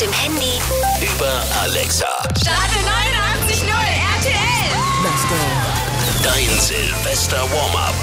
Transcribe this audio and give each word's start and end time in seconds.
dem 0.00 0.12
Handy, 0.12 0.60
Über 1.00 1.42
Alexa. 1.62 2.06
Starte 2.40 2.78
89.0 2.78 3.66
RTL. 4.16 4.68
Dein 6.22 6.60
Silvester 6.60 7.42
Warm-up. 7.50 7.94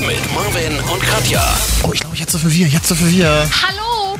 Mit 0.00 0.32
Marvin 0.32 0.78
und 0.90 1.02
Katja. 1.02 1.42
Oh, 1.82 1.90
ich 1.92 2.00
glaube, 2.00 2.16
jetzt 2.16 2.32
so 2.32 2.38
für 2.38 2.52
wir, 2.52 2.68
jetzt 2.68 2.86
so 2.86 2.94
für 2.94 3.10
wir. 3.10 3.48
Hallo. 3.66 4.16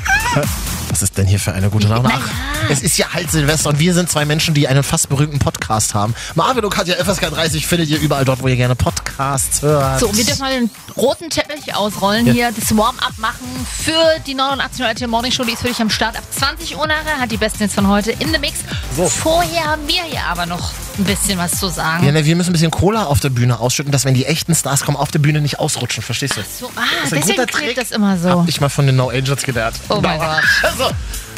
Was 0.89 1.01
ist 1.01 1.17
denn 1.17 1.27
hier 1.27 1.39
für 1.39 1.51
eine 1.51 1.69
gute 1.69 1.87
Laune? 1.87 2.09
Ach, 2.13 2.29
es 2.69 2.81
ist 2.81 2.97
ja 2.97 3.07
halt 3.11 3.29
Silvester 3.31 3.69
und 3.69 3.79
wir 3.79 3.93
sind 3.93 4.09
zwei 4.09 4.23
Menschen, 4.23 4.53
die 4.53 4.67
einen 4.67 4.83
fast 4.83 5.09
berühmten 5.09 5.39
Podcast 5.39 5.93
haben. 5.93 6.13
Marvin 6.35 6.63
und 6.63 6.69
Katja, 6.69 6.95
FSK 7.03 7.31
30 7.31 7.67
findet 7.67 7.89
ihr 7.89 7.99
überall 7.99 8.23
dort, 8.23 8.41
wo 8.41 8.47
ihr 8.47 8.55
gerne 8.55 8.75
Podcasts 8.75 9.61
hört. 9.61 9.99
So, 9.99 10.15
wir 10.15 10.23
dürfen 10.23 10.39
mal 10.39 10.53
den 10.53 10.69
roten 10.95 11.29
Teppich 11.29 11.75
ausrollen 11.75 12.27
Ja. 12.27 12.33
hier, 12.33 12.51
das 12.57 12.75
Warm-up 12.77 13.17
machen 13.17 13.45
für 13.83 14.19
die 14.25 14.35
89 14.35 14.85
RTL 14.85 15.07
Morning 15.07 15.31
Show. 15.31 15.43
Die 15.43 15.51
ist 15.53 15.61
für 15.61 15.67
dich 15.67 15.81
am 15.81 15.89
Start 15.89 16.17
ab 16.17 16.23
20 16.31 16.77
Uhr 16.77 16.87
nachher, 16.87 17.19
hat 17.19 17.31
die 17.31 17.37
besten 17.37 17.63
jetzt 17.63 17.75
von 17.75 17.87
heute 17.87 18.11
in 18.11 18.31
the 18.31 18.39
Mix. 18.39 18.59
So. 18.95 19.07
Vorher 19.09 19.65
haben 19.65 19.87
wir 19.87 20.03
hier 20.03 20.23
aber 20.29 20.45
noch 20.45 20.71
ein 20.97 21.03
bisschen 21.03 21.37
was 21.37 21.59
zu 21.59 21.67
sagen. 21.67 22.05
Ja, 22.05 22.11
ne, 22.13 22.23
wir 22.25 22.35
müssen 22.37 22.51
ein 22.51 22.53
bisschen 22.53 22.71
Cola 22.71 23.05
auf 23.05 23.19
der 23.19 23.29
Bühne 23.29 23.59
ausschütten, 23.59 23.91
dass 23.91 24.05
wenn 24.05 24.13
die 24.13 24.25
echten 24.25 24.55
Stars 24.55 24.85
kommen, 24.85 24.95
auf 24.97 25.11
der 25.11 25.19
Bühne 25.19 25.41
nicht 25.41 25.59
ausrutschen, 25.59 26.01
verstehst 26.03 26.37
du? 26.37 26.41
So, 26.41 26.67
ah, 26.75 26.81
Das 27.01 27.07
ist 27.07 27.13
ein 27.13 27.19
deswegen 27.19 27.35
guter 27.41 27.45
klebt 27.47 27.65
Trick. 27.65 27.75
das 27.75 27.91
immer 27.91 28.17
so. 28.17 28.29
Hab 28.29 28.47
ich 28.47 28.61
mal 28.61 28.69
von 28.69 28.85
den 28.85 28.95
No 28.95 29.09
Angels 29.09 29.43
gelernt. 29.43 29.75
Oh 29.89 29.99
mein. 29.99 30.19
Gott. 30.19 30.41
Also, 30.77 30.91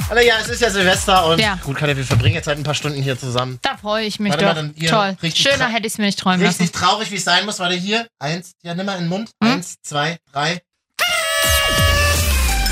aber 0.10 0.22
ja, 0.24 0.36
es 0.42 0.48
ist 0.50 0.62
ja 0.62 0.70
Silvester 0.70 1.26
und 1.28 1.40
Ja. 1.40 1.60
gut, 1.64 1.76
Katja, 1.78 1.96
wir 1.96 2.04
verbringen 2.06 2.34
jetzt 2.36 2.48
halt 2.48 2.58
ein 2.58 2.64
paar 2.64 2.74
Stunden 2.74 3.02
hier 3.02 3.20
zusammen. 3.20 3.60
Da 3.62 3.78
freue 3.78 4.06
ich 4.06 4.20
mich 4.20 4.32
Warte 4.32 4.46
doch. 4.46 4.56
mal, 4.56 4.62
dann 4.62 4.74
hier 4.76 4.90
Toll. 4.90 5.18
richtig 5.22 5.44
Schöner 5.44 5.68
hätte 5.68 5.86
ich 5.86 5.94
es 5.94 5.98
mir 6.00 6.06
nicht 6.06 6.18
träumen 6.20 6.42
lassen. 6.42 6.64
Richtig 6.64 6.80
traurig, 6.82 7.12
wie 7.12 7.16
es 7.18 7.24
sein 7.24 7.46
muss. 7.46 7.60
Warte 7.60 7.76
hier. 7.76 8.08
Eins, 8.20 8.54
ja, 8.64 8.74
nimm 8.74 8.86
mal 8.86 8.94
in 8.96 9.02
den 9.04 9.10
Mund. 9.10 9.30
Hm? 9.44 9.52
Eins, 9.52 9.76
zwei, 9.84 10.18
drei. 10.32 10.62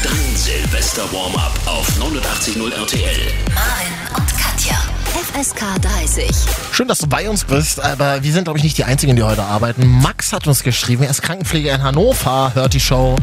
Dein 0.03 0.35
Silvester 0.35 1.03
Warm-up 1.11 1.53
auf 1.65 1.87
89.0 1.99 2.73
RTL. 2.73 3.33
Marvin 3.53 4.15
und 4.17 4.37
Katja. 4.37 4.77
FSK 5.33 5.81
30. 5.81 6.29
Schön, 6.71 6.87
dass 6.87 6.99
du 6.99 7.07
bei 7.07 7.29
uns 7.29 7.43
bist, 7.43 7.79
aber 7.79 8.23
wir 8.23 8.31
sind, 8.33 8.45
glaube 8.45 8.57
ich, 8.59 8.63
nicht 8.63 8.77
die 8.77 8.85
Einzigen, 8.85 9.15
die 9.15 9.23
heute 9.23 9.43
arbeiten. 9.43 9.85
Max 9.85 10.33
hat 10.33 10.47
uns 10.47 10.63
geschrieben, 10.63 11.03
er 11.03 11.09
ist 11.11 11.21
Krankenpfleger 11.21 11.75
in 11.75 11.83
Hannover, 11.83 12.51
hört 12.55 12.73
die 12.73 12.79
Show. 12.79 13.17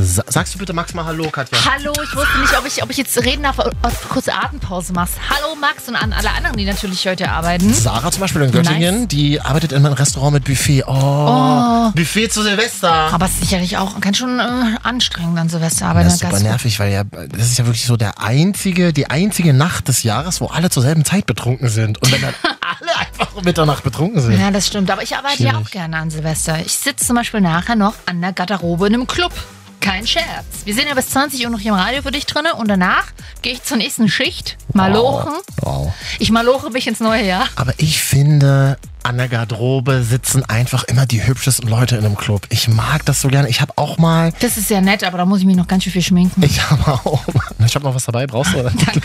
Sa 0.00 0.22
sagst 0.28 0.54
du 0.54 0.58
bitte 0.58 0.72
Max 0.72 0.94
mal 0.94 1.04
Hallo, 1.04 1.28
Katja? 1.28 1.58
Hallo, 1.64 1.92
ich 1.92 2.14
wusste 2.14 2.38
nicht, 2.38 2.56
ob 2.56 2.64
ich, 2.66 2.82
ob 2.84 2.90
ich 2.90 2.96
jetzt 2.98 3.18
reden 3.24 3.42
darf, 3.42 3.58
ob 3.58 3.72
du 3.82 4.08
kurze 4.08 4.32
Atempause 4.32 4.92
machst. 4.92 5.14
Hallo 5.28 5.56
Max 5.60 5.88
und 5.88 5.96
an 5.96 6.12
alle 6.12 6.30
anderen, 6.30 6.56
die 6.56 6.64
natürlich 6.64 7.04
heute 7.08 7.28
arbeiten. 7.28 7.74
Sarah 7.74 8.12
zum 8.12 8.20
Beispiel 8.20 8.42
in 8.42 8.52
Göttingen, 8.52 8.98
Nice. 9.00 9.08
die 9.08 9.40
arbeitet 9.40 9.72
in 9.72 9.84
einem 9.84 9.94
Restaurant 9.94 10.34
mit 10.34 10.44
Buffet. 10.44 10.84
Oh, 10.86 11.90
Buffet 11.96 12.28
zu 12.28 12.44
Silvester. 12.44 12.92
Aber 13.12 13.26
es 13.26 13.32
ist 13.32 13.40
sicherlich 13.40 13.76
auch 13.76 13.98
ganz 14.00 14.18
schön 14.18 14.38
äh, 14.38 14.76
anstrengend 14.84 15.36
an 15.36 15.48
Silvester 15.48 15.86
arbeiten. 15.86 16.04
Das 16.10 16.14
ist 16.14 16.20
super 16.20 16.38
nervig, 16.40 16.78
weil 16.78 16.92
ja, 16.92 17.02
das 17.02 17.46
ist 17.48 17.58
ja 17.58 17.66
wirklich 17.66 17.84
so 17.86 17.96
der 17.96 18.20
einzige, 18.20 18.92
die 18.92 19.10
einzige 19.10 19.52
Nacht 19.52 19.88
des 19.88 20.04
Jahres, 20.04 20.40
wo 20.40 20.46
alle 20.46 20.70
zur 20.70 20.84
selben 20.84 21.04
Zeit 21.04 21.26
betrunken 21.26 21.68
sind. 21.68 22.00
Und 22.00 22.12
wenn 22.12 22.22
dann 22.22 22.34
alle 22.44 22.96
einfach 22.96 23.34
um 23.34 23.42
Mitternacht 23.42 23.82
betrunken 23.82 24.20
sind. 24.20 24.38
Ja, 24.38 24.52
das 24.52 24.68
stimmt. 24.68 24.92
Aber 24.92 25.02
ich 25.02 25.16
arbeite 25.16 25.42
ja 25.42 25.50
Schwierig. 25.50 25.66
auch 25.66 25.70
gerne 25.72 25.96
an 25.96 26.10
Silvester. 26.10 26.60
Ich 26.64 26.74
sitze 26.74 27.04
zum 27.06 27.16
Beispiel 27.16 27.40
nachher 27.40 27.74
noch 27.74 27.94
an 28.06 28.20
der 28.20 28.32
Garderobe 28.32 28.86
in 28.86 28.94
einem 28.94 29.06
Club. 29.08 29.32
Kein 29.80 30.06
Scherz. 30.06 30.46
Wir 30.64 30.74
sind 30.74 30.88
ja 30.88 30.94
bis 30.94 31.10
20 31.10 31.44
Uhr 31.44 31.50
noch 31.50 31.60
hier 31.60 31.72
im 31.72 31.78
Radio 31.78 32.02
für 32.02 32.10
dich 32.10 32.26
drinne 32.26 32.54
und 32.54 32.68
danach 32.68 33.06
gehe 33.42 33.52
ich 33.52 33.62
zur 33.62 33.76
nächsten 33.76 34.08
Schicht. 34.08 34.56
Malochen. 34.72 35.34
Wow. 35.60 35.92
Ich 36.18 36.30
maloche 36.30 36.70
mich 36.70 36.86
ins 36.86 37.00
neue 37.00 37.24
Jahr. 37.24 37.48
Aber 37.56 37.72
ich 37.78 38.00
finde, 38.00 38.78
an 39.02 39.16
der 39.16 39.28
Garderobe 39.28 40.02
sitzen 40.02 40.44
einfach 40.44 40.84
immer 40.84 41.06
die 41.06 41.26
hübschesten 41.26 41.68
Leute 41.68 41.96
in 41.96 42.04
einem 42.04 42.16
Club. 42.16 42.46
Ich 42.50 42.68
mag 42.68 43.04
das 43.04 43.20
so 43.20 43.28
gerne. 43.28 43.48
Ich 43.48 43.60
habe 43.60 43.72
auch 43.76 43.98
mal, 43.98 44.32
Das 44.40 44.56
ist 44.56 44.68
sehr 44.68 44.80
nett, 44.80 45.04
aber 45.04 45.18
da 45.18 45.24
muss 45.24 45.40
ich 45.40 45.46
mich 45.46 45.56
noch 45.56 45.66
ganz 45.66 45.84
schön 45.84 45.92
viel 45.92 46.02
schminken. 46.02 46.42
ich 46.42 46.70
habe 46.70 46.92
auch 46.92 47.26
mal, 47.32 47.66
ich 47.66 47.74
habe 47.74 47.84
noch 47.84 47.94
was 47.94 48.04
dabei, 48.04 48.26
brauchst 48.26 48.54
du? 48.54 48.62
Danke. 48.62 49.02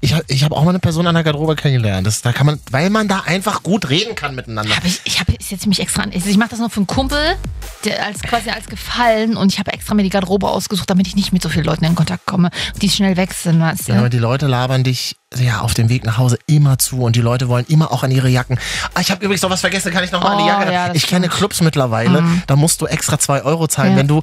Ich 0.00 0.12
habe 0.12 0.24
ich 0.28 0.44
hab 0.44 0.52
auch 0.52 0.62
mal 0.62 0.70
eine 0.70 0.78
Person 0.78 1.06
an 1.06 1.14
der 1.14 1.24
Garderobe 1.24 1.56
kennengelernt. 1.56 2.06
Das, 2.06 2.22
da 2.22 2.32
kann 2.32 2.46
man, 2.46 2.60
weil 2.70 2.90
man 2.90 3.08
da 3.08 3.20
einfach 3.20 3.62
gut 3.62 3.88
reden 3.88 4.14
kann 4.14 4.34
miteinander. 4.34 4.76
Hab 4.76 4.84
ich 4.84 5.00
ich 5.04 5.18
habe 5.18 5.32
setze 5.40 5.68
mich 5.68 5.80
extra 5.80 6.02
an. 6.02 6.12
Ich 6.12 6.36
mache 6.36 6.50
das 6.50 6.58
noch 6.58 6.70
für 6.70 6.80
einen 6.80 6.86
Kumpel, 6.86 7.36
der 7.84 8.04
als 8.04 8.22
quasi 8.22 8.50
als 8.50 8.66
Gefallen 8.66 9.36
und 9.36 9.52
ich 9.52 9.58
habe 9.58 9.72
extra 9.72 9.94
mir 9.94 10.02
die 10.02 10.10
Garderobe 10.10 10.48
ausgesucht, 10.48 10.90
damit 10.90 11.06
ich 11.06 11.16
nicht 11.16 11.32
mit 11.32 11.42
so 11.42 11.48
vielen 11.48 11.64
Leuten 11.64 11.84
in 11.84 11.94
Kontakt 11.94 12.26
komme, 12.26 12.50
die 12.82 12.90
schnell 12.90 13.16
wechseln, 13.16 13.60
weißt 13.60 13.88
du? 13.88 13.92
Ja, 13.92 13.98
aber 13.98 14.08
die 14.10 14.18
Leute 14.18 14.46
labern 14.46 14.84
dich 14.84 15.16
ja 15.34 15.60
auf 15.60 15.74
dem 15.74 15.88
Weg 15.88 16.04
nach 16.04 16.18
Hause 16.18 16.38
immer 16.46 16.78
zu 16.78 17.02
und 17.02 17.16
die 17.16 17.20
Leute 17.20 17.48
wollen 17.48 17.64
immer 17.68 17.92
auch 17.92 18.02
an 18.04 18.10
ihre 18.10 18.28
Jacken. 18.28 18.58
Ah, 18.94 19.00
ich 19.00 19.10
habe 19.10 19.24
übrigens 19.24 19.42
noch 19.42 19.50
was 19.50 19.60
vergessen, 19.60 19.92
kann 19.92 20.04
ich 20.04 20.12
noch 20.12 20.22
mal 20.22 20.32
an 20.32 20.38
die 20.38 20.44
Oh, 20.44 20.46
Jacke? 20.46 20.72
ja, 20.72 20.86
das 20.88 20.96
ich 20.96 21.06
kenne. 21.06 21.26
Mhm. 21.26 21.30
Clubs 21.30 21.60
mittlerweile, 21.60 22.22
da 22.46 22.54
musst 22.56 22.80
du 22.80 22.86
extra 22.86 23.18
zwei 23.18 23.42
Euro 23.42 23.66
zahlen, 23.66 23.92
Ja. 23.92 23.98
wenn 23.98 24.08
du 24.08 24.22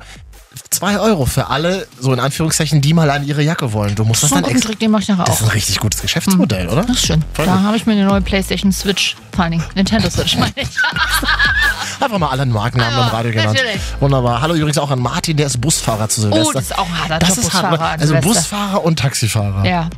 zwei 0.69 0.99
Euro 0.99 1.25
für 1.25 1.47
alle, 1.49 1.87
so 1.99 2.13
in 2.13 2.19
Anführungszeichen, 2.19 2.79
die 2.79 2.93
mal 2.93 3.09
an 3.09 3.25
ihre 3.27 3.41
Jacke 3.41 3.73
wollen. 3.73 3.95
Du 3.95 4.05
musst 4.05 4.23
das 4.23 4.31
einen 4.31 4.43
dann 4.43 4.51
extra. 4.51 4.73
Den 4.73 4.95
ich 4.97 5.07
nachher 5.07 5.25
Das 5.25 5.35
ist 5.35 5.41
auch. 5.41 5.47
ein 5.47 5.51
richtig 5.51 5.79
gutes 5.79 6.01
Geschäftsmodell, 6.01 6.69
oder? 6.69 6.83
Das 6.83 6.95
ist 6.97 7.05
schön. 7.07 7.23
Voll 7.33 7.45
da 7.47 7.59
habe 7.61 7.75
ich 7.75 7.85
mir 7.85 7.93
eine 7.93 8.05
neue 8.05 8.21
Playstation 8.21 8.71
Switch, 8.71 9.17
vor 9.35 9.49
Dingen 9.49 9.63
Nintendo 9.75 10.09
Switch, 10.09 10.37
meine 10.37 10.53
ich. 10.55 10.67
Einfach 11.99 12.17
mal 12.17 12.29
alle 12.29 12.45
Markennamen 12.45 12.93
Ja, 12.97 13.03
im 13.07 13.09
Radio 13.09 13.31
genannt. 13.31 13.53
natürlich. 13.57 13.81
Wunderbar. 13.99 14.41
Hallo 14.41 14.53
übrigens 14.55 14.77
auch 14.77 14.89
an 14.91 14.99
Martin, 14.99 15.35
der 15.37 15.47
ist 15.47 15.59
Busfahrer 15.59 16.07
zu 16.07 16.21
Silvester. 16.21 16.47
Oh, 16.49 16.53
das 16.53 16.63
ist 16.65 16.77
auch 16.77 16.85
ein 16.87 16.99
harter 16.99 17.19
Das 17.19 17.29
Job, 17.29 17.37
ist 17.39 17.53
hart, 17.53 17.71
ne? 17.71 17.79
Also 17.81 18.05
Silvester. 18.07 18.27
Busfahrer 18.29 18.83
und 18.85 18.99
Taxifahrer. 18.99 19.65
Ja. 19.65 19.89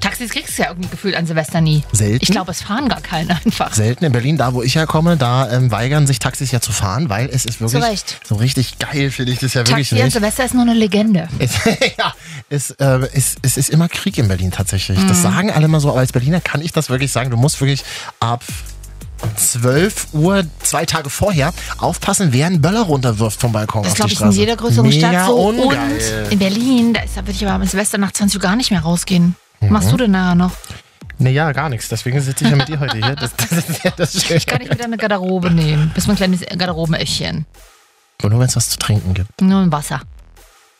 Taxis 0.00 0.30
kriegst 0.30 0.58
du 0.58 0.62
ja 0.62 0.68
irgendwie 0.70 0.88
gefühlt 0.88 1.16
an 1.16 1.26
Silvester 1.26 1.60
nie. 1.60 1.82
Selten? 1.92 2.18
Ich 2.22 2.30
glaube, 2.30 2.50
es 2.50 2.62
fahren 2.62 2.88
gar 2.88 3.00
keine 3.00 3.36
einfach. 3.44 3.72
Selten 3.74 4.04
in 4.04 4.12
Berlin, 4.12 4.36
da 4.36 4.54
wo 4.54 4.62
ich 4.62 4.74
herkomme, 4.76 5.16
da 5.16 5.50
ähm, 5.50 5.70
weigern 5.70 6.06
sich 6.06 6.18
Taxis 6.18 6.50
ja 6.52 6.60
zu 6.60 6.72
fahren, 6.72 7.08
weil 7.08 7.28
es 7.32 7.44
ist 7.44 7.60
wirklich 7.60 7.80
Zu 7.82 7.88
Recht. 7.88 8.20
so 8.24 8.34
richtig 8.36 8.78
geil, 8.78 9.10
finde 9.10 9.32
ich 9.32 9.38
das 9.38 9.54
ja 9.54 9.66
wirklich 9.66 9.90
Taxi 9.90 10.02
an. 10.02 10.10
Silvester 10.10 10.44
ist 10.44 10.54
nur 10.54 10.62
eine 10.62 10.74
Legende. 10.74 11.28
Es, 11.38 11.52
ja, 11.98 12.12
es, 12.48 12.70
äh, 12.72 13.08
es, 13.12 13.36
es 13.42 13.56
ist 13.56 13.70
immer 13.70 13.88
Krieg 13.88 14.18
in 14.18 14.28
Berlin 14.28 14.50
tatsächlich. 14.50 14.98
Mhm. 14.98 15.08
Das 15.08 15.22
sagen 15.22 15.50
alle 15.50 15.66
immer 15.66 15.80
so, 15.80 15.90
aber 15.90 16.00
als 16.00 16.12
Berliner 16.12 16.40
kann 16.40 16.60
ich 16.60 16.72
das 16.72 16.88
wirklich 16.90 17.12
sagen. 17.12 17.30
Du 17.30 17.36
musst 17.36 17.60
wirklich 17.60 17.84
ab 18.20 18.42
12 19.36 20.08
Uhr, 20.12 20.44
zwei 20.62 20.84
Tage 20.84 21.10
vorher, 21.10 21.52
aufpassen, 21.78 22.32
wer 22.32 22.46
einen 22.46 22.60
Böller 22.60 22.82
runterwirft 22.82 23.40
vom 23.40 23.52
Balkon 23.52 23.82
Das 23.82 23.94
glaube 23.94 24.12
ich 24.12 24.20
in 24.20 24.30
jeder 24.32 24.56
größeren 24.56 24.88
Mega 24.88 25.08
Stadt 25.10 25.26
so. 25.26 25.36
ungeil. 25.36 26.24
Und 26.24 26.32
in 26.32 26.38
Berlin, 26.38 26.92
da, 26.92 27.02
ist, 27.02 27.16
da 27.16 27.22
würde 27.22 27.32
ich 27.32 27.42
aber 27.46 27.54
am 27.54 27.64
Silvester 27.66 27.98
nach 27.98 28.12
20 28.12 28.36
Uhr 28.36 28.42
gar 28.42 28.56
nicht 28.56 28.70
mehr 28.70 28.80
rausgehen. 28.80 29.34
Mhm. 29.60 29.72
machst 29.72 29.92
du 29.92 29.96
denn 29.96 30.10
nachher 30.10 30.34
noch? 30.34 30.52
Naja, 31.18 31.52
gar 31.52 31.68
nichts. 31.68 31.88
Deswegen 31.88 32.20
sitze 32.20 32.44
ich 32.44 32.50
ja 32.50 32.56
mit 32.56 32.68
dir 32.68 32.78
heute 32.78 32.98
hier. 32.98 33.16
Das, 33.16 33.34
das 33.36 33.52
ist 33.52 33.84
ja 33.84 33.90
das 33.90 34.22
Schöne. 34.22 34.36
Ich 34.36 34.46
kann 34.46 34.58
nicht 34.58 34.70
wieder 34.70 34.84
eine 34.84 34.98
Garderobe 34.98 35.50
nehmen. 35.50 35.90
Bist 35.94 36.08
mein 36.08 36.16
kleines 36.16 36.40
Garderobenäffchen. 36.40 37.46
Aber 38.20 38.30
nur 38.30 38.40
wenn 38.40 38.48
es 38.48 38.56
was 38.56 38.68
zu 38.68 38.78
trinken 38.78 39.14
gibt. 39.14 39.40
Nur 39.40 39.60
ein 39.60 39.72
Wasser. 39.72 40.00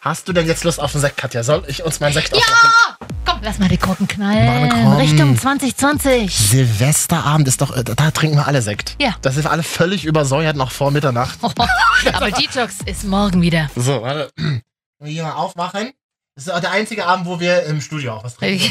Hast 0.00 0.28
du 0.28 0.32
denn 0.32 0.46
jetzt 0.46 0.62
Lust 0.62 0.78
auf 0.78 0.94
einen 0.94 1.00
Sekt, 1.00 1.16
Katja? 1.16 1.42
Soll 1.42 1.64
ich 1.66 1.82
uns 1.82 2.00
meinen 2.00 2.12
Sekt 2.12 2.32
aufmachen? 2.32 2.70
Ja! 3.00 3.06
Komm, 3.24 3.40
lass 3.42 3.58
mal 3.58 3.68
die 3.68 3.76
Korken 3.76 4.06
knallen. 4.06 4.68
Mann, 4.68 4.70
komm. 4.70 4.96
Richtung 4.98 5.36
2020. 5.36 6.32
Silvesterabend 6.32 7.48
ist 7.48 7.60
doch, 7.60 7.76
äh, 7.76 7.82
da 7.82 8.10
trinken 8.12 8.36
wir 8.36 8.46
alle 8.46 8.62
Sekt. 8.62 8.94
Ja. 9.00 9.16
Das 9.22 9.36
ist 9.36 9.46
alle 9.46 9.62
völlig 9.64 10.04
übersäuert 10.04 10.56
noch 10.56 10.70
vor 10.70 10.90
Mitternacht. 10.92 11.38
Aber 12.12 12.30
Detox 12.30 12.76
ist 12.84 13.04
morgen 13.04 13.42
wieder. 13.42 13.68
So, 13.74 14.02
warte. 14.02 14.30
Hier 15.04 15.24
mal 15.24 15.32
aufmachen. 15.32 15.90
Das 16.36 16.46
ist 16.48 16.52
auch 16.52 16.60
der 16.60 16.70
einzige 16.70 17.06
Abend, 17.06 17.24
wo 17.24 17.40
wir 17.40 17.62
im 17.64 17.80
Studio 17.80 18.12
auch 18.12 18.24
was 18.24 18.36
trinken. 18.36 18.70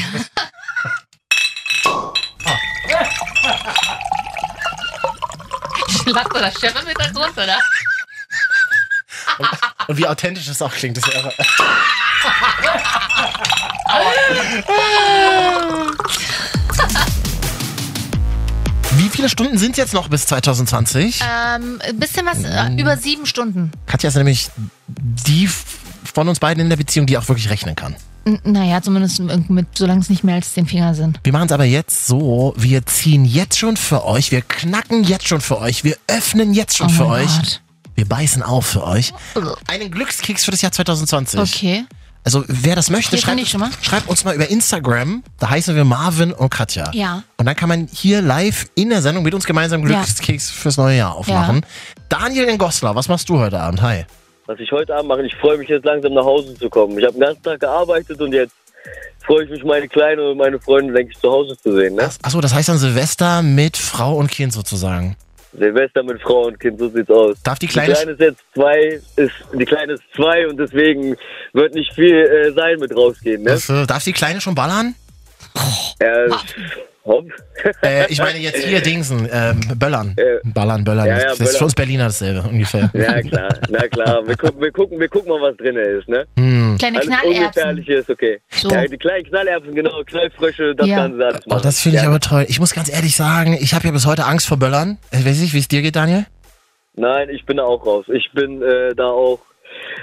Schlacht 5.90 6.32
oder 6.32 6.52
Schäfer 6.52 6.84
mit 6.84 6.96
da 6.96 7.08
drunter, 7.08 7.42
oder? 7.42 7.58
Und 9.88 9.96
wie 9.96 10.06
authentisch 10.06 10.46
es 10.46 10.62
auch 10.62 10.72
klingt, 10.72 10.96
das 10.96 11.08
ist 11.08 11.14
irre. 11.14 11.32
Wie 18.92 19.08
viele 19.10 19.28
Stunden 19.28 19.58
sind 19.58 19.76
jetzt 19.76 19.92
noch 19.92 20.08
bis 20.08 20.26
2020? 20.26 21.20
Ähm, 21.20 21.80
ein 21.82 21.98
bisschen 21.98 22.24
was, 22.26 22.44
äh, 22.44 22.80
über 22.80 22.96
sieben 22.96 23.26
Stunden. 23.26 23.72
Katja 23.86 24.08
ist 24.08 24.14
nämlich 24.16 24.50
die 24.86 25.50
von 26.16 26.28
uns 26.30 26.40
beiden 26.40 26.62
in 26.62 26.70
der 26.70 26.78
Beziehung, 26.78 27.04
die 27.04 27.18
auch 27.18 27.28
wirklich 27.28 27.50
rechnen 27.50 27.76
kann. 27.76 27.94
N 28.24 28.40
naja, 28.42 28.80
zumindest 28.80 29.20
mit, 29.50 29.66
solange 29.76 30.00
es 30.00 30.08
nicht 30.08 30.24
mehr 30.24 30.36
als 30.36 30.54
zehn 30.54 30.64
Finger 30.66 30.94
sind. 30.94 31.20
Wir 31.24 31.32
machen 31.34 31.44
es 31.44 31.52
aber 31.52 31.66
jetzt 31.66 32.06
so, 32.06 32.54
wir 32.56 32.86
ziehen 32.86 33.26
jetzt 33.26 33.58
schon 33.58 33.76
für 33.76 34.02
euch, 34.06 34.32
wir 34.32 34.40
knacken 34.40 35.04
jetzt 35.04 35.28
schon 35.28 35.42
für 35.42 35.58
euch, 35.58 35.84
wir 35.84 35.94
öffnen 36.08 36.54
jetzt 36.54 36.74
schon 36.74 36.86
Oh 36.86 36.90
für 36.90 37.06
euch. 37.06 37.36
Gott. 37.36 37.60
Wir 37.96 38.06
beißen 38.08 38.42
auf 38.42 38.64
für 38.64 38.84
euch. 38.84 39.12
Einen 39.66 39.90
Glückskeks 39.90 40.46
für 40.46 40.52
das 40.52 40.62
Jahr 40.62 40.72
2020. 40.72 41.38
Okay. 41.38 41.84
Also 42.24 42.44
wer 42.48 42.74
das 42.76 42.88
möchte, 42.88 43.18
schreibt, 43.18 43.46
schreibt 43.82 44.08
uns 44.08 44.24
mal 44.24 44.34
über 44.34 44.48
Instagram. 44.48 45.22
Da 45.38 45.50
heißen 45.50 45.76
wir 45.76 45.84
Marvin 45.84 46.32
und 46.32 46.48
Katja. 46.48 46.90
Ja. 46.94 47.24
Und 47.36 47.44
dann 47.44 47.54
kann 47.56 47.68
man 47.68 47.88
hier 47.92 48.22
live 48.22 48.66
in 48.74 48.88
der 48.88 49.02
Sendung 49.02 49.22
mit 49.22 49.34
uns 49.34 49.44
gemeinsam 49.44 49.82
Ja. 49.82 49.88
Glückskeks 50.02 50.50
fürs 50.50 50.78
neue 50.78 50.96
Jahr 50.96 51.14
aufmachen. 51.14 51.66
Daniel 52.08 52.44
in 52.46 52.56
Goslar, 52.56 52.94
was 52.94 53.06
machst 53.08 53.28
du 53.28 53.38
heute 53.38 53.60
Abend? 53.60 53.82
Hi. 53.82 54.06
Was 54.46 54.60
ich 54.60 54.70
heute 54.70 54.94
Abend 54.94 55.08
mache, 55.08 55.26
ich 55.26 55.34
freue 55.34 55.58
mich 55.58 55.68
jetzt 55.68 55.84
langsam 55.84 56.14
nach 56.14 56.24
Hause 56.24 56.54
zu 56.54 56.70
kommen. 56.70 56.96
Ich 56.98 57.04
habe 57.04 57.14
den 57.14 57.22
ganzen 57.22 57.42
Tag 57.42 57.60
gearbeitet 57.60 58.20
und 58.20 58.32
jetzt 58.32 58.54
freue 59.24 59.44
ich 59.44 59.50
mich, 59.50 59.64
meine 59.64 59.88
Kleine 59.88 60.30
und 60.30 60.38
meine 60.38 60.60
Freunde, 60.60 60.92
denke 60.92 61.12
ich, 61.12 61.18
zu 61.18 61.28
Hause 61.28 61.56
zu 61.60 61.74
sehen. 61.74 61.96
Ne? 61.96 62.08
Achso, 62.22 62.40
das 62.40 62.54
heißt 62.54 62.68
dann 62.68 62.78
Silvester 62.78 63.42
mit 63.42 63.76
Frau 63.76 64.14
und 64.14 64.30
Kind 64.30 64.52
sozusagen. 64.52 65.16
Silvester 65.52 66.02
mit 66.04 66.22
Frau 66.22 66.46
und 66.46 66.60
Kind, 66.60 66.78
so 66.78 66.88
sieht's 66.88 67.10
aus. 67.10 67.42
Darf 67.42 67.58
die 67.58 67.66
Die 67.66 67.72
Kleine... 67.72 67.94
Kleine 67.94 68.12
ist 68.12 68.20
jetzt 68.20 68.44
zwei, 68.54 69.00
ist, 69.16 69.32
die 69.52 69.64
Kleine 69.64 69.94
ist 69.94 70.02
zwei 70.14 70.46
und 70.46 70.58
deswegen 70.58 71.16
wird 71.52 71.74
nicht 71.74 71.92
viel 71.94 72.14
äh, 72.14 72.52
sein 72.52 72.78
mit 72.78 72.94
rausgehen, 72.94 73.42
ne? 73.42 73.52
Was, 73.52 73.68
äh, 73.68 73.84
darf 73.86 74.04
die 74.04 74.12
Kleine 74.12 74.40
schon 74.40 74.54
ballern? 74.54 74.94
Äh, 75.98 76.30
hopp. 76.30 76.44
Äh, 77.82 78.06
ich 78.10 78.18
meine 78.18 78.38
jetzt 78.38 78.64
hier 78.64 78.80
Dingsen, 78.80 79.28
ähm, 79.32 79.60
Böllern. 79.76 80.14
Äh, 80.16 80.38
Ballern, 80.44 80.84
Böllern. 80.84 81.06
ja, 81.06 81.18
ja, 81.18 81.24
das 81.28 81.40
ist 81.40 81.58
für 81.58 81.64
uns 81.64 81.74
Berliner 81.74 82.04
dasselbe, 82.04 82.42
ungefähr. 82.48 82.90
Na 82.92 83.22
klar, 83.22 83.48
na 83.68 83.88
klar. 83.88 84.26
Wir 84.26 84.36
gucken, 84.36 84.60
wir 84.60 84.72
gucken, 84.72 85.00
wir 85.00 85.08
gucken 85.08 85.28
mal, 85.30 85.40
was 85.40 85.56
drin 85.56 85.76
ist, 85.76 86.08
ne? 86.08 86.26
Hm. 86.36 86.76
Kleine 86.78 86.98
Alles 86.98 87.08
Knallerbsen. 87.08 87.84
Ist 87.86 88.10
okay. 88.10 88.40
So. 88.50 88.68
Ja, 88.70 88.84
die 88.86 88.96
kleinen 88.96 89.24
Knallerbsen, 89.24 89.74
genau, 89.74 90.02
Knallfrösche, 90.04 90.74
das 90.74 90.86
Ja. 90.86 90.96
Ganze 91.06 91.24
alles 91.24 91.40
Oh, 91.46 91.50
machen. 91.50 91.62
das 91.62 91.80
finde 91.80 91.96
ich 91.98 92.02
ja. 92.02 92.08
aber 92.08 92.20
toll. 92.20 92.44
Ich 92.48 92.58
muss 92.60 92.74
ganz 92.74 92.92
ehrlich 92.92 93.14
sagen, 93.16 93.56
ich 93.60 93.74
habe 93.74 93.86
ja 93.86 93.92
bis 93.92 94.06
heute 94.06 94.24
Angst 94.24 94.46
vor 94.48 94.56
Böllern. 94.58 94.98
Ich 95.12 95.24
weiß 95.24 95.40
nicht, 95.40 95.54
wie 95.54 95.58
es 95.58 95.68
dir 95.68 95.82
geht, 95.82 95.96
Daniel? 95.96 96.26
Nein, 96.94 97.28
ich 97.30 97.44
bin 97.44 97.58
da 97.58 97.64
auch 97.64 97.84
raus. 97.86 98.06
Ich 98.12 98.30
bin 98.32 98.62
äh, 98.62 98.94
da 98.94 99.06
auch. 99.08 99.40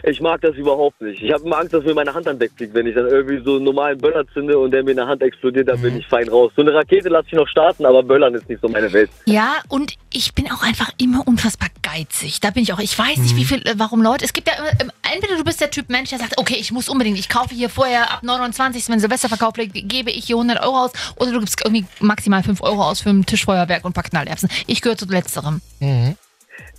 Ich 0.05 0.19
mag 0.19 0.41
das 0.41 0.55
überhaupt 0.55 1.01
nicht. 1.01 1.21
Ich 1.21 1.31
habe 1.31 1.43
immer 1.45 1.59
Angst, 1.59 1.73
dass 1.73 1.83
mir 1.83 1.93
meine 1.93 2.13
Hand 2.13 2.27
an 2.27 2.37
Deck 2.37 2.51
fliegt, 2.57 2.73
wenn 2.73 2.85
ich 2.87 2.95
dann 2.95 3.07
irgendwie 3.07 3.41
so 3.43 3.55
einen 3.55 3.63
normalen 3.63 3.97
Böller 3.97 4.25
zünde 4.33 4.57
und 4.59 4.71
der 4.71 4.83
mir 4.83 4.91
in 4.91 4.97
der 4.97 5.07
Hand 5.07 5.21
explodiert, 5.21 5.67
dann 5.69 5.77
Mhm. 5.79 5.83
bin 5.83 5.97
ich 5.99 6.07
fein 6.07 6.27
raus. 6.27 6.51
So 6.55 6.61
eine 6.61 6.73
Rakete 6.73 7.07
lasse 7.09 7.27
ich 7.27 7.33
noch 7.33 7.47
starten, 7.47 7.85
aber 7.85 8.03
Böllern 8.03 8.33
ist 8.35 8.49
nicht 8.49 8.61
so 8.61 8.67
meine 8.67 8.91
Welt. 8.91 9.09
Ja, 9.25 9.61
und 9.69 9.93
ich 10.11 10.33
bin 10.33 10.51
auch 10.51 10.61
einfach 10.63 10.89
immer 10.97 11.25
unfassbar 11.27 11.69
geizig. 11.81 12.39
Da 12.41 12.49
bin 12.49 12.63
ich 12.63 12.73
auch. 12.73 12.79
Ich 12.79 12.97
weiß 12.97 13.17
Mhm. 13.17 13.23
nicht, 13.23 13.35
wie 13.37 13.45
viel, 13.45 13.59
äh, 13.67 13.75
warum 13.77 14.01
Leute. 14.01 14.25
Es 14.25 14.33
gibt 14.33 14.47
ja 14.47 14.55
immer, 14.55 14.69
ähm, 14.81 14.91
entweder 15.13 15.37
du 15.37 15.43
bist 15.43 15.61
der 15.61 15.71
Typ 15.71 15.89
Mensch, 15.89 16.09
der 16.09 16.19
sagt, 16.19 16.37
okay, 16.37 16.55
ich 16.59 16.71
muss 16.71 16.89
unbedingt, 16.89 17.17
ich 17.17 17.29
kaufe 17.29 17.55
hier 17.55 17.69
vorher 17.69 18.11
ab 18.11 18.23
29. 18.23 18.89
wenn 18.89 18.99
Silvester 18.99 19.29
verkauft 19.29 19.57
wird, 19.57 19.69
gebe 19.73 20.11
ich 20.11 20.25
hier 20.25 20.35
100 20.37 20.61
Euro 20.63 20.85
aus. 20.85 20.91
Oder 21.17 21.31
du 21.31 21.39
gibst 21.39 21.61
irgendwie 21.63 21.85
maximal 21.99 22.43
5 22.43 22.61
Euro 22.61 22.83
aus 22.83 23.01
für 23.01 23.09
ein 23.09 23.25
Tischfeuerwerk 23.25 23.85
und 23.85 23.91
ein 23.91 23.93
paar 23.93 24.03
Knallerbsen. 24.03 24.49
Ich 24.67 24.81
gehöre 24.81 24.97
zu 24.97 25.05
letzterem. 25.05 25.61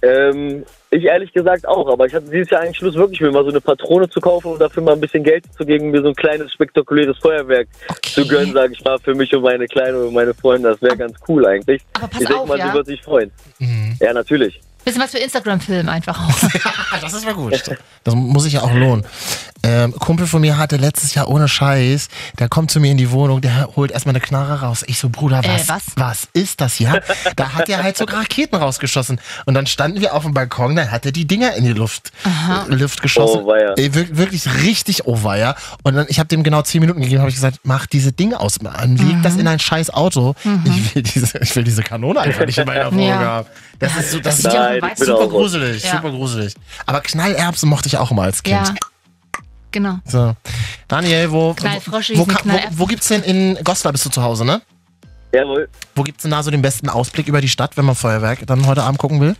Ähm, 0.02 0.64
ich 0.90 1.04
ehrlich 1.04 1.32
gesagt 1.32 1.66
auch, 1.66 1.88
aber 1.90 2.06
ich 2.06 2.14
hatte 2.14 2.30
dieses 2.30 2.50
Jahr 2.50 2.62
eigentlich 2.62 2.76
Schluss, 2.76 2.94
wirklich 2.94 3.20
mir 3.20 3.30
mal 3.32 3.42
so 3.42 3.50
eine 3.50 3.60
Patrone 3.60 4.08
zu 4.08 4.20
kaufen 4.20 4.52
und 4.52 4.60
dafür 4.60 4.82
mal 4.82 4.92
ein 4.92 5.00
bisschen 5.00 5.24
Geld 5.24 5.44
zu 5.56 5.64
geben, 5.64 5.90
mir 5.90 6.02
so 6.02 6.08
ein 6.08 6.14
kleines, 6.14 6.52
spektakuläres 6.52 7.18
Feuerwerk 7.18 7.68
Okay. 7.88 8.10
zu 8.22 8.28
gönnen, 8.28 8.52
sage 8.52 8.72
ich 8.74 8.84
mal, 8.84 8.98
für 8.98 9.14
mich 9.14 9.34
und 9.34 9.42
meine 9.42 9.66
Kleine 9.66 9.98
und 10.04 10.14
meine 10.14 10.34
Freunde. 10.34 10.70
Das 10.70 10.82
wäre 10.82 10.96
ganz 10.96 11.14
cool 11.28 11.46
eigentlich. 11.46 11.82
Aber 11.94 12.08
pass 12.08 12.20
ich 12.20 12.28
denke 12.28 12.46
mal, 12.46 12.58
ja. 12.58 12.68
sie 12.68 12.74
wird 12.74 12.86
sich 12.86 13.02
freuen. 13.02 13.30
Mhm. 13.58 13.96
Ja, 14.00 14.12
natürlich. 14.12 14.60
Bisschen 14.84 15.00
was 15.00 15.10
für 15.12 15.18
Instagram-Film 15.18 15.88
einfach 15.88 16.18
auch. 16.28 17.00
Das 17.00 17.12
ist 17.14 17.24
mal 17.24 17.34
gut. 17.34 17.54
Das 18.04 18.14
muss 18.14 18.44
sich 18.44 18.52
ja 18.52 18.62
auch 18.62 18.72
lohnen. 18.72 19.04
Ähm, 19.64 19.92
Kumpel 19.98 20.26
von 20.26 20.42
mir 20.42 20.58
hatte 20.58 20.76
letztes 20.76 21.14
Jahr 21.14 21.28
ohne 21.28 21.48
Scheiß, 21.48 22.08
der 22.38 22.48
kommt 22.48 22.70
zu 22.70 22.80
mir 22.80 22.90
in 22.90 22.98
die 22.98 23.10
Wohnung, 23.10 23.40
der 23.40 23.68
holt 23.76 23.90
erstmal 23.90 24.12
eine 24.14 24.20
Knarre 24.20 24.60
raus. 24.60 24.84
Ich 24.86 24.98
so, 24.98 25.08
Bruder, 25.08 25.40
Äh, 25.42 25.48
was, 25.58 25.68
was? 25.68 25.82
was 25.96 26.28
ist 26.34 26.60
das 26.60 26.78
ja? 26.78 26.98
Da 27.36 27.54
hat 27.54 27.68
er 27.70 27.82
halt 27.82 27.96
so 27.96 28.04
Raketen 28.04 28.56
rausgeschossen. 28.56 29.18
Und 29.46 29.54
dann 29.54 29.66
standen 29.66 30.00
wir 30.02 30.14
auf 30.14 30.22
dem 30.24 30.34
Balkon, 30.34 30.76
dann 30.76 30.90
hat 30.90 31.06
er 31.06 31.12
die 31.12 31.26
Dinger 31.26 31.54
in 31.54 31.64
die 31.64 31.72
Luft, 31.72 32.12
äh, 32.24 32.74
Luft 32.74 33.00
geschossen. 33.00 33.40
Oh, 33.42 33.46
weia. 33.46 33.72
Ey, 33.76 33.94
wir- 33.94 34.16
wirklich 34.18 34.46
richtig 34.62 35.06
oh 35.06 35.22
weia. 35.24 35.56
Und 35.82 35.94
dann, 35.94 36.06
ich 36.08 36.18
habe 36.18 36.28
dem 36.28 36.42
genau 36.42 36.60
zehn 36.62 36.80
Minuten 36.82 37.00
gegeben, 37.00 37.20
habe 37.20 37.30
ich 37.30 37.36
gesagt, 37.36 37.60
mach 37.64 37.86
diese 37.86 38.12
Dinge 38.12 38.40
aus, 38.40 38.60
Mann, 38.60 38.96
leg 38.98 39.22
das 39.22 39.36
in 39.36 39.48
ein 39.48 39.58
scheiß 39.58 39.90
Auto. 39.90 40.34
Ich, 40.64 40.94
will 40.94 41.02
diese, 41.02 41.38
ich 41.38 41.56
will 41.56 41.64
diese 41.64 41.82
Kanone 41.82 42.20
einfach 42.20 42.44
nicht 42.44 42.58
in 42.58 42.66
meiner 42.66 42.86
Wohnung 42.92 43.08
Ja. 43.08 43.18
haben. 43.18 43.48
Das 43.78 43.96
ist 43.96 44.10
so, 44.12 44.20
das 44.20 44.38
ist 44.40 44.44
ja 44.44 44.50
auch 44.76 44.80
Nein, 44.80 44.92
super 44.96 45.26
gruselig, 45.28 45.82
Ja. 45.84 45.92
super 45.92 46.10
gruselig. 46.10 46.54
Aber 46.86 47.00
Knallerbsen 47.00 47.68
mochte 47.68 47.88
ich 47.88 47.96
auch 47.96 48.10
immer 48.10 48.22
als 48.22 48.42
Kind. 48.42 48.68
ja. 48.68 48.74
Genau. 49.74 49.98
So. 50.04 50.36
Daniel, 50.86 51.32
wo, 51.32 51.52
wo, 51.58 51.64
wo, 51.86 52.26
wo, 52.26 52.58
wo 52.70 52.86
gibt's 52.86 53.08
denn 53.08 53.24
in 53.24 53.58
Goslar 53.64 53.92
bist 53.92 54.06
du 54.06 54.10
zu 54.10 54.22
Hause, 54.22 54.44
ne? 54.44 54.62
Jawohl. 55.32 55.68
Wo 55.96 56.04
gibt's 56.04 56.22
denn 56.22 56.30
da 56.30 56.44
so 56.44 56.52
den 56.52 56.62
besten 56.62 56.88
Ausblick 56.88 57.26
über 57.26 57.40
die 57.40 57.48
Stadt, 57.48 57.76
wenn 57.76 57.84
man 57.84 57.96
Feuerwerk 57.96 58.46
dann 58.46 58.66
heute 58.66 58.84
Abend 58.84 59.00
gucken 59.00 59.20
will? 59.20 59.34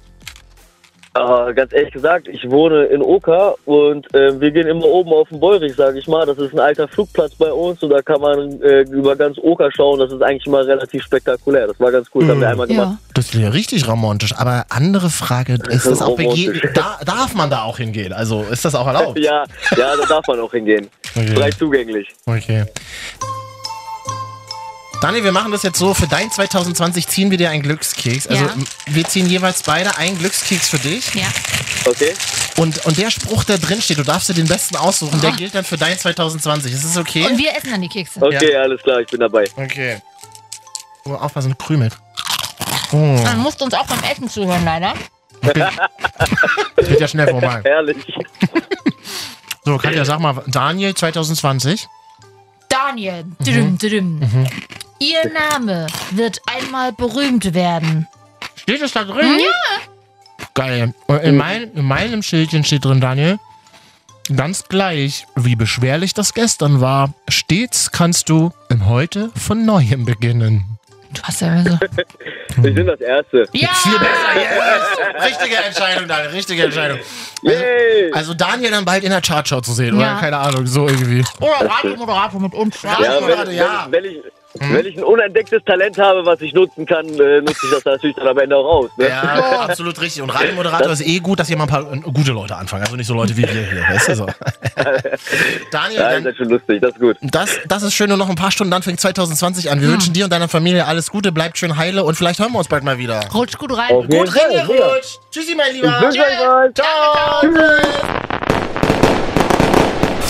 Äh, 1.16 1.55
ganz 1.55 1.72
ehrlich 1.72 1.93
gesagt, 1.93 2.26
ich 2.26 2.50
wohne 2.50 2.87
in 2.87 3.00
Oka 3.00 3.55
und 3.66 4.12
äh, 4.14 4.40
wir 4.40 4.50
gehen 4.50 4.66
immer 4.66 4.87
oben 4.87 5.12
auf 5.12 5.28
den 5.28 5.38
Beurich, 5.38 5.76
sage 5.76 6.00
ich 6.00 6.08
mal. 6.08 6.26
Das 6.26 6.38
ist 6.38 6.52
ein 6.52 6.58
alter 6.58 6.88
Flugplatz 6.88 7.37
bei 7.37 7.52
uns 7.52 7.81
und 7.84 7.90
da 7.90 8.02
kann 8.02 8.20
man 8.20 8.61
äh, 8.62 8.81
über 8.81 9.14
ganz 9.14 9.38
Oka 9.38 9.70
schauen. 9.70 10.00
Das 10.00 10.11
ist 10.11 10.20
eigentlich 10.22 10.46
immer 10.46 10.66
relativ 10.66 11.05
spektakulär. 11.05 11.69
Das 11.69 11.78
war 11.78 11.93
ganz 11.93 12.08
cool. 12.12 12.22
Das 12.22 12.31
haben 12.31 12.40
wir 12.40 12.49
einmal 12.49 12.66
gemacht. 12.66 12.88
Ja. 12.88 12.99
Das 13.14 13.26
ist 13.26 13.34
ja 13.34 13.49
richtig 13.50 13.87
romantisch. 13.87 14.34
Aber 14.37 14.66
andere 14.70 15.08
Frage, 15.08 15.55
ist 15.69 15.87
das 15.87 16.02
auch? 16.02 16.19
Da, 16.75 16.99
darf 17.05 17.32
man 17.34 17.49
da 17.49 17.62
auch 17.62 17.76
hingehen? 17.78 18.12
Also 18.12 18.43
ist 18.50 18.64
das 18.64 18.75
auch 18.75 18.87
erlaubt? 18.87 19.19
Ja, 19.25 19.44
ja, 19.76 19.96
da 19.96 20.05
darf 20.06 20.26
man 20.26 20.40
auch 20.40 20.50
hingehen. 20.50 20.88
Okay. 21.14 21.34
Frei 21.34 21.50
zugänglich. 21.50 22.08
Okay. 22.26 22.64
Daniel, 25.04 25.22
wir 25.24 25.32
machen 25.32 25.52
das 25.52 25.62
jetzt 25.62 25.78
so. 25.78 25.92
Für 25.92 26.06
dein 26.06 26.30
2020 26.30 27.06
ziehen 27.08 27.30
wir 27.30 27.36
dir 27.36 27.50
einen 27.50 27.62
Glückskeks. 27.62 28.26
Also 28.26 28.42
Ja. 28.42 28.54
wir 28.86 29.04
ziehen 29.04 29.26
jeweils 29.28 29.62
beide 29.62 29.98
einen 29.98 30.18
Glückskeks 30.18 30.70
für 30.70 30.78
dich. 30.78 31.14
Ja. 31.14 31.26
Okay? 31.84 32.14
Und, 32.56 32.86
und 32.86 32.96
der 32.96 33.10
Spruch, 33.10 33.44
der 33.44 33.58
drin 33.58 33.82
steht, 33.82 33.98
du 33.98 34.02
darfst 34.02 34.30
dir 34.30 34.34
den 34.34 34.46
besten 34.48 34.76
aussuchen, 34.76 35.20
der 35.20 35.32
Ah. 35.32 35.36
gilt 35.36 35.54
dann 35.54 35.64
für 35.64 35.76
dein 35.76 35.98
2020. 35.98 36.72
Ist 36.72 36.84
das 36.84 36.96
okay? 36.96 37.26
Und 37.26 37.36
wir 37.36 37.54
essen 37.54 37.70
dann 37.72 37.82
die 37.82 37.88
Kekse. 37.90 38.18
Okay, 38.22 38.56
alles 38.56 38.80
klar, 38.82 39.00
ich 39.00 39.06
bin 39.08 39.20
dabei. 39.20 39.44
Okay. 39.56 40.00
Nur 41.04 41.22
aufpassen, 41.22 41.54
krümelt. 41.58 41.98
Oh, 42.92 42.96
Man 42.96 43.40
muss 43.40 43.56
uns 43.56 43.74
auch 43.74 43.86
beim 43.86 44.02
Essen 44.10 44.30
zuhören, 44.30 44.64
leider. 44.64 44.94
das 46.76 46.88
geht 46.88 47.00
ja 47.00 47.08
schnell 47.08 47.28
vorbei. 47.28 47.60
Herrlich. 47.62 47.98
So, 49.66 49.76
Katja, 49.76 50.06
sag 50.06 50.20
mal, 50.20 50.42
Daniel 50.46 50.94
2020. 50.94 51.86
Daniel. 52.70 53.24
Mhm. 53.24 53.44
Düm, 53.44 53.78
düm. 53.78 54.46
Ihr 55.04 55.30
Name 55.30 55.86
wird 56.12 56.40
einmal 56.46 56.92
berühmt 56.92 57.52
werden. 57.52 58.06
Steht 58.56 58.80
es 58.80 58.92
da 58.92 59.04
drin? 59.04 59.38
Ja. 59.38 60.46
Geil. 60.54 60.94
Und 61.06 61.18
in, 61.18 61.36
mein, 61.36 61.70
in 61.74 61.84
meinem 61.84 62.22
Schildchen 62.22 62.64
steht 62.64 62.86
drin, 62.86 63.02
Daniel, 63.02 63.38
ganz 64.34 64.64
gleich, 64.66 65.26
wie 65.36 65.56
beschwerlich 65.56 66.14
das 66.14 66.32
gestern 66.32 66.80
war, 66.80 67.12
stets 67.28 67.90
kannst 67.92 68.30
du 68.30 68.52
im 68.70 68.88
Heute 68.88 69.30
von 69.36 69.66
Neuem 69.66 70.06
beginnen. 70.06 70.64
Du 71.12 71.22
hast 71.22 71.42
ja 71.42 71.48
also. 71.48 71.78
Ich 72.56 72.74
bin 72.74 72.86
das 72.86 73.00
Erste. 73.00 73.46
Ja! 73.52 73.68
Viel 73.74 73.98
besser, 73.98 74.34
yes! 74.36 75.22
Richtige 75.26 75.56
Entscheidung, 75.56 76.08
Daniel, 76.08 76.30
richtige 76.30 76.62
Entscheidung. 76.64 76.98
Also, 77.44 77.64
also 78.14 78.34
Daniel 78.34 78.70
dann 78.70 78.84
bald 78.86 79.04
in 79.04 79.10
der 79.10 79.20
Chartshow 79.20 79.60
zu 79.60 79.72
sehen, 79.74 79.96
oder? 79.96 80.06
Ja. 80.06 80.20
Keine 80.20 80.38
Ahnung, 80.38 80.66
so 80.66 80.88
irgendwie. 80.88 81.22
Oder 81.40 81.70
Radiomoderator 81.70 82.40
mit 82.40 82.54
uns. 82.54 82.80
Ja, 82.82 82.96
Ja, 83.00 83.46
wenn, 83.46 83.54
ja. 83.54 83.86
wenn, 83.90 84.04
wenn, 84.04 84.10
ich, 84.12 84.18
wenn 84.60 84.86
ich 84.86 84.96
ein 84.96 85.04
unentdecktes 85.04 85.62
Talent 85.64 85.98
habe, 85.98 86.24
was 86.24 86.40
ich 86.40 86.52
nutzen 86.54 86.86
kann, 86.86 87.06
äh, 87.06 87.40
nutze 87.40 87.66
ich 87.66 87.70
das 87.72 87.84
natürlich 87.84 88.16
dann 88.16 88.28
am 88.28 88.38
Ende 88.38 88.56
auch 88.56 88.64
aus. 88.84 88.90
Ne? 88.96 89.08
Ja, 89.08 89.22
absolut 89.68 90.00
richtig. 90.00 90.22
Und 90.22 90.30
Radiomoderator 90.30 90.92
ist 90.92 91.06
eh 91.06 91.18
gut, 91.18 91.40
dass 91.40 91.48
hier 91.48 91.56
mal 91.56 91.64
ein 91.64 91.68
paar 91.68 91.92
äh, 91.92 91.98
gute 92.00 92.32
Leute 92.32 92.56
anfangen. 92.56 92.84
Also 92.84 92.96
nicht 92.96 93.06
so 93.06 93.14
Leute 93.14 93.36
wie 93.36 93.42
wir 93.42 93.48
hier, 93.48 93.82
weißt 93.88 94.08
du 94.08 94.14
so. 94.16 94.26
Daniel, 95.70 96.00
Ja, 96.00 96.10
dann, 96.12 96.24
das 96.24 96.32
ist 96.32 96.38
schon 96.38 96.48
lustig, 96.48 96.80
das 96.80 96.92
ist 96.92 97.00
gut. 97.00 97.16
das, 97.22 97.58
das 97.68 97.82
ist 97.82 97.94
schön. 97.94 98.08
Nur 98.08 98.19
noch 98.19 98.29
ein 98.29 98.36
paar 98.36 98.50
Stunden, 98.50 98.70
dann 98.70 98.82
fängt 98.82 99.00
2020 99.00 99.70
an. 99.70 99.81
Wir 99.81 99.88
wünschen 99.88 100.12
dir 100.14 100.24
und 100.24 100.32
deiner 100.32 100.48
Familie 100.48 100.86
alles 100.86 101.10
Gute, 101.10 101.32
bleibt 101.32 101.58
schön 101.58 101.76
heile 101.76 102.05
und 102.05 102.14
vielleicht 102.14 102.38
hören 102.38 102.52
wir 102.52 102.58
uns 102.58 102.69
bald 102.69 102.84
mal 102.84 102.98
wieder. 102.98 103.20
Rutsch 103.34 103.58
gut 103.58 103.76
rein. 103.76 103.90
Auf 103.90 104.06
Gut 104.06 104.34
reingerutscht. 104.36 105.20
Tschüssi, 105.31 105.55
mein 105.55 105.74
Lieber. 105.74 105.88
Ich 105.98 106.00
wünsche 106.00 106.20
euch 106.20 106.38
was. 106.40 108.23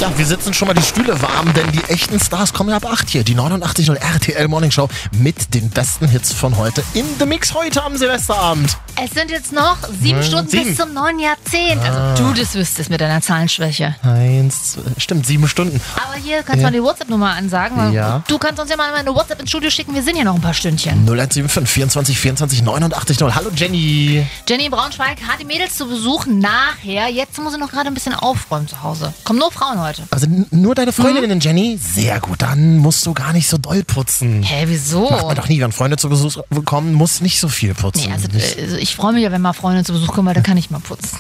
Ja, 0.05 0.19
wir 0.19 0.27
sitzen 0.27 0.53
schon 0.53 0.69
mal 0.69 0.75
die 0.75 0.83
Stühle 0.83 1.19
warm, 1.23 1.55
denn 1.55 1.73
die 1.73 1.83
echten 1.85 2.21
Stars 2.21 2.53
kommen 2.53 2.69
ja 2.69 2.77
ab 2.77 2.85
8 2.85 3.09
hier. 3.09 3.25
Die 3.25 3.35
89.0 3.35 3.95
RTL 3.95 4.49
Morning 4.49 4.71
Show 4.71 4.87
mit 5.13 5.55
den 5.55 5.71
besten 5.71 6.09
Hits 6.09 6.31
von 6.31 6.59
heute 6.59 6.85
in 6.93 7.07
The 7.19 7.25
Mix 7.25 7.55
heute 7.55 7.83
am 7.83 7.97
Silvesterabend. 7.97 8.77
Es 9.03 9.13
sind 9.13 9.31
jetzt 9.31 9.51
noch 9.51 9.79
sieben 10.03 10.19
Neun, 10.19 10.23
Stunden 10.23 10.51
sieben. 10.51 10.65
bis 10.67 10.77
zum 10.77 10.93
neuen 10.93 11.19
Jahrzehnt. 11.19 11.83
Also 11.83 12.23
du 12.23 12.39
das 12.39 12.55
wüsstest 12.55 12.91
mit 12.91 13.01
deiner 13.01 13.23
Zahlenschwäche. 13.23 13.97
Eins, 14.03 14.73
zwei, 14.73 14.83
stimmt, 14.99 15.27
sieben 15.27 15.49
Stunden. 15.49 15.81
Aber 15.97 16.15
hier 16.23 16.43
kannst 16.43 16.61
du 16.61 16.63
mal 16.65 16.71
die 16.71 16.83
WhatsApp-Nummer 16.83 17.31
ansagen. 17.31 17.93
Ja. 17.95 18.23
Du 18.29 18.39
kannst 18.39 18.61
uns 18.61 18.71
ja 18.71 18.77
mal 18.77 18.93
eine 18.93 19.13
WhatsApp 19.15 19.41
ins 19.41 19.49
Studio 19.49 19.71
schicken. 19.71 19.95
Wir 19.95 20.03
sind 20.03 20.17
hier 20.17 20.25
noch 20.27 20.35
ein 20.35 20.43
paar 20.43 20.55
Stündchen. 20.55 21.07
0175 21.09 21.67
24 21.67 22.19
24 22.19 22.63
89 22.63 23.21
0. 23.21 23.35
Hallo 23.35 23.51
Jenny. 23.57 24.27
Jenny 24.47 24.69
Braunschweig 24.69 25.17
hat 25.27 25.41
die 25.41 25.47
Mädels 25.47 25.77
zu 25.77 25.89
Besuch 25.89 26.27
nachher. 26.27 27.09
Jetzt 27.09 27.39
muss 27.39 27.55
sie 27.55 27.59
noch 27.59 27.71
gerade 27.71 27.89
ein 27.89 27.95
bisschen 27.95 28.15
aufräumen 28.15 28.69
zu 28.69 28.83
Hause. 28.83 29.15
Kommen 29.25 29.39
nur 29.39 29.51
Frauen 29.51 29.81
heute. 29.81 29.94
Also 30.11 30.27
n- 30.27 30.47
nur 30.51 30.75
deine 30.75 30.93
Freundinnen, 30.93 31.39
Mhm. 31.39 31.41
Jenny? 31.41 31.79
Sehr 31.83 32.21
gut, 32.21 32.43
dann 32.43 32.79
musst 32.79 33.05
du 33.07 33.15
gar 33.15 33.33
nicht 33.33 33.49
so 33.49 33.59
doll 33.59 33.83
putzen. 33.85 34.43
Hä, 34.43 34.65
wieso? 34.69 35.09
Macht 35.11 35.27
man 35.27 35.37
doch 35.37 35.49
nie, 35.49 35.61
wenn 35.61 35.73
Freunde 35.73 35.97
zu 35.97 36.09
Besuch 36.09 36.39
kommen, 36.65 36.95
muss 36.95 37.21
nicht 37.21 37.39
so 37.41 37.49
viel 37.49 37.75
putzen. 37.75 38.07
Nee, 38.09 38.13
also, 38.13 38.29
also 38.61 38.77
ich 38.77 38.95
freue 38.97 39.13
mich 39.13 39.23
ja, 39.23 39.33
wenn 39.33 39.43
mal 39.43 39.53
Freunde 39.53 39.85
zu 39.85 39.93
Besuch 39.93 40.09
kommen, 40.13 40.27
weil 40.29 40.35
da 40.35 40.41
kann 40.41 40.57
ich 40.57 40.71
mal 40.71 40.81
putzen. 40.81 41.19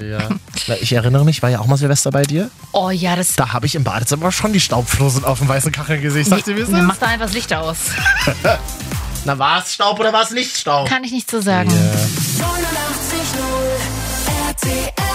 ja. 0.00 0.28
Ich 0.80 0.92
erinnere 0.92 1.24
mich, 1.24 1.42
war 1.42 1.50
ja 1.50 1.60
auch 1.60 1.66
mal 1.66 1.76
Silvester 1.76 2.10
bei 2.10 2.22
dir. 2.22 2.50
Oh 2.72 2.90
ja, 2.90 3.14
das 3.16 3.34
Da 3.36 3.52
habe 3.52 3.66
ich 3.66 3.74
im 3.74 3.84
Badezimmer 3.84 4.32
schon 4.32 4.52
die 4.52 4.60
Staubflosen 4.60 5.24
auf 5.24 5.38
dem 5.38 5.48
weißen 5.48 5.70
Kachel 5.72 6.00
gesehen. 6.00 6.22
Ich 6.22 6.28
sagte, 6.28 6.56
wie 6.56 6.62
Nee? 6.72 6.82
Mach 6.82 6.96
da 6.96 7.06
einfach 7.06 7.26
das 7.26 7.34
Licht 7.34 7.52
aus. 7.54 7.76
Na, 9.24 9.38
war 9.38 9.62
es 9.62 9.74
Staub 9.74 10.00
oder 10.00 10.12
war 10.12 10.22
es 10.24 10.30
nicht 10.32 10.56
Staub? 10.56 10.88
Kann 10.88 11.04
ich 11.04 11.12
nicht 11.12 11.30
so 11.30 11.40
sagen. 11.40 11.70
Die 14.64 15.11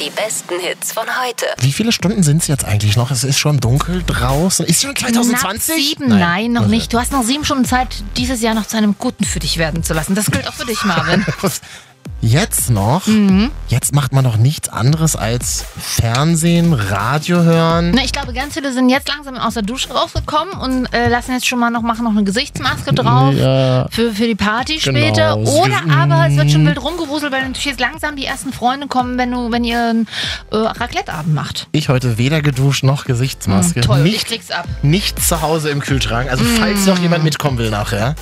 Die 0.00 0.10
besten 0.10 0.58
Hits 0.58 0.92
von 0.92 1.04
heute. 1.24 1.46
Wie 1.60 1.72
viele 1.72 1.92
Stunden 1.92 2.24
sind 2.24 2.42
es 2.42 2.48
jetzt 2.48 2.64
eigentlich 2.64 2.96
noch? 2.96 3.12
Es 3.12 3.22
ist 3.22 3.38
schon 3.38 3.60
dunkel 3.60 4.02
draußen. 4.04 4.66
Ist 4.66 4.82
schon 4.82 4.96
2020? 4.96 5.36
Knapp 5.40 5.78
sieben, 5.78 6.08
nein, 6.08 6.52
noch 6.52 6.66
nicht. 6.66 6.92
Du 6.92 6.98
hast 6.98 7.12
noch 7.12 7.22
sieben 7.22 7.44
Stunden 7.44 7.64
Zeit, 7.64 8.02
dieses 8.16 8.40
Jahr 8.40 8.54
noch 8.54 8.66
zu 8.66 8.76
einem 8.76 8.96
Guten 8.98 9.24
für 9.24 9.38
dich 9.38 9.56
werden 9.56 9.84
zu 9.84 9.94
lassen. 9.94 10.16
Das 10.16 10.30
gilt 10.30 10.48
auch 10.48 10.54
für 10.54 10.66
dich, 10.66 10.82
Marvin. 10.84 11.24
Jetzt 12.26 12.70
noch? 12.70 13.06
Mhm. 13.06 13.50
Jetzt 13.68 13.94
macht 13.94 14.14
man 14.14 14.24
doch 14.24 14.38
nichts 14.38 14.70
anderes 14.70 15.14
als 15.14 15.62
Fernsehen, 15.78 16.72
Radio 16.72 17.42
hören. 17.42 17.92
Na, 17.94 18.02
ich 18.02 18.12
glaube, 18.12 18.32
ganz 18.32 18.54
viele 18.54 18.72
sind 18.72 18.88
jetzt 18.88 19.08
langsam 19.08 19.36
aus 19.36 19.52
der 19.54 19.62
Dusche 19.62 19.92
rausgekommen 19.92 20.54
und 20.54 20.86
äh, 20.94 21.08
lassen 21.10 21.32
jetzt 21.32 21.46
schon 21.46 21.58
mal 21.58 21.68
noch, 21.68 21.82
machen 21.82 22.02
noch 22.04 22.12
eine 22.12 22.24
Gesichtsmaske 22.24 22.94
drauf 22.94 23.34
Ja. 23.34 23.88
für, 23.90 24.12
für 24.12 24.26
die 24.26 24.34
Party 24.34 24.78
Genau. 24.82 24.98
später. 24.98 25.36
Oder 25.36 25.82
ist- 25.86 25.94
aber 25.94 26.26
es 26.28 26.36
wird 26.36 26.50
schon 26.50 26.64
wild 26.66 26.82
rumgewuselt, 26.82 27.30
weil 27.30 27.42
natürlich 27.42 27.66
jetzt 27.66 27.80
langsam 27.80 28.16
die 28.16 28.24
ersten 28.24 28.54
Freunde 28.54 28.86
kommen, 28.86 29.18
wenn 29.18 29.30
du, 29.30 29.52
wenn 29.52 29.62
ihr 29.62 29.90
einen 29.90 30.08
äh, 30.50 30.56
Raclette-Abend 30.56 31.34
macht. 31.34 31.68
Ich 31.72 31.90
heute 31.90 32.16
weder 32.16 32.40
geduscht 32.40 32.84
noch 32.84 33.04
Gesichtsmaske. 33.04 33.80
Hm, 33.80 33.82
toll, 33.82 34.06
ich 34.06 34.12
nicht, 34.14 34.26
krieg's 34.28 34.50
ab. 34.50 34.66
nicht 34.80 35.20
zu 35.22 35.42
Hause 35.42 35.68
im 35.68 35.80
Kühlschrank. 35.80 36.30
Also 36.30 36.42
falls 36.58 36.86
noch 36.86 36.98
jemand 37.00 37.22
mitkommen 37.22 37.58
will 37.58 37.68
nachher. 37.68 38.14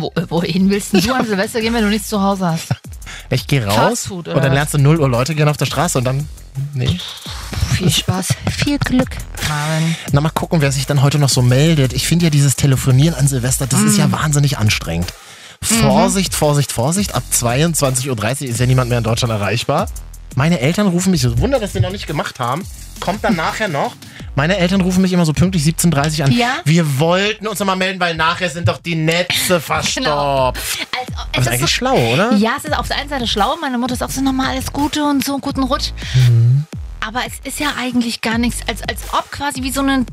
Wo, 0.00 0.12
äh, 0.14 0.22
wohin 0.28 0.68
willst 0.70 0.92
denn 0.92 1.00
du 1.00 1.14
an 1.14 1.26
Silvester 1.26 1.60
gehen, 1.60 1.74
wenn 1.74 1.82
du 1.84 1.88
nichts 1.90 2.08
zu 2.08 2.20
Hause 2.22 2.46
hast? 2.48 2.68
Ich 3.30 3.46
gehe 3.46 3.64
raus 3.64 3.74
Fastfood, 3.76 4.28
oder 4.28 4.36
und 4.36 4.42
dann 4.42 4.50
was? 4.52 4.56
lernst 4.56 4.74
du 4.74 4.78
0 4.78 5.00
Uhr 5.00 5.08
Leute 5.08 5.34
gehen 5.34 5.48
auf 5.48 5.56
der 5.56 5.66
Straße 5.66 5.98
und 5.98 6.04
dann. 6.04 6.28
Nee. 6.74 6.98
Viel 7.74 7.90
Spaß, 7.90 8.28
viel 8.50 8.78
Glück, 8.78 9.10
Marvin. 9.48 9.94
Na, 10.12 10.20
mal 10.20 10.30
gucken, 10.30 10.60
wer 10.62 10.72
sich 10.72 10.86
dann 10.86 11.02
heute 11.02 11.18
noch 11.18 11.28
so 11.28 11.42
meldet. 11.42 11.92
Ich 11.92 12.06
finde 12.06 12.24
ja 12.26 12.30
dieses 12.30 12.56
Telefonieren 12.56 13.14
an 13.14 13.28
Silvester, 13.28 13.66
das 13.66 13.80
Mm. 13.80 13.86
ist 13.88 13.98
ja 13.98 14.10
wahnsinnig 14.12 14.56
anstrengend. 14.58 15.12
Mhm. 15.60 15.66
Vorsicht, 15.66 16.34
Vorsicht, 16.34 16.72
Vorsicht. 16.72 17.14
Ab 17.14 17.22
22.30 17.32 18.08
Uhr 18.44 18.48
ist 18.50 18.60
ja 18.60 18.66
niemand 18.66 18.88
mehr 18.88 18.98
in 18.98 19.04
Deutschland 19.04 19.32
erreichbar. 19.32 19.88
Meine 20.34 20.60
Eltern 20.60 20.86
rufen 20.86 21.10
mich, 21.10 21.24
Wunder, 21.38 21.58
dass 21.60 21.74
wir 21.74 21.80
noch 21.80 21.90
nicht 21.90 22.06
gemacht 22.06 22.38
haben. 22.40 22.62
Kommt 23.00 23.22
dann 23.24 23.36
nachher 23.36 23.68
noch. 23.68 23.94
Meine 24.34 24.58
Eltern 24.58 24.82
rufen 24.82 25.00
mich 25.00 25.12
immer 25.14 25.24
so 25.24 25.32
pünktlich 25.32 25.62
17.30 25.64 26.18
Uhr 26.20 26.24
an. 26.26 26.32
Ja? 26.32 26.48
Wir 26.64 26.98
wollten 26.98 27.46
uns 27.46 27.58
noch 27.58 27.66
mal 27.66 27.76
melden, 27.76 27.98
weil 28.00 28.14
nachher 28.14 28.50
sind 28.50 28.68
doch 28.68 28.76
die 28.78 28.94
Netze 28.94 29.60
verstopft. 29.60 29.94
Genau. 30.04 30.52
Das 30.52 30.62
Als, 30.98 31.08
ob- 31.28 31.38
ist 31.40 31.48
eigentlich 31.48 31.60
so, 31.62 31.66
schlau, 31.68 31.96
oder? 32.12 32.32
Ja, 32.34 32.50
es 32.58 32.64
ist 32.66 32.76
auf 32.76 32.86
der 32.88 32.98
einen 32.98 33.08
Seite 33.08 33.26
schlau. 33.26 33.56
Meine 33.60 33.78
Mutter 33.78 33.94
ist 33.94 34.02
auch 34.02 34.10
so 34.10 34.20
nochmal 34.20 34.48
alles 34.50 34.70
Gute 34.72 35.04
und 35.04 35.24
so 35.24 35.32
einen 35.32 35.40
guten 35.40 35.62
Rutsch. 35.62 35.92
Mhm. 36.14 36.64
Aber 37.00 37.20
es 37.26 37.34
ist 37.44 37.60
ja 37.60 37.68
eigentlich 37.78 38.20
gar 38.20 38.38
nichts, 38.38 38.60
als, 38.68 38.82
als 38.82 39.02
ob 39.12 39.30
quasi 39.30 39.62
wie 39.62 39.70
so, 39.70 39.80
ein 39.82 40.06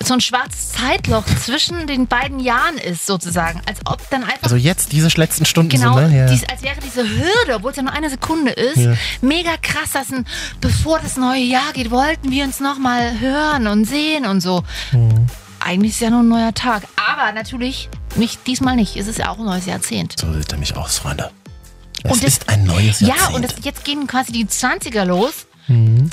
so 0.00 0.14
ein 0.14 0.20
schwarzes 0.20 0.72
Zeitloch 0.72 1.24
zwischen 1.44 1.86
den 1.88 2.06
beiden 2.06 2.38
Jahren 2.38 2.78
ist, 2.78 3.06
sozusagen. 3.06 3.60
Als 3.66 3.80
ob 3.84 4.08
dann 4.10 4.22
einfach. 4.22 4.44
Also 4.44 4.56
jetzt 4.56 4.92
diese 4.92 5.08
letzten 5.18 5.44
Stunden 5.44 5.70
Genau, 5.70 5.96
sind, 5.98 6.10
ne? 6.12 6.18
Ja. 6.18 6.26
dies, 6.26 6.44
als 6.48 6.62
wäre 6.62 6.76
diese 6.84 7.02
Hürde, 7.02 7.56
obwohl 7.56 7.72
es 7.72 7.76
ja 7.76 7.82
nur 7.82 7.92
eine 7.92 8.08
Sekunde 8.08 8.52
ist, 8.52 8.76
Ja. 8.76 8.94
mega 9.20 9.56
krass, 9.60 9.90
dass 9.92 10.12
ein, 10.12 10.26
bevor 10.60 11.00
das 11.00 11.16
neue 11.16 11.42
Jahr 11.42 11.72
geht, 11.72 11.90
wollten 11.90 12.30
wir 12.30 12.44
uns 12.44 12.60
nochmal 12.60 13.18
hören 13.18 13.66
und 13.66 13.84
sehen 13.84 14.24
und 14.24 14.40
so. 14.40 14.62
Mhm. 14.92 15.26
Eigentlich 15.60 15.90
ist 15.90 15.96
es 15.96 16.00
ja 16.02 16.10
nur 16.10 16.20
ein 16.20 16.28
neuer 16.28 16.54
Tag. 16.54 16.84
Aber 17.10 17.32
natürlich, 17.32 17.88
nicht, 18.14 18.46
diesmal 18.46 18.76
nicht. 18.76 18.96
Es 18.96 19.08
ist 19.08 19.18
ja 19.18 19.30
auch 19.30 19.38
ein 19.40 19.44
neues 19.44 19.66
Jahrzehnt. 19.66 20.14
So 20.18 20.32
sieht 20.32 20.52
er 20.52 20.58
mich 20.58 20.74
aus, 20.76 20.98
Freunde. 20.98 21.32
Es 22.04 22.12
Und 22.12 22.22
das- 22.22 22.30
ist 22.34 22.48
ein 22.48 22.62
neues 22.64 23.00
Ja, 23.00 23.08
Jahrzehnt. 23.08 23.34
und 23.34 23.42
das, 23.44 23.54
jetzt 23.64 23.84
gehen 23.84 24.06
quasi 24.06 24.30
die 24.30 24.46
20er 24.46 25.04
los. 25.04 25.47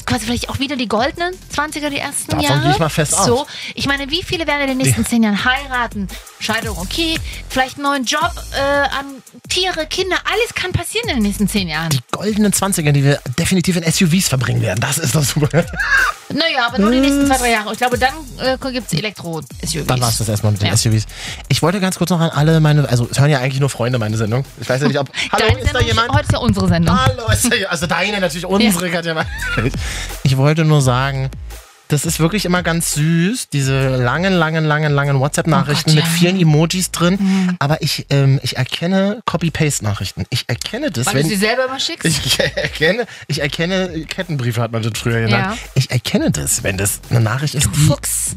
Quasi 0.05 0.25
vielleicht 0.25 0.49
auch 0.49 0.59
wieder 0.59 0.75
die 0.75 0.87
goldenen 0.89 1.33
20er, 1.55 1.89
die 1.89 1.97
ersten 1.97 2.31
Davon 2.31 2.43
Jahre. 2.45 2.61
gehe 2.63 2.71
ich 2.71 2.79
mal 2.79 2.89
fest 2.89 3.17
aus. 3.17 3.25
So, 3.25 3.47
ich 3.73 3.85
meine, 3.87 4.09
wie 4.11 4.21
viele 4.21 4.45
werden 4.47 4.61
in 4.63 4.67
den 4.67 4.77
nächsten 4.77 5.05
zehn 5.05 5.23
Jahren 5.23 5.45
heiraten? 5.45 6.09
Scheidung, 6.41 6.77
okay. 6.77 7.15
Vielleicht 7.47 7.75
einen 7.75 7.83
neuen 7.83 8.03
Job 8.05 8.31
äh, 8.53 8.59
an 8.59 9.05
Tiere, 9.47 9.85
Kinder. 9.87 10.17
Alles 10.25 10.53
kann 10.53 10.73
passieren 10.73 11.07
in 11.09 11.15
den 11.15 11.23
nächsten 11.23 11.47
zehn 11.47 11.69
Jahren. 11.69 11.89
die 11.89 12.01
goldenen 12.11 12.51
20er, 12.51 12.91
die 12.91 13.03
wir 13.05 13.19
definitiv 13.39 13.77
in 13.77 13.89
SUVs 13.89 14.27
verbringen 14.27 14.61
werden. 14.61 14.79
Das 14.81 14.97
ist 14.97 15.15
das 15.15 15.29
super. 15.29 15.47
Naja, 16.33 16.67
aber 16.67 16.79
nur 16.79 16.91
die 16.91 16.99
nächsten 17.01 17.27
zwei, 17.27 17.37
drei 17.37 17.51
Jahre. 17.51 17.71
Ich 17.71 17.77
glaube, 17.77 17.99
dann 17.99 18.13
äh, 18.39 18.57
gibt 18.71 18.87
es 18.91 18.97
Elektro-SUVs. 18.97 19.85
Dann 19.85 20.01
war 20.01 20.09
es 20.09 20.17
das 20.17 20.27
erstmal 20.27 20.51
mit 20.53 20.61
den 20.61 20.69
Ja. 20.69 20.75
SUVs. 20.75 21.05
Ich 21.49 21.61
wollte 21.61 21.79
ganz 21.79 21.97
kurz 21.97 22.09
noch 22.09 22.19
an 22.19 22.31
alle 22.31 22.59
meine, 22.59 22.89
also 22.89 23.07
es 23.09 23.19
hören 23.19 23.29
ja 23.29 23.39
eigentlich 23.39 23.59
nur 23.59 23.69
Freunde 23.69 23.99
meine 23.99 24.17
Sendung. 24.17 24.43
Ich 24.59 24.67
weiß 24.67 24.81
ja 24.81 24.87
nicht, 24.87 24.97
ob. 24.99 25.07
Hallo, 25.31 25.45
Deine 25.47 25.59
ist 25.59 25.67
da 25.67 25.79
Sendung, 25.79 25.87
jemand? 25.87 26.09
Heute 26.13 26.23
ist 26.23 26.31
ja 26.33 26.39
unsere 26.39 26.67
Sendung. 26.67 26.99
Hallo, 26.99 27.27
ist 27.31 27.45
da, 27.45 27.55
also 27.69 27.85
deine 27.85 28.19
natürlich, 28.19 28.45
unsere 28.47 28.89
Katja 28.89 29.13
Meinfeld. 29.55 29.73
Ich 30.23 30.37
wollte 30.37 30.65
nur 30.65 30.81
sagen, 30.81 31.29
das 31.87 32.03
ist 32.03 32.19
wirklich 32.19 32.45
immer 32.45 32.63
ganz 32.63 32.93
süß, 32.95 33.49
diese 33.49 33.95
langen, 33.97 34.33
langen, 34.33 34.65
langen, 34.65 34.91
langen 34.91 35.19
WhatsApp-Nachrichten 35.19 35.91
Oh 35.91 35.93
Gott, 35.93 36.03
mit 36.03 36.05
ja. 36.05 36.09
Mhm. 36.09 36.15
vielen 36.15 36.41
Emojis 36.41 36.89
drin. 36.91 37.55
Aber 37.59 37.81
ich, 37.83 38.07
ähm, 38.09 38.39
ich 38.41 38.57
erkenne 38.57 39.21
Copy-Paste-Nachrichten. 39.25 40.25
Ich 40.31 40.45
erkenne 40.47 40.89
das, 40.89 41.05
Weil 41.05 41.15
wenn. 41.15 41.23
du 41.23 41.29
sie 41.29 41.35
selber 41.35 41.65
immer 41.65 41.79
schickst. 41.79 42.05
Ich 42.05 42.39
erkenne, 42.55 43.05
ich 43.27 43.41
erkenne, 43.41 44.05
Kettenbriefe 44.09 44.61
hat 44.61 44.71
man 44.71 44.81
das 44.81 44.93
früher 44.95 45.21
genannt. 45.21 45.55
Ja. 45.55 45.57
Ich 45.75 45.91
erkenne 45.91 46.31
das, 46.31 46.63
wenn 46.63 46.77
das 46.77 47.01
eine 47.11 47.21
Nachricht 47.21 47.53
ist, 47.53 47.67
du 47.67 47.71
Fuchs. 47.73 48.35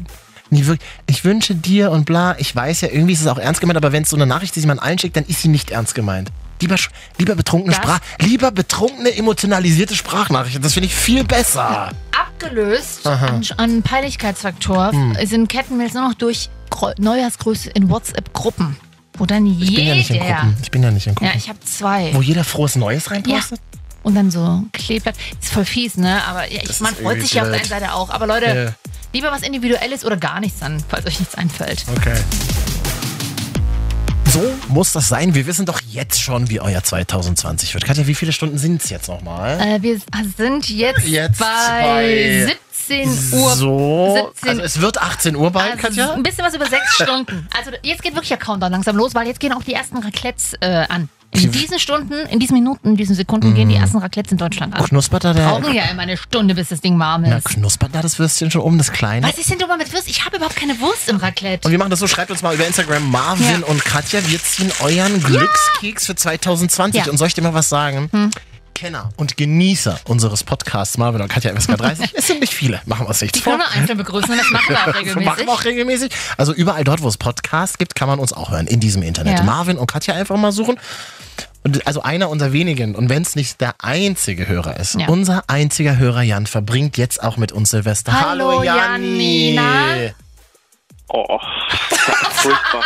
nie 0.51 0.67
wirklich, 0.67 0.87
ich 1.07 1.25
wünsche 1.25 1.55
dir 1.55 1.89
und 1.89 2.05
bla, 2.05 2.35
ich 2.37 2.55
weiß 2.55 2.81
ja, 2.81 2.89
irgendwie 2.89 3.13
ist 3.13 3.21
es 3.21 3.27
auch 3.27 3.39
ernst 3.39 3.61
gemeint, 3.61 3.77
aber 3.77 3.91
wenn 3.91 4.03
es 4.03 4.09
so 4.09 4.15
eine 4.15 4.27
Nachricht 4.27 4.55
ist, 4.57 4.63
die 4.63 4.67
man 4.67 4.77
allen 4.77 4.99
schickt, 4.99 5.15
dann 5.15 5.25
ist 5.25 5.41
sie 5.41 5.47
nicht 5.47 5.71
ernst 5.71 5.95
gemeint. 5.95 6.29
Lieber, 6.61 6.75
lieber 7.17 7.35
betrunkene 7.35 7.73
Das- 7.75 7.83
Sprach, 7.83 7.99
lieber 8.19 8.51
betrunkene, 8.51 9.15
emotionalisierte 9.15 9.95
Sprachnachrichten. 9.95 10.61
Das 10.61 10.73
finde 10.73 10.87
ich 10.87 10.95
viel 10.95 11.23
besser. 11.23 11.91
Abgelöst 12.17 13.05
an, 13.07 13.43
an 13.57 13.81
Peinlichkeitsfaktor 13.81 14.91
Hm. 14.91 15.17
sind 15.25 15.47
Kettenmails 15.49 15.93
nur 15.93 16.07
noch 16.09 16.13
durch 16.15 16.49
Neujahrsgrüße 16.97 17.69
in 17.71 17.89
WhatsApp-Gruppen. 17.89 18.77
Wo 19.17 19.25
dann 19.25 19.45
Ich 19.45 19.75
bin 19.75 19.85
ja 19.85 19.95
nicht 19.95 20.09
in 20.09 20.15
jeder. 20.15 20.27
Gruppen. 20.35 20.57
Ich 20.61 20.71
bin 20.71 20.83
ja 20.83 20.91
nicht 20.91 21.07
in 21.07 21.15
Gruppen. 21.15 21.29
Ja, 21.31 21.37
ich 21.37 21.49
habe 21.49 21.59
zwei. 21.61 22.13
Wo 22.13 22.21
jeder 22.21 22.43
frohes 22.45 22.75
Neues 22.77 23.11
reinpostet? 23.11 23.59
Und 24.03 24.15
dann 24.15 24.31
so 24.31 24.63
Kleeblatt. 24.71 25.15
Ist 25.41 25.51
voll 25.51 25.65
fies, 25.65 25.97
ne? 25.97 26.23
Aber 26.25 26.49
ja, 26.49 26.61
ich, 26.63 26.79
man 26.79 26.95
freut 26.95 27.19
sich 27.19 27.33
ja 27.33 27.41
auf 27.41 27.49
der 27.49 27.59
einen 27.59 27.67
Seite 27.67 27.93
auch. 27.93 28.09
Aber 28.09 28.27
Leute, 28.27 28.45
Ja. 28.45 28.89
lieber 29.11 29.29
was 29.31 29.41
Individuelles 29.41 30.05
oder 30.05 30.15
gar 30.15 30.39
nichts 30.39 30.59
dann, 30.59 30.81
falls 30.87 31.05
euch 31.05 31.19
nichts 31.19 31.35
einfällt. 31.35 31.83
Okay. 31.97 32.15
So 34.29 34.53
muss 34.67 34.91
das 34.91 35.07
sein. 35.07 35.33
Wir 35.33 35.47
wissen 35.47 35.65
doch 35.65 35.81
jetzt 35.89 36.21
schon, 36.21 36.49
wie 36.49 36.59
euer 36.61 36.83
2020 36.83 37.73
wird. 37.73 37.83
Katja, 37.85 38.05
wie 38.05 38.13
viele 38.13 38.31
Stunden 38.31 38.57
sind 38.59 38.83
es 38.83 38.89
jetzt 38.89 39.07
nochmal? 39.07 39.59
Äh, 39.59 39.81
wir 39.81 39.99
sind 40.37 40.69
jetzt, 40.69 41.07
Jetzt 41.07 41.39
bei 41.39 42.47
bei 42.47 42.57
17 42.87 43.39
Uhr. 43.39 43.55
So, 43.55 44.31
17 44.35 44.49
also 44.49 44.61
es 44.61 44.81
wird 44.81 45.01
18 45.01 45.35
Uhr 45.35 45.49
bald, 45.51 45.71
Also 45.71 45.81
Katja. 45.81 46.13
ein 46.13 46.21
bisschen 46.23 46.45
was 46.45 46.53
über 46.53 46.67
sechs 46.67 46.93
Stunden. 46.93 47.47
Also 47.57 47.71
jetzt 47.81 48.03
geht 48.03 48.13
wirklich 48.13 48.29
der 48.29 48.37
Countdown 48.37 48.71
langsam 48.71 48.95
los, 48.95 49.15
weil 49.15 49.25
jetzt 49.27 49.39
gehen 49.39 49.51
auch 49.53 49.63
die 49.63 49.73
ersten 49.73 49.97
Raclettes 49.97 50.53
äh, 50.61 50.85
an. 50.87 51.09
In 51.31 51.51
diesen 51.51 51.79
Stunden, 51.79 52.13
in 52.29 52.39
diesen 52.39 52.55
Minuten, 52.55 52.89
in 52.89 52.95
diesen 52.95 53.15
Sekunden 53.15 53.53
gehen 53.53 53.69
die 53.69 53.75
Mhm. 53.75 53.81
ersten 53.83 53.97
Raclettes 53.99 54.31
in 54.31 54.39
Deutschland 54.39 54.73
an. 54.75 54.83
Knuspert 54.83 55.23
da 55.25 55.33
der... 55.33 55.47
Brauchen 55.47 55.73
ja 55.75 55.83
immer 55.85 56.01
eine 56.01 56.17
Stunde, 56.17 56.55
bis 56.55 56.69
das 56.69 56.81
Ding 56.81 56.97
warm 56.97 57.23
Na, 57.27 57.37
ist. 57.37 57.45
knuspert 57.45 57.93
da 57.93 58.01
das 58.01 58.17
Würstchen 58.17 58.49
schon 58.49 58.61
um, 58.61 58.77
das 58.79 58.91
Kleine? 58.91 59.27
Was 59.27 59.37
ist 59.37 59.49
denn 59.51 59.59
mal 59.67 59.77
mit 59.77 59.93
Wurst? 59.93 60.07
Ich 60.09 60.25
habe 60.25 60.37
überhaupt 60.37 60.55
keine 60.55 60.79
Wurst 60.79 61.07
im 61.07 61.17
Raclette. 61.17 61.67
Und 61.67 61.71
wir 61.71 61.77
machen 61.77 61.91
das 61.91 61.99
so, 61.99 62.07
schreibt 62.07 62.31
uns 62.31 62.41
mal 62.41 62.55
über 62.55 62.65
Instagram 62.65 63.09
Marvin 63.11 63.61
Ja. 63.61 63.67
und 63.67 63.85
Katja. 63.85 64.27
Wir 64.27 64.41
ziehen 64.41 64.71
euren 64.81 65.21
Glückskeks 65.21 66.07
für 66.07 66.15
2020. 66.15 66.97
Ja. 66.99 67.05
Hm. 67.05 67.11
Und 67.11 67.17
soll 67.17 67.27
ich 67.27 67.35
dir 67.35 67.43
mal 67.43 67.53
was 67.53 67.69
sagen? 67.69 68.09
Kenner 68.73 69.09
und 69.17 69.35
Genießer 69.37 69.99
unseres 70.05 70.43
Podcasts 70.43 70.97
Marvin 70.97 71.21
und 71.21 71.27
Katja 71.27 71.53
FSK 71.53 71.75
30. 71.77 72.11
es 72.15 72.27
sind 72.27 72.39
nicht 72.39 72.53
viele, 72.53 72.81
machen 72.85 73.03
wir 73.05 73.09
uns 73.09 73.19
nichts 73.21 73.37
Die 73.37 73.43
können 73.43 73.59
wir 73.59 73.69
einzeln 73.69 73.97
begrüßen 73.97 74.31
und 74.31 74.37
das 74.37 74.49
machen 74.51 74.69
wir 74.69 74.77
auch 74.79 74.85
Das 74.85 74.95
regelmäßig. 74.95 75.25
machen 75.25 75.45
wir 75.45 75.53
auch 75.53 75.63
regelmäßig. 75.65 76.11
Also 76.37 76.53
überall 76.53 76.85
dort, 76.85 77.01
wo 77.01 77.07
es 77.09 77.17
Podcasts 77.17 77.77
gibt, 77.77 77.93
kann 77.95 78.07
man 78.07 78.19
uns 78.19 78.31
auch 78.31 78.51
hören 78.51 78.67
in 78.67 78.79
diesem 78.79 79.03
Internet. 79.03 79.39
Ja. 79.39 79.43
Marvin 79.43 79.77
und 79.77 79.91
Katja 79.91 80.13
einfach 80.15 80.37
mal 80.37 80.51
suchen. 80.53 80.79
Und 81.63 81.85
also 81.87 82.01
einer 82.01 82.29
unserer 82.29 82.53
wenigen, 82.53 82.95
und 82.95 83.09
wenn 83.09 83.21
es 83.21 83.35
nicht 83.35 83.59
der 83.59 83.75
einzige 83.79 84.47
Hörer 84.47 84.77
ist, 84.77 84.99
Ja. 84.99 85.07
unser 85.09 85.43
einziger 85.47 85.97
Hörer 85.97 86.21
Jan 86.21 86.47
verbringt 86.47 86.97
jetzt 86.97 87.21
auch 87.21 87.35
mit 87.37 87.51
uns 87.51 87.69
Silvester. 87.71 88.13
Hallo, 88.13 88.63
Janni. 88.63 89.55
Janina. 89.55 90.13
Oh, 91.09 91.39
furchtbar. 91.89 92.83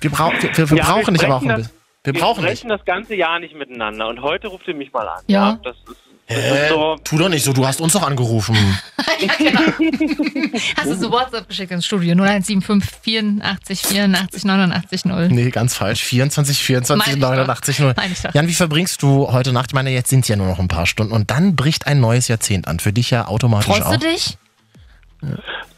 Wir, 0.00 0.10
brau 0.10 0.32
wir, 0.32 0.56
wir, 0.56 0.70
wir 0.70 0.76
Ja, 0.78 0.84
brauchen 0.84 1.06
wir 1.08 1.12
dich 1.12 1.24
aber 1.24 1.36
auch 1.36 1.42
ein 1.42 1.48
bisschen. 1.56 1.70
Wir 2.04 2.12
brauchen 2.14 2.42
wir 2.42 2.48
dich. 2.50 2.60
sprechen 2.60 2.70
das 2.70 2.84
ganze 2.86 3.14
Jahr 3.14 3.38
nicht 3.40 3.54
miteinander 3.54 4.08
und 4.08 4.22
heute 4.22 4.48
ruft 4.48 4.66
ihr 4.68 4.74
mich 4.74 4.90
mal 4.92 5.06
an. 5.06 5.22
Ja. 5.26 5.58
Das 5.62 5.76
ist, 5.76 5.96
Hä? 6.32 6.68
so. 6.68 6.96
Tu 7.02 7.18
doch 7.18 7.28
nicht 7.28 7.44
so, 7.44 7.52
du 7.52 7.66
hast 7.66 7.80
uns 7.80 7.92
doch 7.92 8.06
angerufen. 8.06 8.56
ja, 9.20 9.32
genau. 9.36 9.60
Hast 10.76 10.86
du 10.86 10.94
so 10.94 11.10
WhatsApp 11.10 11.48
geschickt 11.48 11.72
ins 11.72 11.84
Studio? 11.84 12.12
0175 12.12 12.88
84 13.02 13.80
84 13.80 14.44
89 14.44 15.04
0. 15.06 15.28
Nee, 15.28 15.50
ganz 15.50 15.74
falsch. 15.76 16.02
24, 16.04 16.62
24, 16.62 17.06
Meine 17.06 17.18
ich 17.18 17.22
doch. 17.22 17.30
89, 17.30 17.78
0. 17.80 17.94
Meine 17.96 18.12
ich 18.12 18.22
doch. 18.22 18.32
Jan, 18.34 18.46
wie 18.46 18.54
verbringst 18.54 19.02
du 19.02 19.32
heute 19.32 19.52
Nacht? 19.52 19.70
Ich 19.70 19.74
meine, 19.74 19.90
jetzt 19.90 20.08
sind 20.10 20.20
es 20.20 20.28
ja 20.28 20.36
nur 20.36 20.46
noch 20.46 20.60
ein 20.60 20.68
paar 20.68 20.86
Stunden 20.86 21.12
und 21.12 21.30
dann 21.32 21.56
bricht 21.56 21.88
ein 21.88 22.00
neues 22.00 22.28
Jahrzehnt 22.28 22.68
an. 22.68 22.78
Für 22.78 22.92
dich 22.92 23.10
ja 23.10 23.26
automatisch 23.26 23.66
Freust 23.66 23.86
auch. 23.86 23.96
du 23.96 23.98
dich? 23.98 24.38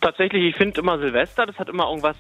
Tatsächlich, 0.03 0.45
ich 0.45 0.57
finde 0.57 0.81
immer 0.81 0.99
Silvester, 0.99 1.47
das 1.47 1.57
hat 1.57 1.69
immer 1.69 1.89
irgendwas 1.89 2.17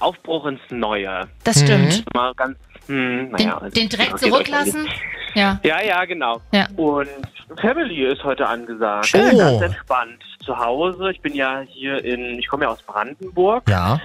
Aufbruch 0.00 0.46
ins 0.46 0.60
Neue. 0.70 1.28
Das 1.44 1.60
stimmt. 1.60 2.04
Immer 2.12 2.32
ganz, 2.34 2.56
hm, 2.86 2.96
Den, 2.96 3.30
naja. 3.30 3.58
also, 3.58 3.74
den 3.74 3.88
euch 4.00 4.16
zurücklassen? 4.16 4.88
Ja. 5.34 5.58
Ja, 5.64 5.82
ja, 5.82 6.04
genau. 6.04 6.40
Ja. 6.52 6.68
Und 6.76 7.08
Family 7.60 8.04
ist 8.06 8.22
heute 8.24 8.46
angesagt. 8.46 9.12
Oh. 9.16 9.36
Ganz 9.38 9.62
entspannt. 9.62 10.22
Zu 10.44 10.56
Hause. 10.58 11.10
Ich 11.10 11.20
bin 11.20 11.34
ja 11.34 11.62
hier 11.66 12.04
in, 12.04 12.38
ich 12.38 12.46
komme 12.48 12.64
ja 12.64 12.70
aus 12.70 12.82
Brandenburg 12.82 13.64
Ja. 13.68 13.98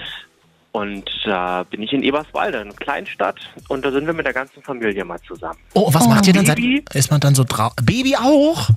und 0.71 1.03
da 1.25 1.63
bin 1.63 1.81
ich 1.83 1.91
in 1.93 2.01
Eberswalde, 2.01 2.59
eine 2.61 2.71
Kleinstadt. 2.73 3.35
Und 3.67 3.83
da 3.85 3.91
sind 3.91 4.05
wir 4.07 4.13
mit 4.13 4.25
der 4.25 4.33
ganzen 4.33 4.63
Familie 4.63 5.03
mal 5.05 5.19
zusammen. 5.21 5.59
Oh, 5.73 5.93
was 5.93 6.05
Oh. 6.05 6.09
macht 6.09 6.25
ihr 6.27 6.33
dann? 6.33 6.45
Seid, 6.45 6.55
Baby. 6.55 6.83
ist 6.93 7.11
man 7.11 7.19
dann 7.19 7.35
so 7.35 7.43
drau 7.43 7.71
Baby 7.83 8.15
auch? 8.15 8.69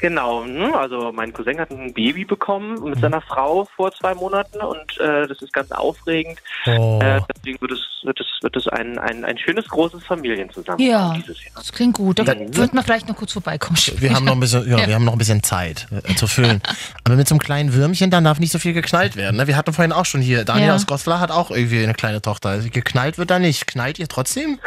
Genau, 0.00 0.44
ne? 0.44 0.74
also 0.76 1.12
mein 1.12 1.32
Cousin 1.32 1.58
hat 1.60 1.70
ein 1.70 1.92
Baby 1.92 2.24
bekommen 2.24 2.82
mit 2.88 3.00
seiner 3.00 3.20
Frau 3.20 3.68
vor 3.76 3.92
zwei 3.92 4.14
Monaten 4.14 4.58
und 4.60 4.98
äh, 4.98 5.26
das 5.26 5.42
ist 5.42 5.52
ganz 5.52 5.70
aufregend. 5.72 6.38
Oh. 6.66 6.98
Äh, 7.02 7.20
deswegen 7.34 7.60
wird 7.60 7.72
es, 7.72 7.80
wird 8.02 8.18
es, 8.20 8.26
wird 8.40 8.56
es 8.56 8.66
ein, 8.68 8.98
ein, 8.98 9.24
ein 9.24 9.36
schönes, 9.38 9.68
großes 9.68 10.02
Familienzusammenkommen 10.04 10.90
Ja, 10.90 11.12
dieses 11.14 11.44
Jahr. 11.44 11.52
das 11.56 11.72
klingt 11.72 11.96
gut. 11.96 12.18
Da 12.18 12.24
Dann- 12.24 12.56
wird 12.56 12.72
man 12.72 12.82
vielleicht 12.84 13.08
noch 13.08 13.16
kurz 13.16 13.32
vorbeikommen. 13.32 13.76
Wir 13.98 14.14
haben 14.14 14.24
noch 14.24 14.32
ein 14.32 14.40
bisschen, 14.40 14.68
ja, 14.70 14.78
Ja. 14.78 14.86
wir 14.88 14.94
haben 14.94 15.04
noch 15.04 15.12
ein 15.12 15.18
bisschen 15.18 15.42
Zeit 15.42 15.86
äh, 15.90 16.14
zu 16.14 16.26
füllen. 16.26 16.62
Aber 17.04 17.16
mit 17.16 17.28
so 17.28 17.34
einem 17.34 17.40
kleinen 17.40 17.74
Würmchen, 17.74 18.10
dann 18.10 18.24
darf 18.24 18.38
nicht 18.40 18.52
so 18.52 18.58
viel 18.58 18.72
geknallt 18.72 19.16
werden. 19.16 19.36
Ne? 19.36 19.46
Wir 19.46 19.56
hatten 19.56 19.72
vorhin 19.72 19.92
auch 19.92 20.06
schon 20.06 20.20
hier, 20.22 20.44
Daniel 20.44 20.68
Ja. 20.68 20.74
aus 20.76 20.86
Goslar 20.86 21.20
hat 21.20 21.30
auch 21.30 21.50
irgendwie 21.50 21.82
eine 21.82 21.94
kleine 21.94 22.22
Tochter. 22.22 22.48
Also 22.50 22.68
geknallt 22.70 23.18
wird 23.18 23.30
da 23.30 23.38
nicht. 23.38 23.66
Knallt 23.66 23.98
ihr 23.98 24.08
trotzdem? 24.08 24.58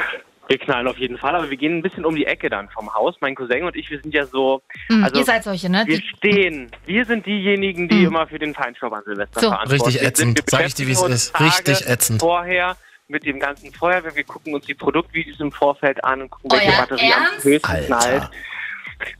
Wir 0.49 0.57
knallen 0.57 0.87
auf 0.87 0.97
jeden 0.97 1.17
Fall, 1.17 1.35
aber 1.35 1.49
wir 1.49 1.55
gehen 1.57 1.77
ein 1.77 1.81
bisschen 1.81 2.03
um 2.05 2.15
die 2.15 2.25
Ecke 2.25 2.49
dann 2.49 2.67
vom 2.69 2.93
Haus. 2.93 3.15
Mein 3.21 3.33
Cousin 3.33 3.63
und 3.63 3.75
ich, 3.77 3.89
wir 3.89 4.01
sind 4.01 4.13
ja 4.13 4.25
so, 4.25 4.61
Hm, 4.87 5.03
also 5.03 5.17
ihr 5.19 5.25
seid 5.25 5.43
solche, 5.43 5.69
ne? 5.69 5.83
wir 5.87 5.97
Die, 5.97 6.03
stehen. 6.17 6.69
Wir 6.85 7.05
sind 7.05 7.25
diejenigen, 7.25 7.87
die 7.87 8.03
immer 8.03 8.27
für 8.27 8.39
den 8.39 8.53
Feinstaub 8.53 8.91
an 8.93 9.03
Silvester 9.05 9.39
So. 9.39 9.47
verantwortlich 9.49 9.85
Richtig 9.95 10.07
ätzend. 10.07 10.37
sind. 10.39 10.49
Sag 10.49 10.65
ich 10.67 10.73
dir, 10.75 10.87
wie 10.87 10.91
es 10.91 11.01
ist. 11.01 11.39
Richtig 11.39 11.79
Tage 11.79 11.89
ätzend. 11.93 12.19
Vorher 12.19 12.75
mit 13.07 13.25
dem 13.25 13.39
ganzen 13.39 13.71
Feuerwehr. 13.73 14.15
Wir 14.15 14.23
gucken 14.25 14.53
uns 14.53 14.65
die 14.65 14.73
Produktvideos 14.73 15.39
im 15.39 15.51
Vorfeld 15.51 16.03
an 16.03 16.23
und 16.23 16.29
gucken, 16.29 16.51
Euer 16.51 16.59
welche 16.59 16.77
Batterie 16.77 17.13
am 17.13 17.23
Ernst? 17.23 17.45
höchsten 17.45 17.71
Alter. 17.71 17.85
knallt. 17.87 18.29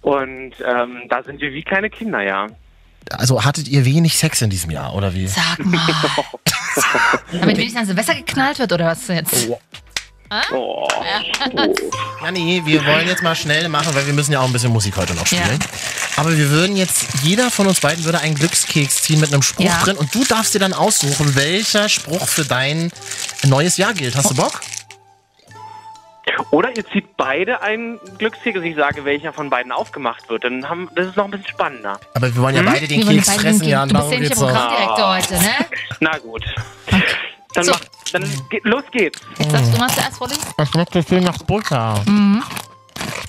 Und 0.01 0.53
ähm, 0.65 1.01
da 1.10 1.24
sind 1.24 1.39
wir 1.42 1.53
wie 1.53 1.63
kleine 1.63 1.89
Kinder, 1.89 2.22
ja. 2.22 2.48
Also 3.12 3.44
hattet 3.44 3.68
ihr 3.68 3.86
wenig 3.86 4.18
Sex 4.18 4.42
in 4.42 4.50
diesem 4.50 4.72
Jahr, 4.72 4.94
oder 4.96 5.13
wie? 5.13 5.27
sag 5.27 5.60
mal. 5.60 5.80
Damit 7.32 7.58
wenigstens 7.58 7.82
an 7.82 7.86
Silvester 7.88 8.15
geknallt 8.15 8.60
wird, 8.60 8.72
oder 8.74 8.88
was 8.88 9.08
jetzt? 9.08 9.50
Oh. 9.50 9.60
Ja, 12.23 12.31
nee, 12.31 12.61
wir 12.65 12.85
wollen 12.85 13.07
jetzt 13.07 13.21
mal 13.23 13.35
schnell 13.35 13.67
machen, 13.69 13.93
weil 13.93 14.05
wir 14.05 14.13
müssen 14.13 14.31
ja 14.31 14.39
auch 14.39 14.45
ein 14.47 14.53
bisschen 14.53 14.71
Musik 14.71 14.95
heute 14.97 15.13
noch 15.13 15.25
spielen. 15.27 15.59
Aber 16.15 16.35
wir 16.37 16.49
würden 16.49 16.75
jetzt, 16.75 17.05
jeder 17.23 17.49
von 17.51 17.67
uns 17.67 17.79
beiden 17.79 18.03
würde 18.05 18.19
einen 18.19 18.35
Glückskeks 18.35 19.03
ziehen 19.03 19.19
mit 19.19 19.33
einem 19.33 19.41
Spruch 19.41 19.65
Ja. 19.65 19.79
drin 19.83 19.97
und 19.97 20.13
du 20.13 20.23
darfst 20.23 20.53
dir 20.53 20.59
dann 20.59 20.73
aussuchen, 20.73 21.35
welcher 21.35 21.89
Spruch 21.89 22.27
für 22.27 22.45
dein 22.45 22.91
neues 23.43 23.77
Jahr 23.77 23.93
gilt. 23.93 24.15
Hast 24.15 24.29
du 24.31 24.35
Bock? 24.35 24.61
Oder 26.51 26.75
ihr 26.75 26.85
zieht 26.89 27.15
beide 27.17 27.61
einen 27.61 27.99
Glückskeks 28.17 28.57
und 28.57 28.63
ich 28.63 28.75
sage, 28.75 29.05
welcher 29.05 29.33
von 29.33 29.49
beiden 29.49 29.71
aufgemacht 29.71 30.29
wird. 30.29 30.43
Dann 30.45 30.67
haben, 30.69 30.89
das 30.95 31.07
ist 31.07 31.17
noch 31.17 31.25
ein 31.25 31.31
bisschen 31.31 31.47
spannender. 31.47 31.99
Aber 32.13 32.33
wir 32.33 32.41
wollen 32.41 32.55
ja 32.55 32.61
beide 32.63 32.87
den 32.87 33.07
Wir 33.07 33.15
Keks 33.17 33.33
fressen, 33.33 33.59
den 33.59 33.69
ja. 33.69 33.85
Du 33.85 33.93
bist 33.95 34.11
ja 34.11 34.19
nicht 34.19 34.31
der 34.31 34.37
doch. 34.37 34.47
Programmdirektor 34.47 35.15
heute, 35.15 35.33
ne? 35.33 35.65
Na 35.99 36.17
gut. 36.19 36.43
Dann, 37.53 37.63
So. 37.65 37.72
mach, 37.72 37.81
dann 38.12 38.24
geht, 38.50 38.63
los 38.65 38.83
geht's. 38.91 39.19
Jetzt 39.38 39.53
darfst 39.53 39.74
du 39.74 39.77
mal 39.79 39.89
zuerst 39.89 40.17
vorlesen. 40.17 40.41
Das 40.57 40.69
schmeckt 40.69 40.93
so 40.93 41.01
viel 41.01 41.22
nach 41.22 41.38
Butter. 41.39 42.03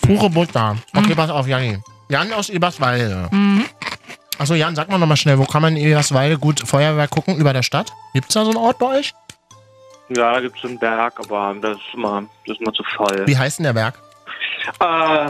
Pure 0.02 0.30
Butter. 0.30 0.76
Okay, 0.96 1.14
pass 1.14 1.30
auf, 1.30 1.46
Janni. 1.46 1.78
Jan 2.08 2.32
aus 2.32 2.48
Eberswalde. 2.50 3.28
Achso, 4.38 4.54
Jan, 4.54 4.74
sag 4.74 4.88
mal 4.90 4.98
nochmal 4.98 5.16
schnell, 5.16 5.38
wo 5.38 5.44
kann 5.44 5.62
man 5.62 5.76
in 5.76 5.86
Eberswalde 5.86 6.38
gut 6.38 6.60
Feuerwehr 6.66 7.08
gucken? 7.08 7.36
Über 7.36 7.52
der 7.52 7.62
Stadt? 7.62 7.92
Gibt's 8.12 8.34
da 8.34 8.44
so 8.44 8.50
einen 8.50 8.58
Ort 8.58 8.78
bei 8.78 8.98
euch? 8.98 9.14
Ja, 10.10 10.32
da 10.34 10.40
gibt 10.40 10.58
es 10.58 10.64
einen 10.64 10.78
Berg, 10.78 11.14
aber 11.18 11.54
das 11.62 11.76
ist 11.78 11.94
immer, 11.94 12.24
das 12.46 12.56
ist 12.56 12.60
immer 12.60 12.72
zu 12.74 12.82
voll. 12.96 13.22
Wie 13.26 13.36
heißt 13.38 13.58
denn 13.58 13.64
der 13.64 13.72
Berg? 13.72 13.98
Äh, 14.80 15.28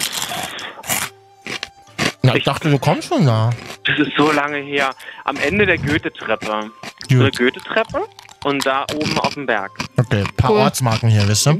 Na, 2.22 2.34
ich 2.34 2.44
dachte, 2.44 2.70
du 2.70 2.78
kommst 2.78 3.08
schon 3.08 3.26
da. 3.26 3.50
das 3.84 3.98
ist 3.98 4.12
so 4.16 4.32
lange 4.32 4.56
her. 4.58 4.90
Am 5.24 5.36
Ende 5.36 5.66
der 5.66 5.78
Goethe-Treppe. 5.78 6.70
So 7.08 7.20
eine 7.20 7.30
Goethe-Treppe 7.30 8.06
und 8.44 8.64
da 8.66 8.86
oben 8.94 9.18
auf 9.18 9.34
dem 9.34 9.46
Berg. 9.46 9.72
Okay, 9.96 10.20
ein 10.20 10.36
paar 10.36 10.50
Cool. 10.52 10.58
Ortsmarken 10.60 11.08
hier, 11.10 11.26
wisst 11.28 11.46
ihr? 11.46 11.58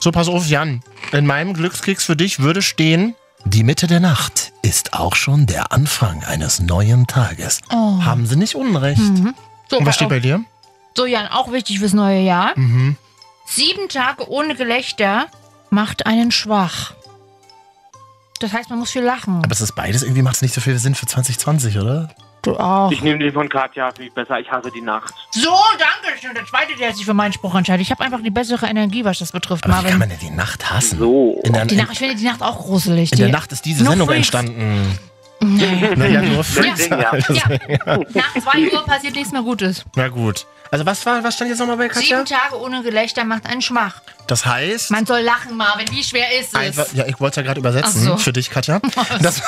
So, 0.00 0.10
pass 0.10 0.28
auf, 0.28 0.46
Jan. 0.46 0.82
In 1.12 1.26
meinem 1.26 1.54
Glückskeks 1.54 2.04
für 2.04 2.16
dich 2.16 2.40
würde 2.40 2.62
stehen, 2.62 3.14
die 3.44 3.64
Mitte 3.64 3.86
der 3.86 4.00
Nacht 4.00 4.52
ist 4.62 4.94
auch 4.94 5.14
schon 5.16 5.46
der 5.46 5.72
Anfang 5.72 6.22
eines 6.24 6.60
neuen 6.60 7.06
Tages. 7.06 7.60
Oh. 7.72 8.02
Haben 8.04 8.26
sie 8.26 8.36
nicht 8.36 8.54
unrecht. 8.54 9.00
So, 9.68 9.78
Und 9.78 9.86
was 9.86 9.94
steht 9.96 10.08
bei, 10.08 10.16
bei 10.16 10.20
dir? 10.20 10.44
so, 10.96 11.06
Jan, 11.06 11.26
auch 11.28 11.50
wichtig 11.52 11.78
fürs 11.80 11.92
neue 11.92 12.20
Jahr. 12.20 12.52
Mhm. 12.56 12.96
Sieben 13.46 13.88
Tage 13.88 14.28
ohne 14.30 14.54
Gelächter 14.54 15.26
macht 15.70 16.06
einen 16.06 16.30
schwach. 16.30 16.94
Das 18.40 18.52
heißt, 18.52 18.70
man 18.70 18.78
muss 18.78 18.90
viel 18.90 19.02
lachen. 19.02 19.38
Aber 19.42 19.52
es 19.52 19.60
ist 19.60 19.74
beides, 19.74 20.02
irgendwie 20.02 20.22
macht 20.22 20.36
es 20.36 20.42
nicht 20.42 20.54
so 20.54 20.60
viel 20.60 20.78
Sinn 20.78 20.94
für 20.94 21.06
2020, 21.06 21.78
oder? 21.78 22.10
Du 22.42 22.56
auch. 22.56 22.90
Ich 22.90 23.00
nehme 23.02 23.20
den 23.20 23.32
von 23.32 23.48
Katja 23.48 23.90
viel 23.96 24.10
besser. 24.10 24.40
Ich 24.40 24.50
hasse 24.50 24.70
die 24.72 24.80
Nacht. 24.80 25.14
So, 25.30 25.48
danke 25.78 26.18
schön. 26.20 26.34
Der 26.34 26.44
zweite, 26.44 26.74
der 26.76 26.92
sich 26.92 27.04
für 27.04 27.14
meinen 27.14 27.32
Spruch 27.32 27.54
entscheidet. 27.54 27.82
Ich 27.82 27.90
habe 27.92 28.02
einfach 28.02 28.20
die 28.20 28.30
bessere 28.30 28.66
Energie, 28.66 29.04
was 29.04 29.20
das 29.20 29.30
betrifft, 29.30 29.64
Aber 29.64 29.74
wie 29.74 29.76
kann 29.76 29.84
Marvin. 29.84 29.98
man 30.00 30.08
denn 30.08 30.18
die 30.18 30.30
Nacht 30.30 30.70
hassen? 30.72 30.98
So. 30.98 31.40
In 31.44 31.52
der, 31.52 31.66
Die 31.66 31.76
Nacht, 31.76 31.92
ich 31.92 31.98
finde 31.98 32.16
die 32.16 32.24
Nacht 32.24 32.42
auch 32.42 32.58
gruselig. 32.58 33.12
in 33.12 33.16
Die, 33.16 33.22
der 33.22 33.30
Nacht 33.32 33.52
ist 33.52 33.64
diese 33.64 33.84
No 33.84 33.90
Sendung 33.90 34.08
freaks. 34.08 34.16
entstanden. 34.18 34.98
Naja, 35.42 36.22
nur 36.22 36.44
Freaks. 36.44 36.88
Ja. 36.88 36.98
Ja, 36.98 37.98
nach 38.14 38.34
zwei 38.42 38.70
Uhr 38.72 38.84
passiert 38.84 39.14
nichts 39.14 39.32
mehr 39.32 39.42
Gutes. 39.42 39.84
Na 39.96 40.08
gut. 40.08 40.46
Also 40.70 40.86
was 40.86 41.04
war, 41.04 41.22
was 41.22 41.34
stand 41.34 41.50
jetzt 41.50 41.58
nochmal 41.58 41.76
bei 41.76 41.88
Katja? 41.88 42.24
Sieben 42.24 42.24
Tage 42.24 42.58
ohne 42.58 42.82
Gelächter 42.82 43.24
macht 43.24 43.44
einen 43.46 43.60
schwach. 43.60 44.00
Das 44.26 44.46
heißt, 44.46 44.90
Man 44.90 45.04
soll 45.04 45.20
lachen, 45.20 45.54
Marvin. 45.56 45.86
Wie 45.90 46.02
schwer 46.02 46.24
ist 46.40 46.48
es? 46.48 46.54
einfach, 46.54 46.86
ja, 46.94 47.04
ich 47.06 47.20
wollte 47.20 47.32
es 47.32 47.36
ja 47.36 47.42
gerade 47.42 47.60
übersetzen 47.60 48.00
so. 48.02 48.16
für 48.16 48.32
dich, 48.32 48.48
Katja. 48.50 48.80
Das, 49.20 49.42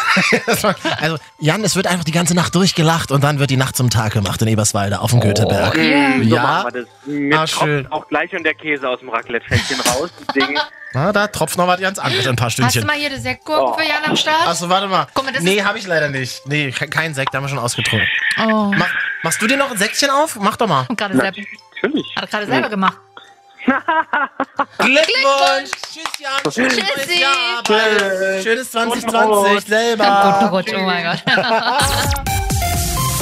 das 0.46 0.62
war, 0.64 0.74
also 1.00 1.16
Jan, 1.38 1.64
es 1.64 1.76
wird 1.76 1.86
einfach 1.86 2.04
die 2.04 2.12
ganze 2.12 2.34
Nacht 2.34 2.54
durchgelacht 2.54 3.10
und 3.10 3.24
dann 3.24 3.38
wird 3.38 3.48
die 3.48 3.56
Nacht 3.56 3.74
zum 3.74 3.88
Tag 3.88 4.12
gemacht 4.12 4.42
in 4.42 4.48
Eberswalde 4.48 5.00
auf 5.00 5.12
dem 5.12 5.20
Goetheberg. 5.20 5.74
So 5.74 5.80
Ja, 5.80 6.42
machen 6.42 6.74
wir 6.74 6.80
das. 6.82 6.88
Mir 7.06 7.40
Ah, 7.40 7.46
schön. 7.46 7.86
auch 7.90 8.06
gleich 8.08 8.34
und 8.36 8.44
der 8.44 8.54
Käse 8.54 8.86
aus 8.86 9.00
dem 9.00 9.08
Raclette-Fännchen 9.08 9.80
raus. 9.80 10.10
Deswegen, 10.34 10.58
na, 10.94 11.12
da 11.12 11.26
tropft 11.28 11.58
noch 11.58 11.66
was 11.66 11.80
ganz 11.80 11.98
anderes 11.98 12.24
in 12.24 12.30
ein 12.30 12.36
paar 12.36 12.46
Hast 12.46 12.58
du 12.58 12.62
Stündchen. 12.62 12.86
mal 12.86 12.96
hier 12.96 13.10
die 13.10 13.18
Sektgurken 13.18 13.74
für 13.82 13.88
Jan 13.88 14.04
am 14.04 14.16
Start? 14.16 14.46
Achso, 14.46 14.68
warte 14.68 14.86
mal. 14.88 15.06
Guck 15.12 15.24
mal, 15.24 15.32
das 15.32 15.42
nee, 15.42 15.62
habe 15.62 15.78
ich 15.78 15.86
leider 15.86 16.08
nicht. 16.08 16.46
Nee, 16.46 16.70
ke- 16.70 16.88
kein 16.88 17.12
Sekt, 17.14 17.34
da 17.34 17.38
haben 17.38 17.44
wir 17.44 17.48
schon 17.48 17.58
ausgetrunken. 17.58 18.08
Oh, 18.38 18.72
Mach, 18.76 18.88
machst 19.22 19.42
du 19.42 19.46
dir 19.46 19.56
noch 19.56 19.70
ein 19.70 19.76
Säckchen 19.78 20.10
auf? 20.10 20.36
Mach 20.40 20.56
doch 20.56 20.66
mal. 20.68 20.86
gerade 20.96 21.14
selber, 21.16 21.36
natürlich. 21.82 22.06
hat 22.16 22.22
er 22.24 22.26
gerade 22.28 22.46
selber 22.46 22.68
gemacht. 22.70 22.96
Glückwunsch! 24.78 25.70
Tschüss, 25.92 26.04
Jan. 26.18 26.52
Schönes 26.52 26.76
neues 26.76 26.88
Tschüssi. 27.06 27.20
Jahr. 27.20 27.62
Bald. 27.66 28.42
Schönes 28.42 28.70
2020 28.70 29.54
Rutsch. 29.56 29.66
selber. 29.66 30.38
Guten 30.40 30.54
Rutsch, 30.54 30.72
oh 30.76 30.80
mein 30.82 31.04
Gott. 31.04 31.22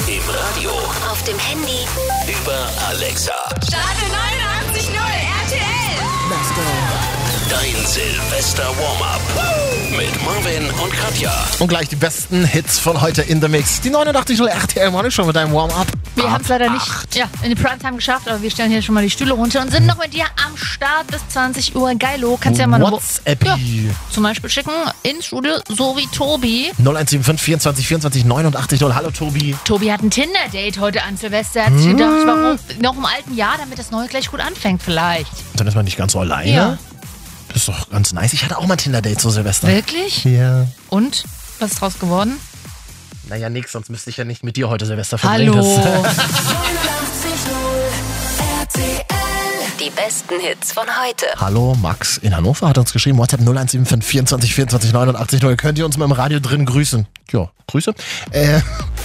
Im 0.07 0.29
Radio, 0.29 0.71
Auf 1.09 1.23
dem 1.25 1.39
Handy. 1.39 1.85
über 2.27 2.69
Alexa. 2.89 3.33
Starte 3.65 4.05
89.0 4.11 4.32
Dein 7.83 7.91
Silvester-Warm-up. 7.91 9.21
Mit 9.91 10.23
Marvin 10.23 10.69
und 10.81 10.93
Katja. 10.93 11.33
Und 11.59 11.67
gleich 11.67 11.89
die 11.89 11.97
besten 11.97 12.45
Hits 12.45 12.79
von 12.79 13.01
heute 13.01 13.23
in 13.23 13.41
the 13.41 13.49
Mix. 13.49 13.81
Die 13.81 13.91
89.0 13.91 14.47
RTL 14.47 14.89
Morning 14.89 15.11
Show 15.11 15.25
mit 15.25 15.35
deinem 15.35 15.53
Warm-up. 15.53 15.87
Wir 16.15 16.23
Ab 16.23 16.31
haben 16.31 16.41
es 16.43 16.47
leider 16.47 16.69
nicht 16.69 17.15
ja, 17.15 17.25
in 17.41 17.49
die 17.49 17.61
Primetime 17.61 17.97
geschafft, 17.97 18.29
aber 18.29 18.41
wir 18.41 18.49
stellen 18.51 18.71
hier 18.71 18.81
schon 18.81 18.95
mal 18.95 19.03
die 19.03 19.09
Stühle 19.09 19.33
runter 19.33 19.61
und 19.61 19.69
sind 19.69 19.85
noch 19.85 19.97
mit 19.97 20.13
dir 20.13 20.23
am 20.45 20.55
Start 20.55 21.07
bis 21.07 21.27
20 21.27 21.75
Uhr. 21.75 21.93
Geilo, 21.95 22.37
kannst 22.39 22.61
ja 22.61 22.67
mal 22.67 22.77
eine 22.77 22.89
WhatsApp. 22.89 23.43
ja, 23.43 23.57
zum 24.09 24.23
Beispiel 24.23 24.49
schicken 24.49 24.71
ins 25.01 25.25
Studio, 25.25 25.55
so 25.67 25.97
wie 25.97 26.07
Tobi. 26.07 26.71
0175 26.77 27.41
24 27.43 27.87
24 27.87 28.25
89 28.25 28.79
0. 28.79 28.95
Hallo 28.95 29.11
Tobi. 29.11 29.57
Tobi 29.65 29.91
hat 29.91 30.01
ein 30.01 30.09
Tinder-Date 30.09 30.79
heute 30.79 31.03
an 31.03 31.17
Silvester. 31.17 31.59
Er 31.61 31.65
hat 31.65 31.77
sich 31.77 31.87
gedacht, 31.91 32.11
warum 32.25 32.59
noch 32.81 32.95
im 32.95 33.05
alten 33.05 33.35
Jahr, 33.35 33.55
damit 33.59 33.77
das 33.77 33.91
neue 33.91 34.07
gleich 34.07 34.31
gut 34.31 34.39
anfängt 34.39 34.81
vielleicht. 34.81 35.31
Dann 35.57 35.67
ist 35.67 35.75
man 35.75 35.83
nicht 35.83 35.97
ganz 35.97 36.13
so 36.13 36.19
alleine. 36.19 36.49
Ja. 36.49 36.77
Das 37.53 37.61
ist 37.61 37.67
doch 37.69 37.89
ganz 37.89 38.13
nice. 38.13 38.33
Ich 38.33 38.43
hatte 38.43 38.57
auch 38.57 38.65
mal 38.65 38.73
ein 38.75 38.77
Tinder-Date 38.79 39.19
zu 39.21 39.29
Silvester. 39.29 39.67
Wirklich? 39.67 40.23
Ja. 40.25 40.65
Und? 40.89 41.23
Was 41.59 41.71
ist 41.73 41.81
draus 41.81 41.99
geworden? 41.99 42.39
Naja, 43.29 43.49
nix, 43.49 43.71
sonst 43.71 43.89
müsste 43.89 44.09
ich 44.09 44.17
ja 44.17 44.25
nicht 44.25 44.43
mit 44.43 44.57
dir 44.57 44.69
heute 44.69 44.85
Silvester 44.85 45.17
verbringen. 45.17 45.53
Hallo. 45.55 46.03
Das- 46.03 46.13
89.0 46.13 46.21
RTL. 48.61 49.03
Die 49.79 49.89
besten 49.91 50.39
Hits 50.39 50.71
von 50.73 50.83
heute. 51.05 51.25
Hallo, 51.37 51.75
Max 51.81 52.17
in 52.17 52.35
Hannover 52.35 52.67
hat 52.69 52.77
uns 52.77 52.91
geschrieben, 52.91 53.17
WhatsApp 53.17 53.41
0175 53.41 54.03
24 54.09 54.53
24 54.55 54.93
89 54.93 55.41
0. 55.41 55.55
Könnt 55.55 55.77
ihr 55.77 55.85
uns 55.85 55.97
mal 55.97 56.05
im 56.05 56.11
Radio 56.11 56.39
drin 56.39 56.65
grüßen? 56.65 57.07
Ja, 57.31 57.49
Grüße. 57.67 57.93
Äh, 58.31 58.59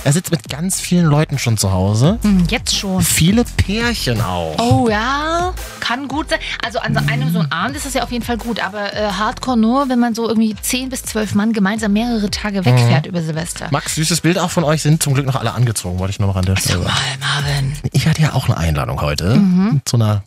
er 0.04 0.12
sitzt 0.12 0.30
mit 0.30 0.48
ganz 0.48 0.80
vielen 0.80 1.06
Leuten 1.06 1.38
schon 1.38 1.56
zu 1.58 1.72
Hause. 1.72 2.18
Hm, 2.22 2.46
Jetzt 2.48 2.76
schon. 2.76 3.02
Viele 3.02 3.44
Pärchen 3.44 4.20
auch. 4.20 4.56
Oh 4.58 4.88
ja, 4.88 5.52
kann 5.80 6.08
gut 6.08 6.30
sein. 6.30 6.38
Also 6.64 6.78
an 6.78 6.94
so 6.94 7.00
einem 7.00 7.32
so 7.32 7.40
einem 7.40 7.52
Abend 7.52 7.76
ist 7.76 7.86
das 7.86 7.94
ja 7.94 8.02
auf 8.02 8.12
jeden 8.12 8.24
Fall 8.24 8.38
gut, 8.38 8.60
aber 8.64 8.94
äh, 8.94 9.10
Hardcore 9.10 9.56
nur, 9.56 9.88
wenn 9.88 9.98
man 9.98 10.14
so 10.14 10.28
irgendwie 10.28 10.54
10 10.54 10.88
bis 10.88 11.02
12 11.02 11.34
Mann 11.34 11.52
gemeinsam 11.52 11.92
mehrere 11.92 12.30
Tage 12.30 12.64
wegfährt 12.64 13.06
über 13.06 13.22
Silvester. 13.22 13.68
Max, 13.70 13.94
süßes 13.96 14.20
Bild 14.20 14.38
auch 14.38 14.50
von 14.50 14.64
euch, 14.64 14.82
sind 14.82 15.02
zum 15.02 15.14
Glück 15.14 15.26
noch 15.26 15.36
alle 15.36 15.52
angezogen, 15.52 15.98
wollte 15.98 16.12
ich 16.12 16.20
noch 16.20 16.32
mal 16.32 16.38
an 16.40 16.46
der 16.46 16.56
Stelle 16.56 16.78
Mal, 16.78 16.86
sagen. 16.86 16.98
Marvin. 17.20 17.72
Ich 17.92 18.06
hatte 18.06 18.22
ja 18.22 18.32
auch 18.34 18.46
eine 18.48 18.56
Einladung 18.56 19.00
heute 19.00 19.36
Mhm. 19.36 19.82
zu 19.84 19.96
einer 19.96 20.22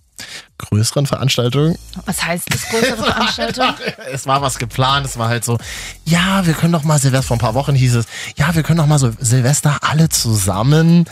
größeren 0.61 1.05
Veranstaltung. 1.05 1.77
Was 2.05 2.23
heißt 2.23 2.53
das 2.53 2.69
größere 2.69 3.03
Veranstaltung? 3.03 3.73
Es 4.11 4.25
war 4.27 4.41
was 4.41 4.57
geplant, 4.57 5.05
es 5.05 5.17
war 5.17 5.29
halt 5.29 5.45
so, 5.45 5.57
ja, 6.05 6.45
wir 6.45 6.53
können 6.53 6.73
doch 6.73 6.83
mal 6.83 6.99
Silvester, 6.99 7.27
vor 7.27 7.37
ein 7.37 7.39
paar 7.39 7.53
Wochen 7.53 7.73
hieß 7.75 7.95
es, 7.95 8.05
ja, 8.35 8.53
wir 8.53 8.63
können 8.63 8.77
doch 8.77 8.87
mal 8.87 8.99
so 8.99 9.11
Silvester 9.19 9.77
alle 9.81 10.09
zusammen 10.09 11.05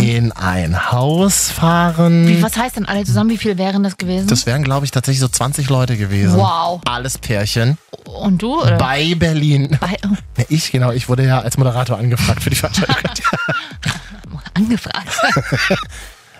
in 0.00 0.32
ein 0.32 0.92
Haus 0.92 1.50
fahren. 1.50 2.22
Mhm. 2.24 2.28
Wie, 2.28 2.42
was 2.42 2.56
heißt 2.56 2.76
denn 2.76 2.86
alle 2.86 3.04
zusammen? 3.04 3.30
Wie 3.30 3.36
viel 3.36 3.58
wären 3.58 3.82
das 3.82 3.96
gewesen? 3.96 4.28
Das 4.28 4.46
wären, 4.46 4.62
glaube 4.62 4.84
ich, 4.84 4.92
tatsächlich 4.92 5.20
so 5.20 5.28
20 5.28 5.68
Leute 5.68 5.96
gewesen. 5.96 6.36
Wow. 6.36 6.80
Alles 6.84 7.18
Pärchen. 7.18 7.78
Und 8.04 8.42
du? 8.42 8.62
Oder? 8.62 8.78
Bei 8.78 9.14
Berlin. 9.14 9.76
Bei, 9.80 9.96
oh, 10.04 10.14
Ja, 10.38 10.44
Ich, 10.48 10.70
genau, 10.70 10.92
ich 10.92 11.08
wurde 11.08 11.26
ja 11.26 11.40
als 11.40 11.56
Moderator 11.58 11.98
angefragt 11.98 12.42
für 12.42 12.50
die 12.50 12.56
Veranstaltung. 12.56 12.96
angefragt. 14.54 15.08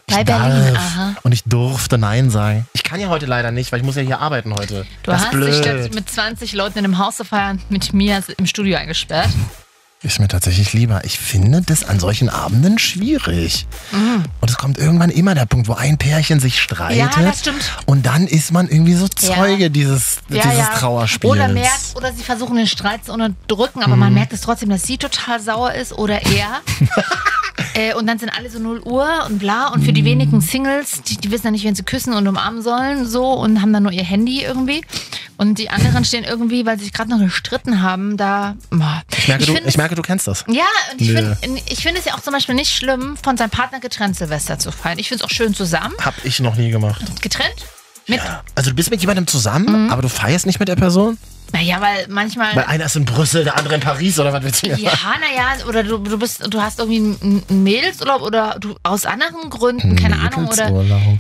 Bei 0.09 0.21
Ich 0.21 0.27
Berlin, 0.27 0.73
darf. 0.75 0.79
aha. 0.97 1.15
Und 1.25 1.33
ich 1.33 1.43
durfte 1.45 1.99
Nein 1.99 2.31
sagen. 2.31 2.67
Ich 2.75 2.85
kann 2.85 3.01
ja 3.01 3.09
heute 3.09 3.27
leider 3.27 3.51
nicht, 3.51 3.73
weil 3.73 3.81
ich 3.81 3.85
muss 3.85 3.97
ja 3.97 4.03
hier 4.03 4.21
arbeiten 4.21 4.55
heute. 4.55 4.87
Du 5.03 5.11
das 5.11 5.17
hast 5.23 5.33
dich 5.33 5.41
blöd. 5.41 5.55
statt 5.55 5.95
mit 5.95 6.09
20 6.09 6.53
Leuten 6.53 6.79
in 6.79 6.85
einem 6.85 6.99
Haus 6.99 7.17
zu 7.17 7.25
feiern, 7.25 7.61
mit 7.71 7.93
mir 7.93 8.23
im 8.37 8.47
Studio 8.47 8.79
eingesperrt. 8.79 9.31
Ist 10.03 10.21
mir 10.21 10.29
tatsächlich 10.29 10.73
lieber. 10.75 11.05
Ich 11.05 11.19
finde 11.19 11.63
das 11.63 11.83
an 11.83 11.99
solchen 11.99 12.29
Abenden 12.29 12.79
schwierig. 12.79 13.67
Und 14.41 14.49
es 14.51 14.57
kommt 14.57 14.79
irgendwann 14.79 15.11
immer 15.11 15.35
der 15.35 15.47
Punkt, 15.47 15.67
wo 15.67 15.73
ein 15.73 15.99
Pärchen 15.99 16.39
sich 16.39 16.63
streitet. 16.63 16.99
Ja, 17.17 17.23
das 17.23 17.41
stimmt. 17.41 17.73
Und 17.87 18.07
dann 18.07 18.29
ist 18.29 18.53
man 18.53 18.69
irgendwie 18.69 18.95
so 18.95 19.07
Ja. 19.23 19.35
Zeuge 19.35 19.71
dieses, 19.73 20.19
dieses 20.29 20.71
Trauerspiels. 20.79 21.33
Oder 21.33 21.49
merkt, 21.49 21.97
oder 21.97 22.13
sie 22.13 22.23
versuchen 22.23 22.55
den 22.57 22.69
Streit 22.69 23.05
zu 23.07 23.13
unterdrücken, 23.13 23.83
aber 23.83 23.95
Mhm. 23.95 24.01
man 24.01 24.15
merkt 24.15 24.33
es 24.33 24.43
trotzdem, 24.43 24.69
dass 24.69 24.85
sie 24.85 24.99
total 24.99 25.41
sauer 25.41 25.73
ist 25.75 25.93
oder 25.95 26.23
er. 26.23 26.61
äh, 27.77 27.95
und 27.95 28.07
dann 28.07 28.19
sind 28.19 28.31
alle 28.31 28.51
so 28.51 28.59
0 28.59 28.81
Uhr 28.81 29.07
und 29.27 29.39
bla. 29.39 29.69
Und 29.69 29.83
für 29.83 29.91
Mhm. 29.91 29.95
die 29.95 30.05
wenigen 30.05 30.41
Singles, 30.41 31.03
die, 31.03 31.17
die 31.19 31.31
wissen 31.31 31.47
ja 31.47 31.51
nicht, 31.53 31.65
wen 31.65 31.75
sie 31.75 31.83
küssen 31.83 32.13
und 32.15 32.27
umarmen 32.27 32.63
sollen, 32.63 33.07
so 33.07 33.25
und 33.33 33.61
haben 33.61 33.73
dann 33.73 33.83
nur 33.85 33.93
ihr 33.93 34.05
Handy 34.05 34.43
irgendwie. 34.43 34.81
Und 35.39 35.59
die 35.59 35.69
anderen 35.69 36.05
stehen 36.05 36.25
irgendwie, 36.25 36.65
weil 36.65 36.79
sie 36.79 36.85
sich 36.85 36.93
gerade 36.95 37.11
noch 37.11 37.19
gestritten 37.19 37.83
haben, 37.83 38.17
da. 38.17 38.57
boah. 38.71 39.03
ich, 39.17 39.29
merke, 39.29 39.45
du, 39.45 39.53
find 39.55 39.67
ich 39.67 39.77
merke, 39.77 39.95
du 39.95 40.01
kennst 40.03 40.27
das. 40.27 40.45
ja, 40.49 40.65
und 40.93 41.01
ich 41.01 41.13
finde 41.13 41.61
ich 41.69 41.83
find 41.83 41.99
es 41.99 42.07
ja 42.07 42.15
auch 42.15 42.21
zum 42.21 42.33
Beispiel 42.33 42.55
nicht 42.55 42.73
schlimm, 42.73 43.17
von 43.23 43.37
seinem 43.37 43.51
Partner 43.51 43.79
getrennt 43.81 44.17
Silvester 44.17 44.59
zu 44.59 44.73
feiern. 44.73 44.99
Ich 44.99 45.09
finde 45.09 45.23
es 45.25 45.31
auch 45.31 45.35
schön 45.35 45.53
zusammen. 45.55 45.95
Hab 46.03 46.15
ich 46.25 46.41
noch 46.41 46.57
nie 46.57 46.71
gemacht. 46.71 47.03
Getrennt? 47.21 47.55
Mit, 48.09 48.21
Also 48.55 48.71
du 48.71 48.77
bist 48.77 48.91
mit 48.91 49.01
jemandem 49.01 49.27
zusammen, 49.27 49.87
Mhm. 49.87 49.93
aber 49.93 50.03
du 50.03 50.09
feierst 50.09 50.47
nicht 50.47 50.59
mit 50.61 50.69
der 50.69 50.77
Person? 50.77 51.19
naja, 51.53 51.81
weil 51.81 52.07
manchmal. 52.09 52.55
Weil 52.57 52.65
einer 52.65 52.85
ist 52.87 52.97
in 52.97 53.05
Brüssel, 53.05 53.45
der 53.45 53.57
andere 53.57 53.77
in 53.77 53.81
Paris 53.81 54.19
oder 54.19 54.33
was 54.33 54.43
willst 54.43 54.65
du 54.65 54.69
Ja, 54.69 54.75
naja, 54.77 55.65
oder 55.69 55.85
du, 55.85 55.97
du 55.99 56.19
bist, 56.19 56.43
du 56.53 56.61
hast 56.61 56.81
irgendwie 56.81 57.17
einen 57.23 57.63
Mädelsurlaub 57.63 58.21
oder 58.23 58.57
du 58.61 58.75
aus 58.83 59.07
anderen 59.07 59.49
Gründen, 59.49 59.95
keine 59.97 60.17
Ahnung, 60.19 60.49
oder 60.49 60.71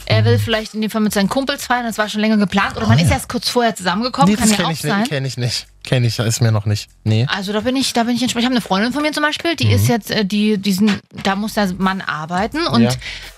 er 0.06 0.24
will 0.24 0.38
vielleicht 0.38 0.74
in 0.74 0.80
dem 0.82 0.90
Fall 0.90 1.00
mit 1.00 1.14
seinen 1.14 1.28
Kumpels 1.28 1.64
feiern, 1.64 1.84
das 1.86 1.96
war 1.96 2.08
schon 2.08 2.20
länger 2.20 2.36
geplant, 2.38 2.76
oder 2.76 2.86
man 2.88 2.98
ist 2.98 3.10
erst 3.10 3.28
kurz 3.28 3.48
vorher 3.48 3.74
zusammengekommen, 3.76 4.30
Nee, 4.30 4.36
kann 4.36 4.48
das 4.48 4.50
ja 4.50 4.56
kenne 4.56 4.68
auch 4.68 4.72
ich, 4.72 4.80
sein. 4.80 4.98
nicht. 5.00 5.10
kenn 5.10 5.24
ich 5.24 5.36
nicht. 5.36 5.66
Kenne 5.86 6.08
ich, 6.08 6.18
ist 6.18 6.42
mir 6.42 6.52
noch 6.52 6.66
nicht. 6.66 6.88
Nee. 7.04 7.26
Also 7.28 7.52
da 7.54 7.60
bin 7.60 7.76
ich, 7.76 7.92
da 7.94 8.02
bin 8.02 8.14
ich 8.16 8.20
entspannt. 8.22 8.42
Ich 8.42 8.46
habe 8.46 8.54
eine 8.56 8.60
Freundin 8.60 8.92
von 8.92 9.02
mir 9.02 9.12
zum 9.12 9.22
Beispiel, 9.22 9.56
die 9.56 9.66
Mhm. 9.66 9.70
ist 9.70 9.88
jetzt, 9.88 10.10
äh, 10.10 10.24
die, 10.24 10.58
diesen, 10.58 11.00
da 11.22 11.36
muss 11.36 11.54
der 11.54 11.72
Mann 11.78 12.00
arbeiten 12.02 12.66
und 12.66 12.82
Ja. 12.82 12.90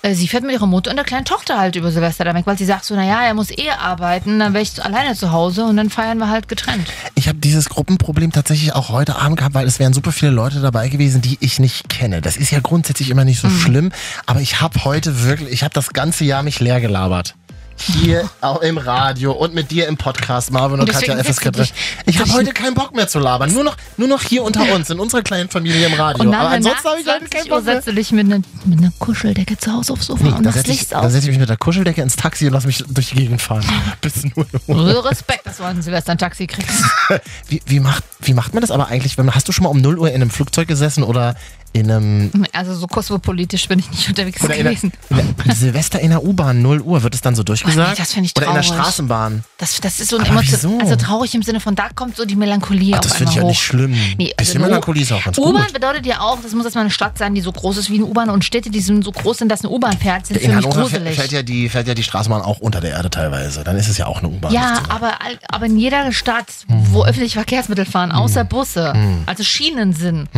äh, 0.03 0.15
sie 0.15 0.27
fährt 0.27 0.43
mit 0.45 0.53
ihrer 0.53 0.67
Mutter 0.67 0.91
und 0.91 0.97
der 0.97 1.05
kleinen 1.05 1.27
Tochter 1.27 1.59
halt 1.59 1.77
über 1.77 1.93
Silvester 1.93 2.25
da 2.25 2.35
weg, 2.35 2.47
weil 2.47 2.57
sie 2.59 2.65
sagt 2.65 2.87
so, 2.87 2.97
naja, 2.97 3.23
er 3.23 3.35
muss 3.35 3.51
eh 3.51 3.71
arbeiten, 3.71 4.39
dann 4.39 4.55
wäre 4.55 4.63
ich 4.63 4.83
alleine 4.83 5.15
zu 5.15 5.31
Hause 5.31 5.65
und 5.67 5.77
dann 5.77 5.91
feiern 5.91 6.19
wir 6.19 6.31
halt 6.31 6.49
getrennt. 6.49 6.89
Ich 7.15 7.29
habe 7.29 7.39
dieses 7.39 7.69
Gruppenproblem 7.69 8.33
tatsächlich 8.33 8.75
auch 8.75 8.89
heute 8.89 9.17
Abend 9.17 9.37
gehabt, 9.39 9.55
weil 9.55 9.67
es 9.67 9.79
wären 9.79 9.93
super 9.93 10.11
viele 10.13 10.31
Leute 10.33 10.61
dabei 10.61 10.89
gewesen, 10.89 11.21
die 11.21 11.37
ich 11.41 11.59
nicht 11.61 11.89
kenne. 11.91 12.23
Das 12.23 12.39
ist 12.39 12.51
ja 12.51 12.61
grundsätzlich 12.61 13.11
immer 13.11 13.25
nicht 13.27 13.41
so 13.41 13.49
Mhm. 13.49 13.61
schlimm, 13.61 13.93
aber 14.25 14.41
ich 14.41 14.63
habe 14.63 14.85
heute 14.85 15.23
wirklich, 15.25 15.51
ich 15.53 15.63
habe 15.65 15.75
das 15.75 15.91
ganze 15.93 16.25
Jahr 16.25 16.43
mich 16.43 16.61
leer 16.61 16.81
gelabert. 16.81 17.35
Hier 17.81 18.29
auch 18.41 18.61
im 18.61 18.77
Radio 18.77 19.33
und 19.33 19.55
mit 19.55 19.71
dir 19.71 19.87
im 19.87 19.97
Podcast, 19.97 20.51
Marvin 20.51 20.81
und, 20.81 20.89
Und 20.89 20.93
Katja 20.93 21.17
FSK 21.17 21.27
willst 21.27 21.45
du 21.47 21.51
3. 21.53 21.63
dich- 21.63 21.73
Ich 22.07 22.19
habe 22.19 22.33
heute 22.33 22.53
keinen 22.53 22.75
Bock 22.75 22.95
mehr 22.95 23.07
zu 23.09 23.19
labern. 23.19 23.53
Nur 23.53 23.65
noch, 23.65 23.77
nur 23.97 24.09
noch 24.09 24.23
hier 24.23 24.43
unter 24.43 24.63
uns, 24.75 24.91
in 24.91 24.99
unserer 24.99 25.23
kleinen 25.23 25.49
Familie 25.49 25.87
im 25.87 25.95
Radio. 25.95 26.25
Und 26.25 26.33
dann 26.33 26.41
aber 26.41 26.51
ansonsten 26.51 26.85
habe 26.89 27.01
ich 27.01 27.07
heute 27.07 27.19
20 27.21 27.31
keinen 27.31 27.49
Bock 27.49 27.65
mehr. 27.65 27.75
setzt 27.77 27.89
du 27.89 27.93
dich 27.95 28.13
mit 28.13 28.27
einer 28.27 28.41
mit 28.65 28.79
einer 28.81 28.93
Kuscheldecke 28.99 29.57
zu 29.57 29.73
Hause 29.73 29.93
aufs 29.93 30.07
Sofa 30.07 30.23
Nee, 30.25 30.29
und 30.31 30.35
dann 30.37 30.45
machst 30.45 30.57
setze 30.59 30.71
ich, 30.73 30.79
Licht 30.81 30.93
dann 30.93 31.05
aus. 31.05 31.13
setz 31.13 31.23
ich 31.25 31.31
mich 31.31 31.39
mit 31.39 31.49
der 31.49 31.57
Kuscheldecke 31.57 32.03
ins 32.03 32.17
Taxi 32.17 32.47
und 32.47 32.53
lass 32.53 32.67
mich 32.67 32.85
durch 32.89 33.11
die 33.11 33.15
Gegend 33.17 33.41
fahren. 33.41 33.65
Bis 34.01 34.25
0 34.25 34.47
Uhr. 34.67 34.77
Also 34.89 35.01
Respekt, 35.01 35.47
dass 35.47 35.57
du 35.59 35.65
an 35.65 35.81
Silvester 35.81 36.13
ein 36.13 36.19
Taxi 36.19 36.47
kriegst. 36.47 36.85
Wie, 37.49 37.63
wie, 37.67 37.81
macht, 37.81 38.03
wie 38.21 38.35
macht 38.35 38.53
man 38.55 38.61
das 38.61 38.71
aber 38.71 38.89
eigentlich? 38.89 39.17
Hast 39.31 39.49
du 39.49 39.53
schon 39.53 39.65
mal 39.65 39.71
um 39.71 39.81
0 39.81 39.99
Uhr 39.99 40.09
in 40.09 40.17
einem 40.17 40.31
Flugzeug 40.31 40.69
gesessen 40.69 41.03
oder 41.03 41.35
in 41.73 41.91
einem 41.91 42.31
Also 42.53 42.75
so 42.75 42.87
kosmopolitisch 42.87 43.69
bin 43.69 43.79
ich 43.79 43.91
nicht 43.91 44.09
unterwegs 44.09 44.43
Oder 44.43 44.55
in 44.57 44.65
der, 44.65 44.75
gewesen. 44.75 44.93
in 45.11 45.17
der, 45.47 45.55
Silvester 45.55 46.01
in 46.01 46.11
der 46.11 46.25
U-Bahn, 46.25 46.63
0 46.63 46.81
Uhr, 46.81 47.03
wird 47.03 47.15
es 47.15 47.21
dann 47.21 47.35
so 47.35 47.43
durchgesagt? 47.43 47.79
Oh, 47.87 47.91
nee, 47.91 47.97
das 47.97 48.13
find 48.13 48.27
ich 48.27 48.37
Oder 48.37 48.47
in 48.49 48.55
der 48.55 48.63
traurig. 48.63 48.81
Straßenbahn. 48.81 49.45
Das, 49.59 49.81
das 49.81 50.01
ist 50.01 50.11
so 50.11 50.19
ein 50.19 50.27
Emotion, 50.27 50.81
also 50.81 50.97
traurig 50.97 51.35
im 51.35 51.43
Sinne 51.43 51.61
von, 51.61 51.75
da 51.75 51.89
kommt 51.95 52.17
so 52.17 52.25
die 52.25 52.37
Melancholie 52.37 52.95
Ach, 52.95 52.99
auf 52.99 53.07
das 53.07 53.17
finde 53.17 53.33
ich 53.33 53.39
ja 53.39 53.45
nicht 53.45 53.61
schlimm. 53.61 53.93
Nee, 53.93 54.33
Bisschen 54.37 54.37
also 54.39 54.59
Melancholie 54.61 55.03
ist 55.03 55.13
auch 55.13 55.23
ganz 55.25 55.39
U-Bahn 55.39 55.67
bedeutet 55.73 56.07
ja 56.07 56.21
auch, 56.21 56.39
das 56.43 56.53
muss 56.55 56.65
erstmal 56.65 56.85
eine 56.85 56.91
Stadt 56.91 57.19
sein, 57.19 57.35
die 57.35 57.41
so 57.41 57.53
groß 57.53 57.77
ist 57.77 57.91
wie 57.91 57.97
eine 57.97 58.07
U-Bahn 58.07 58.31
und 58.31 58.45
Städte, 58.45 58.71
die 58.71 58.81
so 58.81 58.95
groß 59.01 59.39
sind, 59.39 59.49
dass 59.51 59.61
eine 59.61 59.71
U-Bahn 59.71 59.99
fährt, 59.99 60.27
sind 60.27 60.39
für 60.41 60.45
In 60.47 60.57
mich 60.57 60.69
gruselig. 60.69 61.17
fährt, 61.17 61.33
ja 61.33 61.43
die, 61.43 61.69
fährt 61.69 61.87
ja 61.89 61.95
die 61.95 62.03
Straßenbahn 62.03 62.43
auch 62.43 62.59
unter 62.59 62.81
der 62.81 62.93
Erde 62.93 63.11
teilweise. 63.11 63.65
Dann 63.65 63.77
ist 63.77 63.89
es 63.89 63.99
ja 63.99 64.07
auch 64.07 64.19
eine 64.21 64.29
U-Bahn. 64.29 64.53
Ja, 64.53 64.83
aber, 64.89 65.19
aber 65.51 65.67
in 65.67 65.79
jeder 65.79 66.11
Stadt, 66.13 66.47
wo 66.69 67.05
öffentliche 67.05 67.35
Verkehrsmittel 67.35 67.85
fahren, 67.85 68.13
außer 68.13 68.45
Busse, 68.45 68.95
also 69.27 69.43
Schienen 69.45 69.93
sind, 69.93 70.29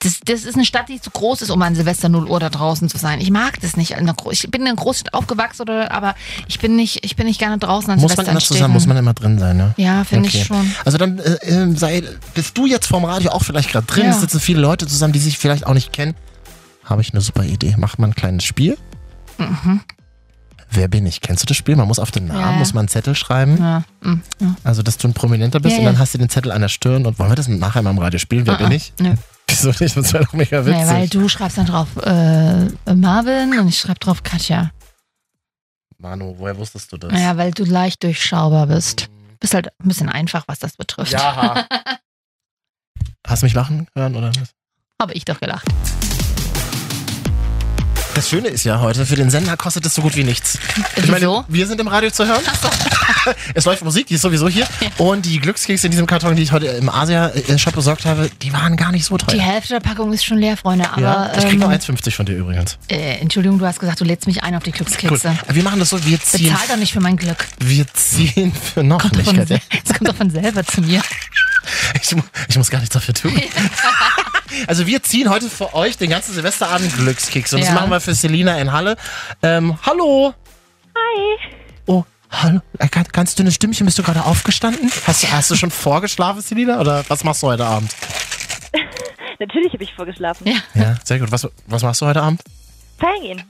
das, 0.00 0.20
das 0.24 0.44
ist 0.44 0.54
eine 0.56 0.64
Stadt, 0.66 0.88
die 0.88 1.00
zu 1.00 1.10
groß 1.10 1.42
ist, 1.42 1.50
um 1.50 1.60
an 1.62 1.74
Silvester 1.74 2.08
0 2.08 2.26
Uhr 2.28 2.40
da 2.40 2.50
draußen 2.50 2.88
zu 2.88 2.98
sein. 2.98 3.20
Ich 3.20 3.30
mag 3.30 3.60
das 3.60 3.76
nicht. 3.76 3.92
Ich 4.30 4.50
bin 4.50 4.60
in 4.62 4.66
einer 4.68 4.76
Großstadt 4.76 5.14
aufgewachsen, 5.14 5.62
oder, 5.62 5.90
aber 5.92 6.14
ich 6.48 6.58
bin 6.58 6.76
nicht, 6.76 7.04
ich 7.04 7.16
bin 7.16 7.26
nicht 7.26 7.38
gerne 7.38 7.58
draußen 7.58 7.90
an 7.90 7.98
muss 8.00 8.10
Silvester 8.12 8.22
man 8.24 8.30
immer 8.32 8.40
in 8.40 8.46
zusammen, 8.46 8.74
muss 8.74 8.86
man 8.86 8.96
immer 8.96 9.14
drin 9.14 9.38
sein, 9.38 9.56
ne? 9.56 9.74
Ja, 9.76 10.04
finde 10.04 10.28
ich 10.28 10.34
Okay. 10.36 10.44
schon. 10.44 10.74
Also 10.84 10.98
dann 10.98 11.18
äh, 11.18 11.32
äh, 11.46 11.76
sei, 11.76 12.02
bist 12.34 12.56
du 12.58 12.66
jetzt 12.66 12.86
vorm 12.86 13.04
Radio 13.04 13.30
auch 13.30 13.44
vielleicht 13.44 13.70
gerade 13.70 13.86
drin, 13.86 14.04
Ja. 14.04 14.10
es 14.10 14.20
sitzen 14.20 14.40
viele 14.40 14.60
Leute 14.60 14.86
zusammen, 14.86 15.12
die 15.12 15.18
sich 15.20 15.38
vielleicht 15.38 15.66
auch 15.66 15.74
nicht 15.74 15.92
kennen. 15.92 16.14
Habe 16.84 17.02
ich 17.02 17.12
eine 17.12 17.20
super 17.20 17.44
Idee. 17.44 17.74
Macht 17.78 17.98
man 17.98 18.10
ein 18.10 18.14
kleines 18.14 18.44
Spiel. 18.44 18.76
Wer 20.70 20.88
bin 20.88 21.06
ich? 21.06 21.20
Kennst 21.20 21.42
du 21.42 21.46
das 21.46 21.56
Spiel? 21.56 21.76
Man 21.76 21.86
muss 21.88 21.98
auf 21.98 22.10
den 22.10 22.26
Namen, 22.26 22.38
Mhm. 22.38 22.44
Ja, 22.44 22.50
ja. 22.52 22.58
muss 22.58 22.74
man 22.74 22.80
einen 22.82 22.88
Zettel 22.88 23.14
schreiben. 23.14 23.56
Ja, 23.58 23.82
ja. 24.40 24.54
Also, 24.64 24.82
dass 24.82 24.98
du 24.98 25.08
ein 25.08 25.14
Prominenter 25.14 25.60
bist 25.60 25.78
und 25.78 25.84
dann 25.84 25.98
hast 25.98 26.14
du 26.14 26.18
den 26.18 26.28
Zettel 26.28 26.52
an 26.52 26.60
der 26.60 26.68
Stirn. 26.68 27.06
Und 27.06 27.18
wollen 27.18 27.30
wir 27.30 27.36
das 27.36 27.48
nachher 27.48 27.82
mal 27.82 27.90
im 27.90 27.98
Radio 27.98 28.18
spielen? 28.18 28.46
Wer 28.46 28.54
Ah, 28.54 28.58
bin 28.58 28.66
ah, 28.68 28.72
ich? 28.74 28.92
Nö. 29.00 29.14
Wieso 29.48 29.68
nicht? 29.68 29.96
Das 29.96 30.12
wäre 30.12 30.24
doch 30.24 30.32
mega 30.32 30.64
witzig. 30.64 30.80
Nee, 30.80 30.88
weil 30.88 31.08
du 31.08 31.28
schreibst 31.28 31.58
dann 31.58 31.66
drauf 31.66 31.88
äh, 32.02 32.94
Marvin 32.94 33.58
und 33.58 33.68
ich 33.68 33.78
schreibe 33.78 34.00
drauf 34.00 34.22
Katja. 34.22 34.70
Manu, 35.98 36.34
woher 36.38 36.56
wusstest 36.56 36.92
du 36.92 36.98
das? 36.98 37.12
Naja, 37.12 37.36
weil 37.36 37.52
du 37.52 37.64
leicht 37.64 38.02
durchschaubar 38.02 38.66
bist. 38.66 39.08
Bist 39.40 39.54
halt 39.54 39.68
ein 39.80 39.88
bisschen 39.88 40.08
einfach, 40.08 40.44
was 40.46 40.58
das 40.58 40.76
betrifft. 40.76 41.12
Ja. 41.12 41.66
Hast 43.26 43.42
du 43.42 43.46
mich 43.46 43.54
lachen 43.54 43.88
hören 43.94 44.14
oder 44.14 44.28
was? 44.36 44.50
Habe 45.00 45.14
ich 45.14 45.24
doch 45.24 45.40
gelacht. 45.40 45.66
Das 48.16 48.30
Schöne 48.30 48.48
ist 48.48 48.64
ja 48.64 48.80
heute, 48.80 49.04
für 49.04 49.14
den 49.14 49.28
Sender 49.28 49.58
kostet 49.58 49.84
es 49.84 49.94
so 49.94 50.00
gut 50.00 50.16
wie 50.16 50.24
nichts. 50.24 50.58
Ich 50.96 51.02
Wieso? 51.02 51.12
meine, 51.12 51.44
wir 51.48 51.66
sind 51.66 51.78
im 51.82 51.86
Radio 51.86 52.10
zu 52.10 52.26
hören. 52.26 52.40
es 53.54 53.66
läuft 53.66 53.84
Musik, 53.84 54.06
die 54.06 54.14
ist 54.14 54.22
sowieso 54.22 54.48
hier. 54.48 54.66
Und 54.96 55.26
die 55.26 55.38
Glückskekse 55.38 55.86
in 55.86 55.90
diesem 55.90 56.06
Karton, 56.06 56.34
die 56.34 56.42
ich 56.42 56.50
heute 56.50 56.64
im 56.68 56.88
Asia-Shop 56.88 57.74
besorgt 57.74 58.06
habe, 58.06 58.30
die 58.40 58.54
waren 58.54 58.74
gar 58.78 58.90
nicht 58.90 59.04
so 59.04 59.18
teuer. 59.18 59.34
Die 59.34 59.42
Hälfte 59.42 59.74
der 59.74 59.80
Packung 59.80 60.14
ist 60.14 60.24
schon 60.24 60.38
leer, 60.38 60.56
Freunde. 60.56 60.90
Aber 60.90 61.02
ja, 61.02 61.30
ich 61.36 61.44
krieg 61.44 61.52
ähm, 61.52 61.58
nur 61.58 61.68
1,50 61.68 62.10
von 62.12 62.24
dir 62.24 62.36
übrigens. 62.36 62.78
äh, 62.88 63.18
Entschuldigung, 63.20 63.58
du 63.58 63.66
hast 63.66 63.80
gesagt, 63.80 64.00
du 64.00 64.04
lädst 64.06 64.26
mich 64.26 64.42
ein 64.42 64.54
auf 64.56 64.62
die 64.62 64.70
Cool. 64.70 64.76
Glückskekse. 64.86 65.38
Wir 65.52 65.62
machen 65.62 65.78
das 65.78 65.90
so, 65.90 66.02
wir 66.06 66.18
ziehen, 66.18 66.48
Bezahl 66.54 66.68
doch 66.68 66.76
nicht 66.78 66.94
für 66.94 67.00
mein 67.00 67.18
Glück. 67.18 67.46
wir 67.58 67.86
ziehen 67.92 68.50
für 68.54 68.82
noch 68.82 69.02
Kommt 69.02 69.16
nicht. 69.18 69.26
von, 69.28 69.38
es 69.84 69.92
kommt 69.92 70.08
doch 70.08 70.16
von 70.16 70.30
selber 70.30 70.64
zu 70.64 70.80
mir. 70.80 71.02
Ich, 72.00 72.16
ich 72.48 72.56
muss 72.56 72.70
gar 72.70 72.78
nichts 72.78 72.94
dafür 72.94 73.12
tun. 73.12 73.32
Also 74.66 74.86
wir 74.86 75.02
ziehen 75.02 75.30
heute 75.30 75.48
für 75.50 75.74
euch 75.74 75.96
den 75.96 76.10
ganzen 76.10 76.34
Silvesterabend 76.34 76.94
Glückskekse. 76.96 77.56
Und 77.56 77.60
das 77.62 77.68
Ja. 77.68 77.74
machen 77.74 77.90
wir 77.90 78.00
für 78.00 78.14
Selina 78.14 78.58
in 78.58 78.72
Halle. 78.72 78.96
Ähm, 79.42 79.78
hallo. 79.84 80.34
Hi. 80.94 81.50
Oh, 81.86 82.04
hallo. 82.30 82.60
Äh, 82.78 82.88
Kannst 82.88 83.38
du 83.38 83.42
eine 83.42 83.52
Stimmchen? 83.52 83.86
Bist 83.86 83.98
du 83.98 84.02
gerade 84.02 84.24
aufgestanden? 84.24 84.90
Hast, 85.06 85.22
du- 85.22 85.30
hast 85.30 85.50
du 85.50 85.56
schon 85.56 85.70
vorgeschlafen, 85.70 86.40
Selina? 86.40 86.80
Oder 86.80 87.04
was 87.08 87.22
machst 87.24 87.42
du 87.42 87.48
heute 87.48 87.64
Abend? 87.66 87.90
Natürlich 89.38 89.72
habe 89.72 89.84
ich 89.84 89.92
vorgeschlafen. 89.94 90.46
Ja. 90.48 90.56
Ja, 90.74 90.94
sehr 91.04 91.18
gut. 91.18 91.30
Was, 91.30 91.46
was 91.66 91.82
machst 91.82 92.00
du 92.00 92.06
heute 92.06 92.22
Abend? 92.22 92.40
Feiern 92.98 93.20
gehen. 93.22 93.42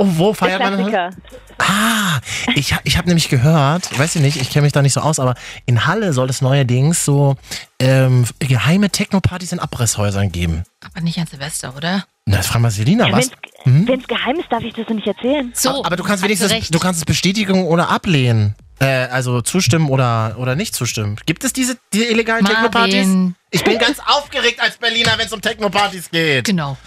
Oh, 0.00 0.06
wo 0.16 0.32
feiert 0.32 0.60
man? 0.60 0.76
Klassiker. 0.76 1.10
Ah, 1.58 2.20
ich, 2.54 2.74
ich 2.84 2.96
habe 2.96 3.06
nämlich 3.08 3.28
gehört, 3.28 3.98
weiß 3.98 4.16
ich 4.16 4.22
nicht, 4.22 4.40
ich 4.40 4.48
kenne 4.48 4.62
mich 4.62 4.72
da 4.72 4.80
nicht 4.80 4.94
so 4.94 5.00
aus, 5.02 5.20
aber 5.20 5.34
in 5.66 5.86
Halle 5.86 6.14
soll 6.14 6.30
es 6.30 6.40
neuerdings 6.40 7.04
so 7.04 7.36
ähm, 7.78 8.24
geheime 8.38 8.88
Techno-Partys 8.88 9.52
in 9.52 9.58
Abrisshäusern 9.60 10.32
geben. 10.32 10.64
Aber 10.80 11.02
nicht 11.02 11.18
an 11.18 11.26
Silvester, 11.26 11.76
oder? 11.76 12.06
Na, 12.24 12.38
das 12.38 12.46
frag 12.46 12.62
mal 12.62 12.70
Selina, 12.70 13.08
Ja, 13.08 13.12
was? 13.12 13.30
Wenn 13.66 14.00
es 14.00 14.06
geheim 14.06 14.36
ist, 14.36 14.50
darf 14.50 14.62
ich 14.62 14.72
das 14.72 14.86
doch 14.86 14.94
nicht 14.94 15.06
erzählen. 15.06 15.52
So. 15.54 15.84
Aber 15.84 15.96
du 15.96 16.02
kannst 16.02 16.24
wenigstens, 16.24 16.70
du 16.70 16.78
kannst 16.78 17.00
es 17.00 17.04
bestätigen 17.04 17.66
oder 17.66 17.90
ablehnen. 17.90 18.54
Äh, 18.78 19.08
also 19.08 19.42
zustimmen 19.42 19.90
oder, 19.90 20.36
oder 20.38 20.56
nicht 20.56 20.74
zustimmen. 20.74 21.16
Gibt 21.26 21.44
es 21.44 21.52
diese, 21.52 21.76
diese 21.92 22.06
illegalen 22.06 22.46
Techno-Partys? 22.46 23.06
Ich 23.50 23.62
bin 23.64 23.78
ganz 23.78 23.98
aufgeregt 24.06 24.58
als 24.62 24.78
Berliner, 24.78 25.12
wenn 25.18 25.26
es 25.26 25.32
um 25.34 25.42
Techno-Partys 25.42 26.10
geht. 26.10 26.46
Genau. 26.46 26.78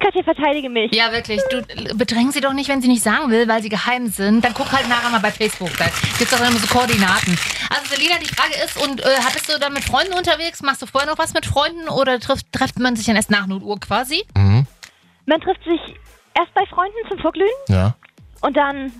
Katja, 0.00 0.22
verteidige 0.22 0.68
mich. 0.70 0.94
Ja, 0.94 1.12
wirklich. 1.12 1.40
Du 1.50 1.58
äh, 1.58 1.94
bedräng 1.94 2.30
sie 2.32 2.40
doch 2.40 2.52
nicht, 2.52 2.68
wenn 2.68 2.80
sie 2.80 2.88
nicht 2.88 3.02
sagen 3.02 3.30
will, 3.30 3.46
weil 3.48 3.62
sie 3.62 3.68
geheim 3.68 4.06
sind. 4.08 4.44
Dann 4.44 4.54
guck 4.54 4.70
halt 4.72 4.88
nachher 4.88 5.10
mal 5.10 5.20
bei 5.20 5.30
Facebook. 5.30 5.70
Da 5.78 5.86
gibt's 6.18 6.30
doch 6.30 6.40
immer 6.40 6.52
so 6.58 6.66
Koordinaten. 6.66 7.38
Also 7.70 7.94
Selina, 7.94 8.14
die 8.20 8.26
Frage 8.28 8.54
ist, 8.64 8.82
und 8.82 9.00
äh, 9.00 9.04
bist 9.32 9.52
du 9.52 9.58
dann 9.58 9.72
mit 9.74 9.84
Freunden 9.84 10.14
unterwegs? 10.14 10.62
Machst 10.62 10.80
du 10.82 10.86
vorher 10.86 11.08
noch 11.10 11.18
was 11.18 11.34
mit 11.34 11.44
Freunden 11.46 11.88
oder 11.88 12.18
trifft, 12.20 12.50
trifft 12.52 12.78
man 12.78 12.96
sich 12.96 13.06
dann 13.06 13.16
erst 13.16 13.30
nach 13.30 13.46
0 13.46 13.62
Uhr 13.62 13.78
quasi? 13.80 14.24
Man 14.34 15.40
trifft 15.42 15.62
sich 15.64 15.80
erst 16.38 16.54
bei 16.54 16.64
Freunden 16.66 16.96
zum 17.08 17.18
Vorglühen 17.18 17.50
Ja. 17.68 17.94
und 18.40 18.56
dann, 18.56 18.90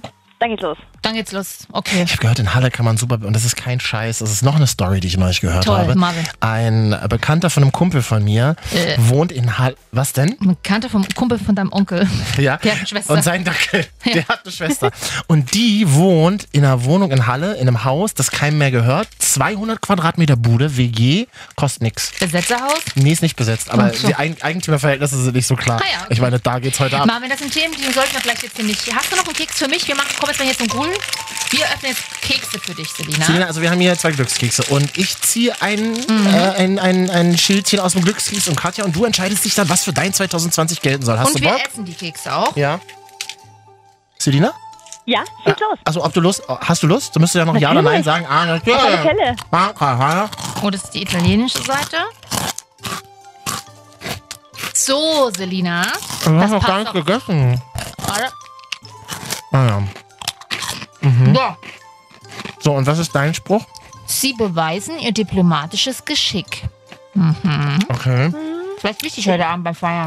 dann 0.41 0.51
geht's 0.51 0.63
los. 0.63 0.77
Dann 1.09 1.15
geht's 1.15 1.33
los. 1.33 1.61
Okay. 1.73 2.03
Ich 2.05 2.11
habe 2.13 2.21
gehört, 2.21 2.39
in 2.39 2.53
Halle 2.55 2.71
kann 2.71 2.85
man 2.85 2.99
super, 2.99 3.15
und 3.25 3.33
das 3.33 3.47
ist 3.47 3.57
kein 3.57 3.81
Scheiß, 3.81 4.19
das 4.19 4.31
ist 4.31 4.43
noch 4.43 4.57
eine 4.57 4.67
Story, 4.67 5.01
die 5.01 5.07
ich 5.09 5.17
neulich 5.17 5.41
gehört 5.41 5.65
Toll, 5.65 5.79
habe. 5.79 5.95
Marvin. 5.95 6.23
Ein 6.41 6.95
Bekannter 7.09 7.49
von 7.49 7.63
einem 7.63 7.73
Kumpel 7.73 8.03
von 8.03 8.23
mir 8.23 8.57
Äh. 8.75 8.97
wohnt 8.99 9.33
in 9.33 9.57
Halle. 9.57 9.75
Was 9.91 10.13
denn? 10.13 10.37
Eine 10.39 10.51
Bekannte 10.55 10.91
vom 10.91 11.09
Kumpel 11.15 11.39
von 11.39 11.55
deinem 11.55 11.73
Onkel. 11.73 12.07
Ja. 12.37 12.59
Der 12.59 12.73
hat 12.73 12.79
eine 12.81 12.87
Schwester. 12.87 13.15
Und 13.15 13.25
sein 13.25 13.43
Dackel, 13.43 13.87
der 14.05 14.29
hat 14.29 14.41
eine 14.45 14.53
Schwester. 14.53 14.91
Und 15.29 15.55
die 15.55 15.91
wohnt 15.95 16.47
in 16.53 16.63
einer 16.67 16.85
Wohnung 16.85 17.11
in 17.11 17.27
Halle, 17.27 17.55
in 17.55 17.67
einem 17.69 17.85
Haus, 17.85 18.13
das 18.13 18.31
keinem 18.31 18.59
mehr 18.59 18.71
gehört. 18.71 19.09
200 19.19 19.81
Quadratmeter 19.81 20.37
Bude, 20.37 20.77
WG, 20.77 21.25
kostet 21.57 21.83
nix. 21.85 22.13
Besetzerhaus? 22.21 22.81
Nee, 22.97 23.13
ist 23.13 23.23
nicht 23.23 23.37
besetzt, 23.37 23.71
aber 23.71 23.95
so. 23.95 24.09
die 24.09 24.15
Eig 24.15 24.45
Eigentümerverhältnisse 24.45 25.23
sind 25.23 25.35
nicht 25.37 25.47
so 25.47 25.57
klar. 25.57 25.81
Ah 25.83 25.87
ja, 25.91 25.99
okay. 26.05 26.13
Ich 26.13 26.21
meine, 26.21 26.39
da 26.39 26.59
geht's 26.59 26.79
heute 26.81 26.99
ab. 26.99 27.07
Marvin, 27.07 27.31
das 27.31 27.39
sind 27.39 27.51
Themen, 27.53 27.75
die 27.75 27.91
sollten 27.95 28.13
wir 28.13 28.21
vielleicht 28.21 28.43
jetzt 28.43 28.57
hier 28.57 28.67
nicht. 28.67 28.95
Hast 28.95 29.11
du 29.11 29.17
noch 29.17 29.25
einen 29.25 29.35
Keks 29.35 29.57
für 29.59 29.69
mich? 29.69 29.89
Wir 29.89 29.97
machen, 29.97 30.09
kommen 30.19 30.31
jetzt 30.33 30.39
mal 30.39 30.45
hier 30.45 30.59
zum 30.59 30.69
Gullen. 30.69 30.93
Wir 31.51 31.65
öffnen 31.65 31.93
jetzt 31.93 32.21
Kekse 32.21 32.59
für 32.61 32.75
dich, 32.75 32.91
Selina. 32.93 33.25
Selina, 33.25 33.47
also 33.47 33.63
wir 33.63 33.71
haben 33.71 33.81
hier 33.81 33.97
zwei 33.97 34.11
Glückskekse 34.13 34.65
und 34.65 34.99
ich 34.99 35.19
ziehe 35.23 35.55
ein, 35.63 35.93
Mhm. 35.93 36.27
äh, 36.27 36.39
ein, 36.57 36.79
ein, 36.79 37.09
ein 37.11 37.39
Schildchen 37.39 37.81
aus 37.81 37.93
dem 37.93 38.05
Glückskeks 38.05 38.49
und 38.49 38.57
Katja 38.57 38.85
und 38.85 38.95
du 38.95 39.05
entscheidest 39.07 39.45
dich 39.47 39.55
dann, 39.55 39.69
was 39.71 39.85
für 39.85 39.93
dein 39.95 40.13
2020 40.13 40.83
gelten 40.83 41.05
soll. 41.07 41.19
Hast 41.19 41.29
Und 41.29 41.39
du 41.39 41.43
wir 41.45 41.53
Bock? 41.53 41.61
essen 41.67 41.85
die 41.87 41.95
Kekse 41.95 42.35
auch. 42.35 42.55
Ja. 42.57 42.81
Selina? 44.19 44.53
Ja, 45.07 45.25
schieß 45.47 45.55
los. 45.61 45.79
Also 45.85 46.05
ob 46.05 46.13
du 46.13 46.21
Lust, 46.21 46.43
hast 46.49 46.83
du 46.83 46.87
Lust? 46.87 47.17
Du 47.17 47.21
müsstest 47.21 47.37
ja 47.47 47.51
noch 47.51 47.57
Ja 47.59 47.71
oder 47.71 47.81
Nein 47.81 48.03
Natürlich. 48.03 48.05
sagen. 48.05 48.27
Ah, 48.29 48.45
natürlich. 48.45 48.77
Auf 48.79 48.85
alle 48.85 48.99
Fälle. 48.99 49.37
Ah, 49.51 49.71
ah, 49.79 49.85
ah. 50.25 50.31
Oh, 50.63 50.69
das 50.69 50.85
ist 50.85 50.91
die 50.93 51.01
italienische 51.03 51.63
Seite. 51.63 51.97
So, 54.75 55.31
Selina. 55.37 55.87
Du 56.25 56.39
hast 56.39 56.51
noch 56.51 56.65
gar 56.67 56.81
nicht 56.81 56.93
gegessen. 56.93 57.61
Warte. 58.07 58.33
Ah, 59.53 59.65
ja. 59.67 59.83
So. 61.35 61.57
So, 62.61 62.73
und 62.75 62.87
was 62.87 62.99
ist 62.99 63.15
dein 63.15 63.35
Spruch? 63.35 63.65
Sie 64.07 64.33
beweisen 64.33 64.99
ihr 64.99 65.13
diplomatisches 65.13 66.05
Geschick. 66.05 66.65
Okay. 67.89 68.33
Vielleicht 68.79 69.03
wichtig 69.03 69.29
heute 69.29 69.47
Abend 69.47 69.65
beim 69.65 69.75
Feiern. 69.75 70.07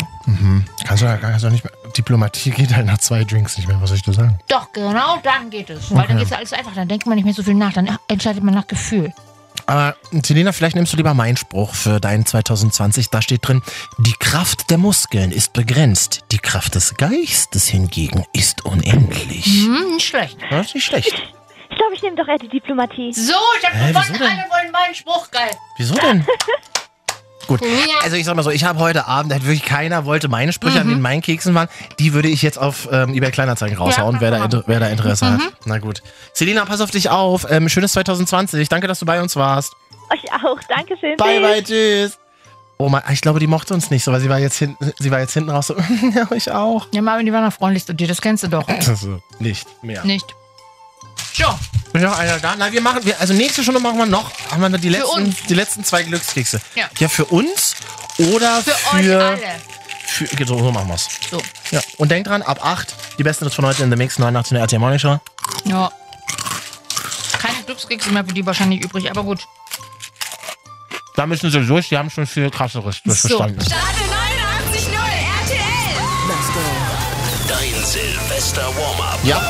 Kannst 0.86 1.04
du 1.04 1.08
ja 1.08 1.18
kannst 1.18 1.44
du 1.44 1.50
nicht 1.50 1.64
mehr. 1.64 1.74
Diplomatie 1.98 2.52
geht 2.52 2.74
halt 2.74 2.86
nach 2.86 3.00
zwei 3.00 3.26
Drinks 3.26 3.58
nicht 3.58 3.68
mehr, 3.68 3.82
was 3.82 3.90
soll 3.90 3.98
ich 3.98 4.04
dir 4.04 4.14
sagen? 4.14 4.40
Doch, 4.48 4.72
genau 4.72 5.18
dann 5.24 5.50
geht 5.50 5.70
es. 5.70 5.94
Weil 5.94 6.08
dann 6.08 6.18
geht 6.18 6.28
es 6.28 6.32
alles 6.32 6.54
einfach. 6.54 6.74
Dann 6.74 6.88
denkt 6.88 7.06
man 7.06 7.16
nicht 7.16 7.26
mehr 7.26 7.34
so 7.34 7.44
viel 7.44 7.54
nach. 7.54 7.74
Dann 7.74 7.98
entscheidet 8.08 8.44
man 8.44 8.54
nach 8.54 8.68
Gefühl. 8.68 9.14
Aber 9.66 9.96
Selina, 10.24 10.52
vielleicht 10.52 10.76
nimmst 10.76 10.94
du 10.94 10.98
lieber 10.98 11.14
meinen 11.14 11.38
Spruch 11.38 11.74
für 11.74 12.00
dein 12.00 12.26
2020. 12.26 13.10
Da 13.10 13.22
steht 13.22 13.48
drin, 13.48 13.62
die 14.00 14.14
Kraft 14.20 14.70
der 14.70 14.78
Muskeln 14.78 15.32
ist 15.32 15.54
begrenzt, 15.54 16.22
die 16.32 16.40
Kraft 16.40 16.76
des 16.76 16.96
Geistes 16.96 17.68
hingegen 17.68 18.26
ist 18.34 18.66
unendlich. 18.66 19.46
Hm, 19.46 19.96
nicht 19.96 20.08
schlecht. 20.08 20.38
Das 20.50 20.68
ist 20.68 20.76
nicht 20.76 20.86
schlecht. 20.86 21.14
Ich 21.70 21.78
glaube, 21.78 21.96
ich 21.96 22.02
nehme 22.02 22.16
doch 22.16 22.28
eher 22.28 22.38
die 22.38 22.50
Diplomatie. 22.50 23.14
So, 23.14 23.34
ich 23.60 23.66
hab 23.66 23.74
Hä, 23.74 23.90
gewonnen. 23.90 24.22
Alle 24.22 24.50
wollen 24.50 24.72
meinen 24.72 24.94
Spruch. 24.94 25.32
Geil. 25.32 25.52
Wieso 25.78 25.96
denn? 25.96 26.26
Gut, 27.48 27.62
also 28.04 28.16
ich 28.16 28.26
sag 28.26 28.36
mal 28.36 28.44
so, 28.44 28.50
ich 28.52 28.64
habe 28.64 28.80
heute 28.80 29.08
Abend, 29.08 29.32
halt 29.34 29.44
wirklich 29.44 29.64
keiner 29.66 30.06
wollte 30.06 30.28
meine 30.28 30.54
Sprüche, 30.54 30.80
an 30.82 30.88
denen 30.88 31.02
meinen 31.02 31.22
Keksen 31.22 31.54
waren, 31.56 31.68
die 32.00 32.14
würde 32.14 32.30
ich 32.30 32.42
jetzt 32.42 32.58
auf 32.58 32.88
ähm, 32.92 33.14
eBay 33.14 33.32
Kleinanzeigen 33.32 33.78
raushauen, 33.78 34.18
wer, 34.20 34.32
da, 34.32 34.44
inter- 34.46 34.64
wer 34.68 34.80
da 34.80 34.88
Interesse 34.88 35.26
hat. 35.32 35.40
Na 35.66 35.80
gut. 35.80 36.02
Selina, 36.34 36.66
pass 36.66 36.82
auf 36.82 36.92
dich 36.92 37.10
auf. 37.10 37.46
Ähm, 37.50 37.68
schönes 37.70 37.92
2020. 37.94 38.70
Danke, 38.70 38.88
dass 38.88 39.00
du 39.00 39.06
bei 39.06 39.22
uns 39.22 39.36
warst. 39.36 39.74
Euch 40.14 40.32
auch. 40.44 40.58
Dankeschön. 40.70 41.18
Bye, 41.18 41.40
bye, 41.42 41.64
tschüss. 41.64 42.18
Oh 42.78 42.90
mein, 42.90 43.04
ich 43.12 43.22
glaube, 43.22 43.40
die 43.40 43.48
mochte 43.48 43.74
uns 43.76 43.92
nicht 43.92 44.04
so, 44.04 44.12
weil 44.12 44.20
sie 44.22 44.30
war 44.30 44.40
jetzt 44.40 44.58
hinten, 44.58 44.92
sie 44.98 45.12
war 45.12 45.20
jetzt 45.20 45.34
hinten 45.34 45.52
raus 45.52 45.68
so, 45.68 45.76
ja, 46.16 46.28
ich 46.36 46.52
auch. 46.52 46.88
Ja, 46.92 47.02
Marvin, 47.02 47.26
die 47.28 47.32
waren 47.34 47.44
noch 47.46 47.54
freundlich 47.54 47.86
zu 47.86 47.94
dir. 47.94 48.08
Das 48.08 48.22
kennst 48.22 48.44
du 48.44 48.48
doch. 48.48 48.68
Also, 48.68 49.20
nicht 49.40 49.68
mehr. 49.84 50.04
Nicht. 50.04 50.36
So. 51.34 51.60
Bin 51.94 52.04
noch 52.04 52.18
einer 52.18 52.40
da? 52.40 52.56
Nein, 52.56 52.72
wir 52.72 52.82
machen, 52.82 53.04
wir, 53.04 53.20
also 53.20 53.34
nächste 53.34 53.64
Stunde 53.64 53.80
machen 53.82 53.98
wir 53.98 54.06
noch, 54.06 54.32
haben 54.50 54.62
wir 54.62 54.70
noch 54.70 54.80
die 54.80 54.90
letzten, 54.90 55.10
uns. 55.10 55.36
die 55.50 55.54
letzten 55.54 55.84
zwei 55.84 56.04
Glückskekse. 56.04 56.62
Ja. 56.76 56.90
Ja, 57.00 57.10
für 57.10 57.26
uns 57.26 57.76
oder 58.18 58.62
Für, 58.62 58.72
für, 58.72 58.96
euch 58.96 59.12
alle. 59.18 59.40
für 60.08 60.24
okay, 60.26 60.46
so, 60.46 60.58
so 60.58 60.72
machen 60.72 60.88
wir's. 60.88 61.10
So. 61.30 61.42
Ja. 61.72 61.82
Und 61.98 62.10
denkt 62.12 62.30
dran, 62.30 62.42
ab 62.44 62.64
8, 62.64 62.96
die 63.18 63.24
besten 63.24 63.46
Hits 63.46 63.56
von 63.56 63.66
heute 63.66 63.84
in 63.84 63.90
The 63.92 63.98
Mix 63.98 64.18
89 64.20 64.52
in 64.52 64.56
der 64.56 64.62
RTL 64.64 64.80
Morning 64.80 65.00
Show. 65.00 65.20
Ja. 65.66 65.92
Keine 67.40 67.62
Glückskekse 67.66 68.10
mehr 68.12 68.24
für 68.24 68.34
die 68.34 68.46
wahrscheinlich 68.46 68.82
übrig, 68.84 69.10
aber 69.10 69.24
gut. 69.24 69.40
Da 71.18 71.26
müssen 71.26 71.52
sie 71.52 71.66
durch, 71.66 71.90
die 71.90 71.98
haben 71.98 72.10
schon 72.10 72.26
viel 72.26 72.50
krasseres 72.50 73.02
durchgestanden. 73.04 73.60
Stade 73.62 73.82
89.0 74.72 74.94
RTL. 75.44 75.60
Dein 77.50 77.86
Silvester-Warm-up 77.86 79.20
Ja. 79.26 79.42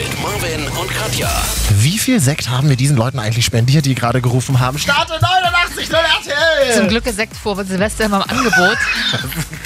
Mit 0.00 0.22
Marvin 0.22 0.66
und 0.80 0.90
Katja. 0.90 1.28
Wie 1.70 1.98
viel 1.98 2.20
Sekt 2.20 2.48
haben 2.48 2.70
wir 2.70 2.76
diesen 2.76 2.96
Leuten 2.96 3.18
eigentlich 3.18 3.44
spendiert, 3.44 3.84
die 3.84 3.94
gerade 3.94 4.22
gerufen 4.22 4.58
haben? 4.58 4.78
Starte 4.78 5.18
89 5.20 5.90
0 5.90 6.00
RTL! 6.00 6.76
Zum 6.76 6.88
Glück 6.88 7.06
ist 7.06 7.16
Sekt 7.16 7.36
vor 7.36 7.62
Silvester 7.64 8.04
immer 8.04 8.24
im 8.24 8.38
Angebot. 8.38 8.78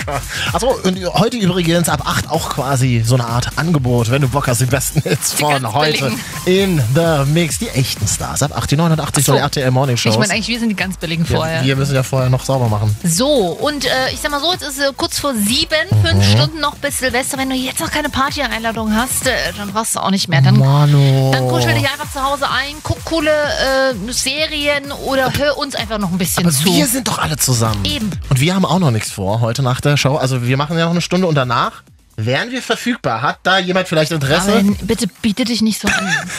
Achso, 0.53 0.79
und 0.83 0.99
heute 1.15 1.37
übrigens 1.37 1.89
ab 1.89 2.03
8 2.05 2.31
auch 2.31 2.51
quasi 2.51 3.03
so 3.07 3.15
eine 3.15 3.27
Art 3.27 3.57
Angebot, 3.57 4.11
wenn 4.11 4.23
du 4.23 4.29
Bock 4.29 4.49
hast, 4.49 4.61
die 4.61 4.67
besten 4.67 5.03
Hits 5.03 5.33
von 5.33 5.63
ganz 5.63 5.75
heute 5.75 6.13
in 6.47 6.83
The 6.95 7.31
Mix. 7.31 7.59
Die 7.59 7.69
echten 7.69 8.07
Stars 8.09 8.43
ab 8.43 8.57
8, 8.57 8.73
die 8.73 8.77
89 8.77 9.23
Ach 9.23 9.27
so. 9.27 9.33
der 9.35 9.43
RTL 9.43 9.71
Morning 9.71 9.97
Shows. 9.97 10.15
Ich 10.15 10.19
meine, 10.19 10.33
eigentlich, 10.33 10.49
wir 10.49 10.59
sind 10.59 10.71
die 10.71 10.77
ganz 10.77 10.97
billigen 10.97 11.25
vorher. 11.25 11.61
ja, 11.61 11.67
wir 11.67 11.77
müssen 11.77 11.95
ja 11.95 12.03
vorher 12.03 12.29
noch 12.29 12.45
sauber 12.45 12.69
machen. 12.69 12.97
So, 13.05 13.29
und 13.29 13.85
äh, 13.85 14.11
ich 14.13 14.21
sag 14.21 14.33
mal 14.33 14.41
so, 14.41 14.53
jetzt 14.53 14.63
ist 14.63 14.81
es 14.81 14.97
kurz 14.97 15.21
vor 15.21 15.35
sieben, 15.35 15.89
fünf 16.05 16.29
Stunden 16.29 16.61
noch 16.61 16.75
bis 16.77 16.99
Silvester. 16.99 17.39
Wenn 17.39 17.51
du 17.51 17.57
jetzt 17.57 17.79
noch 17.79 17.91
keine 17.91 18.09
Party-Einladung 18.09 18.95
hast, 18.95 19.29
äh, 19.29 19.33
dann 19.57 19.73
brauchst 19.73 19.95
du 19.95 20.01
auch 20.01 20.11
nicht 20.11 20.24
mehr. 20.29 20.43
Dann, 20.43 20.59
Mano. 20.59 21.31
dann 21.33 21.49
kuschel 21.49 21.75
dich 21.75 21.89
einfach 21.91 22.11
zu 22.13 22.23
Hause 22.23 22.47
ein, 22.51 22.77
guck 22.83 23.05
coole 23.05 23.31
äh, 23.31 24.13
Serien 24.13 24.93
oder 25.07 25.33
hör 25.37 25.57
uns 25.59 25.75
einfach 25.75 25.99
noch 25.99 26.11
ein 26.11 26.19
bisschen 26.19 26.45
Aber 26.45 26.55
zu. 26.55 26.67
wir 26.67 26.87
sind 26.87 27.09
doch 27.09 27.19
alle 27.19 27.37
zusammen. 27.37 27.85
Eben. 27.85 28.11
Und 28.29 28.41
wir 28.41 28.55
haben 28.55 28.65
auch 28.65 28.79
noch 28.79 28.91
nichts 28.91 29.11
vor 29.11 29.41
heute 29.41 29.63
nach 29.63 29.81
der 29.81 29.97
Show. 29.97 30.17
Also 30.17 30.47
wir 30.47 30.57
machen 30.57 30.79
ja 30.79 30.85
noch 30.85 30.93
eine 30.93 31.01
Stunde 31.01 31.27
und 31.27 31.35
danach 31.35 31.83
wären 32.17 32.51
wir 32.51 32.63
verfügbar. 32.63 33.23
Hat 33.23 33.39
da 33.43 33.59
jemand 33.59 33.89
vielleicht 33.89 34.13
Interesse? 34.13 34.51
Marvin, 34.51 34.77
bitte 34.83 35.07
biete 35.23 35.45
dich 35.45 35.63
nicht 35.63 35.81
so 35.81 35.89
an. 35.89 35.95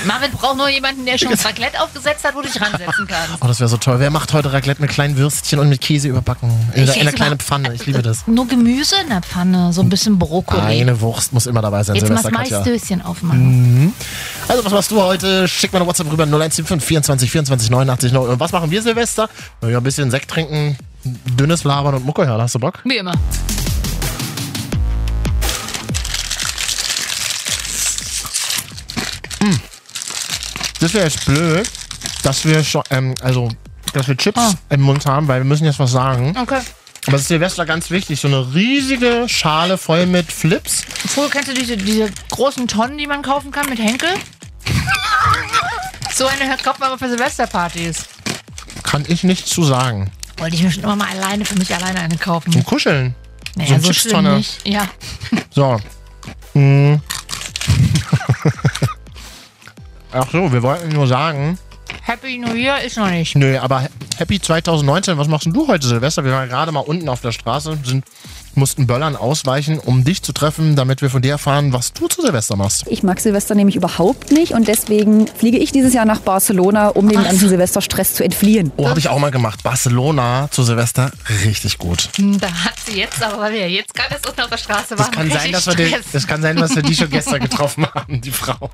Marvin 0.06 0.32
braucht 0.32 0.58
nur 0.58 0.70
jemanden, 0.70 1.06
der 1.06 1.18
schon 1.18 1.32
das 1.32 1.44
Raclette 1.46 1.82
aufgesetzt 1.82 2.24
hat, 2.24 2.34
wo 2.36 2.42
du 2.42 2.48
dich 2.48 2.62
ransetzen 2.62 3.08
kannst. 3.08 3.42
Oh, 3.42 3.48
das 3.48 3.60
wäre 3.60 3.68
so 3.70 3.78
toll. 3.78 4.00
Wer 4.00 4.10
macht 4.10 4.34
heute 4.34 4.54
Raclette 4.54 4.82
mit 4.82 4.90
kleinen 4.92 5.18
Würstchen 5.18 5.60
und 5.60 5.70
mit 5.70 5.82
Käse 5.82 6.08
überbacken? 6.08 6.50
In, 6.74 6.84
Ich 6.86 6.96
in 6.96 7.02
einer 7.02 7.12
kleinen 7.12 7.32
mal- 7.32 7.38
Pfanne. 7.40 7.74
Ich 7.74 7.86
liebe 7.86 8.02
das. 8.02 8.26
Nur 8.28 8.48
Gemüse 8.48 8.96
in 9.04 9.10
der 9.10 9.22
Pfanne, 9.22 9.74
so 9.74 9.82
ein 9.82 9.90
bisschen 9.90 10.18
Brokkoli. 10.18 10.62
Eine 10.82 11.00
Wurst 11.02 11.34
muss 11.34 11.46
immer 11.46 11.62
dabei 11.62 11.84
sein, 11.84 11.96
Jetzt 11.96 12.04
mal 12.10 12.18
Silvester 12.18 12.32
das 12.32 12.40
Katja. 12.40 12.60
Maisdöschen 12.60 13.02
aufmachen. 13.02 13.94
Also, 14.48 14.64
was 14.64 14.72
machst 14.72 14.92
du 14.92 15.02
heute? 15.02 15.48
Schick 15.48 15.74
mal 15.74 15.80
eine 15.80 15.88
WhatsApp 15.88 16.12
rüber 16.12 16.24
0175 16.26 16.86
24 16.88 17.32
24 17.32 17.70
89 17.70 18.12
9. 18.12 18.30
Und 18.30 18.40
was 18.40 18.52
machen 18.52 18.72
wir 18.72 18.82
Silvester? 18.82 19.30
Ja, 19.62 19.78
ein 19.78 19.84
bisschen 19.84 20.10
Sekt 20.12 20.30
trinken, 20.32 20.78
dünnes 21.04 21.64
Labern 21.64 21.96
und 21.96 22.06
Mucke 22.06 22.26
hören. 22.26 22.42
Hast 22.42 22.56
du 22.56 22.60
Bock? 22.60 22.80
Wie 22.86 22.98
immer. 22.98 23.14
Das 30.80 30.94
wäre 30.94 31.06
jetzt 31.06 31.26
blöd, 31.26 31.70
dass 32.24 32.46
wir 32.46 32.64
schon, 32.64 32.84
ähm, 32.90 33.16
also, 33.22 33.50
dass 33.94 34.08
wir 34.08 34.18
Chips 34.18 34.40
Ah. 34.40 34.54
im 34.70 34.82
Mund 34.82 35.06
haben, 35.06 35.28
weil 35.28 35.40
wir 35.42 35.46
müssen 35.46 35.66
jetzt 35.66 35.80
was 35.80 35.92
sagen. 35.92 36.36
Okay. 36.40 36.60
Aber 37.08 37.16
es 37.16 37.22
ist 37.24 37.28
Silvester 37.28 37.66
ganz 37.66 37.92
wichtig. 37.92 38.20
So 38.20 38.28
eine 38.28 38.54
riesige 38.54 39.26
Schale 39.28 39.78
voll 39.78 40.06
mit 40.08 40.32
Flips. 40.32 40.84
Früher 41.08 41.30
kennst 41.30 41.50
du 41.50 41.54
diese, 41.54 41.78
diese 41.78 42.10
großen 42.32 42.68
Tonnen, 42.68 42.98
die 42.98 43.06
man 43.08 43.22
kaufen 43.22 43.52
kann 43.52 43.70
mit 43.70 43.80
Henkel? 43.80 44.10
so 46.14 46.26
eine 46.28 46.58
kauft 46.64 46.80
man 46.80 46.90
aber 46.90 46.98
für 46.98 47.10
Silvesterpartys. 47.10 48.06
Kann 48.84 49.06
ich 49.08 49.24
nichts 49.24 49.50
zu 49.52 49.64
sagen. 49.64 50.10
Wollte 50.38 50.56
ich 50.56 50.64
mir 50.64 50.72
schon 50.72 50.84
immer 50.84 50.96
mal 50.96 51.08
alleine 51.10 51.46
für 51.46 51.56
mich 51.56 51.74
alleine 51.76 52.00
eine 52.00 52.18
kaufen. 52.18 52.52
Zum 52.52 52.64
Kuscheln. 52.66 53.14
Naja, 53.56 53.68
so 53.70 53.74
eine 53.76 53.84
so 53.84 53.92
Chipstonne. 53.92 54.38
nicht. 54.38 54.68
Ja. 54.68 54.88
So. 55.52 55.80
Hm. 56.54 57.02
Ach 60.18 60.32
so, 60.32 60.50
wir 60.50 60.64
wollten 60.64 60.88
nur 60.94 61.08
sagen, 61.08 61.60
Happy 62.02 62.38
New 62.38 62.54
Year 62.54 62.80
ist 62.82 62.96
noch 62.96 63.10
nicht. 63.10 63.36
nö, 63.36 63.60
aber 63.60 63.90
Happy 64.16 64.40
2019, 64.40 65.18
was 65.18 65.28
machst 65.28 65.46
denn 65.46 65.52
du 65.52 65.68
heute 65.68 65.86
Silvester? 65.86 66.24
Wir 66.24 66.32
waren 66.32 66.48
gerade 66.48 66.72
mal 66.72 66.80
unten 66.80 67.10
auf 67.10 67.20
der 67.20 67.34
Straße, 67.34 67.78
sind 67.84 68.06
mussten 68.58 68.88
Böllern 68.88 69.16
ausweichen, 69.16 69.80
um 69.80 70.04
dich 70.04 70.24
zu 70.24 70.34
treffen, 70.34 70.76
damit 70.76 71.02
wir 71.02 71.10
von 71.10 71.22
dir 71.22 71.32
erfahren, 71.32 71.74
was 71.74 71.94
du 71.94 72.08
zu 72.08 72.22
Silvester 72.22 72.56
machst. 72.56 72.86
Ich 72.88 73.04
mag 73.04 73.20
Silvester 73.20 73.56
nämlich 73.56 73.76
überhaupt 73.76 74.32
nicht 74.32 74.54
und 74.54 74.68
deswegen 74.68 75.28
fliege 75.28 75.58
ich 75.58 75.72
dieses 75.72 75.94
Jahr 75.94 76.06
nach 76.06 76.20
Barcelona, 76.20 76.90
um 76.90 77.08
dem 77.10 77.24
ganzen 77.24 77.50
Silvesterstress 77.50 78.14
zu 78.16 78.24
entfliehen. 78.24 78.72
Oh, 78.78 78.88
habe 78.90 79.00
ich 79.00 79.10
auch 79.10 79.20
mal 79.20 79.32
gemacht. 79.32 79.64
Barcelona 79.64 80.48
zu 80.52 80.64
Silvester, 80.64 81.12
richtig 81.44 81.78
gut. 81.78 82.10
Da 82.18 82.48
hat 82.48 82.74
sie 82.86 82.98
jetzt, 82.98 83.22
aber 83.24 83.40
weil 83.42 83.54
wir 83.54 83.70
jetzt 83.70 83.94
gerade 83.94 84.14
erst 84.14 84.28
unten 84.28 84.42
auf 84.42 84.50
der 84.50 84.58
Straße 84.58 84.96
Das 84.96 85.00
waren, 85.00 85.12
kann, 85.12 85.32
sein, 85.32 85.52
dass 85.52 85.68
wir 85.68 85.76
die, 85.76 85.88
Stress. 85.88 86.06
das 86.12 86.28
kann 86.28 86.42
sein, 86.42 86.56
dass 86.58 86.76
wir 86.76 86.84
die 86.84 86.96
schon 86.96 87.10
gestern 87.12 87.40
getroffen 87.40 87.86
haben, 87.94 88.22
die 88.22 88.32
Frau. 88.32 88.70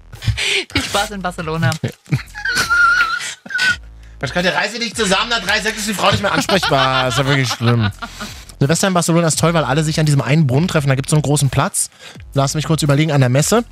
Viel 0.74 0.84
Spaß 0.84 1.12
in 1.12 1.22
Barcelona. 1.22 1.72
Ich 4.24 4.34
kann 4.34 4.46
reiße 4.46 4.78
dich 4.78 4.94
zusammen, 4.94 5.30
nach 5.30 5.42
drei 5.42 5.60
Sätzen 5.60 5.80
ist 5.80 5.90
die 5.90 5.94
Frau 5.94 6.12
nicht 6.12 6.22
mehr 6.22 6.32
ansprechbar. 6.32 7.06
Das 7.06 7.16
ist 7.16 7.20
ja 7.20 7.26
wirklich 7.26 7.50
schlimm. 7.50 7.92
Silvester 8.62 8.88
in 8.88 8.94
Barcelona 8.94 9.26
ist 9.26 9.40
toll, 9.40 9.56
weil 9.56 9.64
alle 9.64 9.84
sich 9.84 10.00
an 10.00 10.06
diesem 10.06 10.22
einen 10.22 10.46
Brunnen 10.46 10.68
treffen. 10.68 10.88
Da 10.88 10.94
gibt 10.94 11.08
es 11.08 11.10
so 11.10 11.16
einen 11.16 11.24
großen 11.24 11.50
Platz. 11.50 11.90
Lass 12.36 12.54
mich 12.54 12.66
kurz 12.66 12.84
überlegen, 12.84 13.12
an 13.12 13.20
der 13.20 13.30
Messe. 13.32 13.64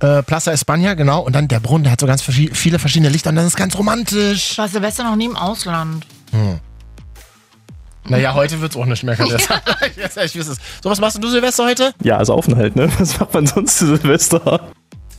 Äh, 0.00 0.22
Plaza 0.22 0.52
España, 0.52 0.94
genau. 0.96 1.22
Und 1.22 1.34
dann 1.34 1.48
der 1.48 1.60
Brunnen, 1.60 1.84
der 1.84 1.92
hat 1.92 2.00
so 2.00 2.06
ganz 2.06 2.20
viele 2.20 2.78
verschiedene 2.78 3.08
Lichter 3.08 3.30
und 3.30 3.36
das 3.36 3.46
ist 3.46 3.56
ganz 3.56 3.74
romantisch. 3.78 4.50
Ich 4.50 4.58
war 4.58 4.68
Silvester 4.68 5.04
noch 5.04 5.16
nie 5.16 5.24
im 5.24 5.36
Ausland. 5.36 6.04
Naja, 8.06 8.34
heute 8.34 8.60
wird 8.60 8.72
es 8.72 8.76
auch 8.76 8.84
nicht 8.84 9.02
mehr. 9.02 9.16
Kann 9.16 9.28
ich. 9.28 9.32
Jetzt, 9.96 10.18
ich 10.18 10.38
weiß 10.38 10.48
es. 10.48 10.58
So, 10.82 10.90
was 10.90 11.00
machst 11.00 11.24
du 11.24 11.28
Silvester 11.30 11.64
heute? 11.64 11.94
Ja, 12.02 12.20
ist 12.20 12.28
offen 12.28 12.54
halt, 12.54 12.76
ne? 12.76 12.90
Was 12.98 13.18
macht 13.18 13.32
man 13.32 13.46
sonst 13.46 13.78
zu 13.78 13.86
Silvester? 13.96 14.60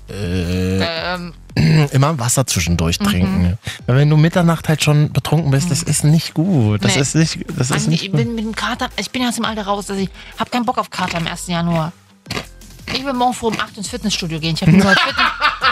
Ähm, 0.09 1.33
Immer 1.91 2.19
Wasser 2.19 2.45
zwischendurch 2.45 2.97
trinken. 2.99 3.57
Weil 3.87 3.95
wenn 3.97 4.09
du 4.09 4.17
Mitternacht 4.17 4.67
halt 4.69 4.83
schon 4.83 5.11
betrunken 5.13 5.51
bist, 5.51 5.71
das 5.71 5.83
ist 5.83 6.03
nicht 6.03 6.33
gut. 6.33 6.83
Das 6.83 6.95
Nee. 6.95 7.01
ist 7.01 7.15
nicht, 7.15 7.39
das 7.57 7.71
ist 7.71 7.83
Mann, 7.83 7.89
nicht 7.89 8.03
ich 8.03 8.11
gut. 8.11 8.19
bin 8.19 8.35
mit 8.35 8.43
dem 8.45 8.55
Kater, 8.55 8.89
ich 8.97 9.09
bin 9.11 9.21
ja 9.23 9.29
aus 9.29 9.35
dem 9.35 9.45
Alter 9.45 9.65
raus, 9.65 9.85
dass 9.87 9.97
ich 9.97 10.09
hab 10.37 10.51
keinen 10.51 10.65
Bock 10.65 10.77
auf 10.77 10.89
Kater 10.89 11.17
am 11.17 11.27
1. 11.27 11.47
Januar. 11.47 11.91
Ich 12.93 13.03
will 13.03 13.13
morgen 13.13 13.33
früh 13.33 13.47
um 13.47 13.59
8 13.59 13.77
ins 13.77 13.87
Fitnessstudio 13.89 14.39
gehen. 14.39 14.55
Ich 14.55 14.61
habe 14.61 14.71
nur 14.73 14.81
Fitness. 14.95 15.15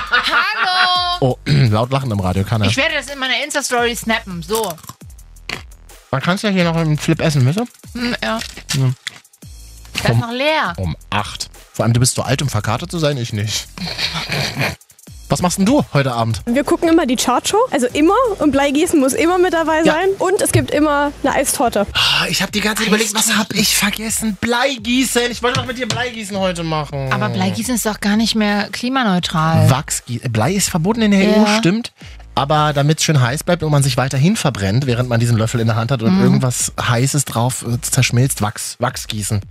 Hallo! 0.10 1.18
Oh, 1.22 1.38
laut 1.46 1.92
lachen 1.92 2.10
im 2.12 2.20
Radio 2.20 2.44
kann 2.44 2.62
er. 2.62 2.68
Ich 2.70 2.78
werde 2.78 2.96
das 2.96 3.08
in 3.08 3.20
meiner 3.20 3.44
Insta-Story 3.44 3.96
snappen. 3.96 4.42
So. 4.42 4.74
Man 6.12 6.22
kann 6.22 6.36
es 6.36 6.42
ja 6.44 6.50
hier 6.50 6.64
noch 6.64 6.76
im 6.78 6.98
Flip 6.98 7.20
essen, 7.22 7.46
du? 7.46 7.66
Hm, 7.94 8.16
ja. 8.24 8.40
Der 10.04 10.12
ist 10.12 10.20
noch 10.20 10.32
leer. 10.32 10.74
Um 10.78 10.96
acht. 11.10 11.50
Vor 11.74 11.84
allem, 11.86 11.94
du 11.94 12.00
bist 12.00 12.16
zu 12.16 12.22
alt, 12.22 12.42
um 12.42 12.50
verkatert 12.50 12.92
zu 12.92 13.00
sein, 13.00 13.18
ich 13.18 13.34
nicht. 13.34 13.68
Was 15.30 15.42
machst 15.42 15.58
denn 15.58 15.66
du 15.66 15.84
heute 15.94 16.12
Abend? 16.14 16.42
Wir 16.46 16.64
gucken 16.64 16.88
immer 16.88 17.08
die 17.08 17.16
Chartshow, 17.16 17.58
also 17.72 17.88
immer. 17.94 18.14
Und 18.38 18.52
Bleigießen 18.52 19.00
muss 19.00 19.14
immer 19.14 19.40
mit 19.40 19.54
dabei 19.54 19.80
Ja. 19.80 19.94
sein. 19.94 20.10
Und 20.20 20.40
es 20.44 20.52
gibt 20.52 20.70
immer 20.70 21.12
eine 21.24 21.34
Eistorte. 21.34 21.88
Ah, 21.94 22.28
Ich 22.30 22.44
habe 22.44 22.52
die 22.52 22.60
ganze 22.62 22.84
Zeit 22.84 22.90
überlegt, 22.90 23.16
was 23.16 23.36
habe 23.36 23.56
ich 23.56 23.76
vergessen? 23.76 24.38
Bleigießen. 24.40 25.32
Ich 25.32 25.42
wollte 25.42 25.60
doch 25.62 25.66
mit 25.66 25.80
dir 25.80 25.88
Bleigießen 25.88 26.38
heute 26.38 26.62
machen. 26.64 27.12
Aber 27.12 27.30
Bleigießen 27.30 27.74
ist 27.74 27.88
doch 27.88 28.00
gar 28.00 28.16
nicht 28.18 28.36
mehr 28.36 28.70
klimaneutral. 28.72 29.68
Wachsgießen. 29.72 30.32
Blei 30.32 30.54
ist 30.54 30.70
verboten 30.70 31.02
in 31.02 31.10
der 31.12 31.24
Ja. 31.24 31.42
EU, 31.42 31.58
stimmt. 31.58 31.92
Aber 32.36 32.74
damit 32.74 32.98
es 32.98 33.04
schön 33.04 33.22
heiß 33.22 33.44
bleibt 33.44 33.62
und 33.62 33.72
man 33.72 33.84
sich 33.84 33.96
weiterhin 33.96 34.36
verbrennt, 34.36 34.88
während 34.88 35.08
man 35.08 35.20
diesen 35.20 35.38
Löffel 35.38 35.60
in 35.60 35.68
der 35.68 35.76
Hand 35.76 35.92
hat 35.92 36.02
und 36.02 36.16
Mhm. 36.18 36.24
irgendwas 36.24 36.74
Heißes 36.82 37.26
drauf 37.26 37.64
äh, 37.68 37.80
zerschmilzt, 37.80 38.42
Wachs, 38.42 38.76
Wachsgießen. 38.80 39.42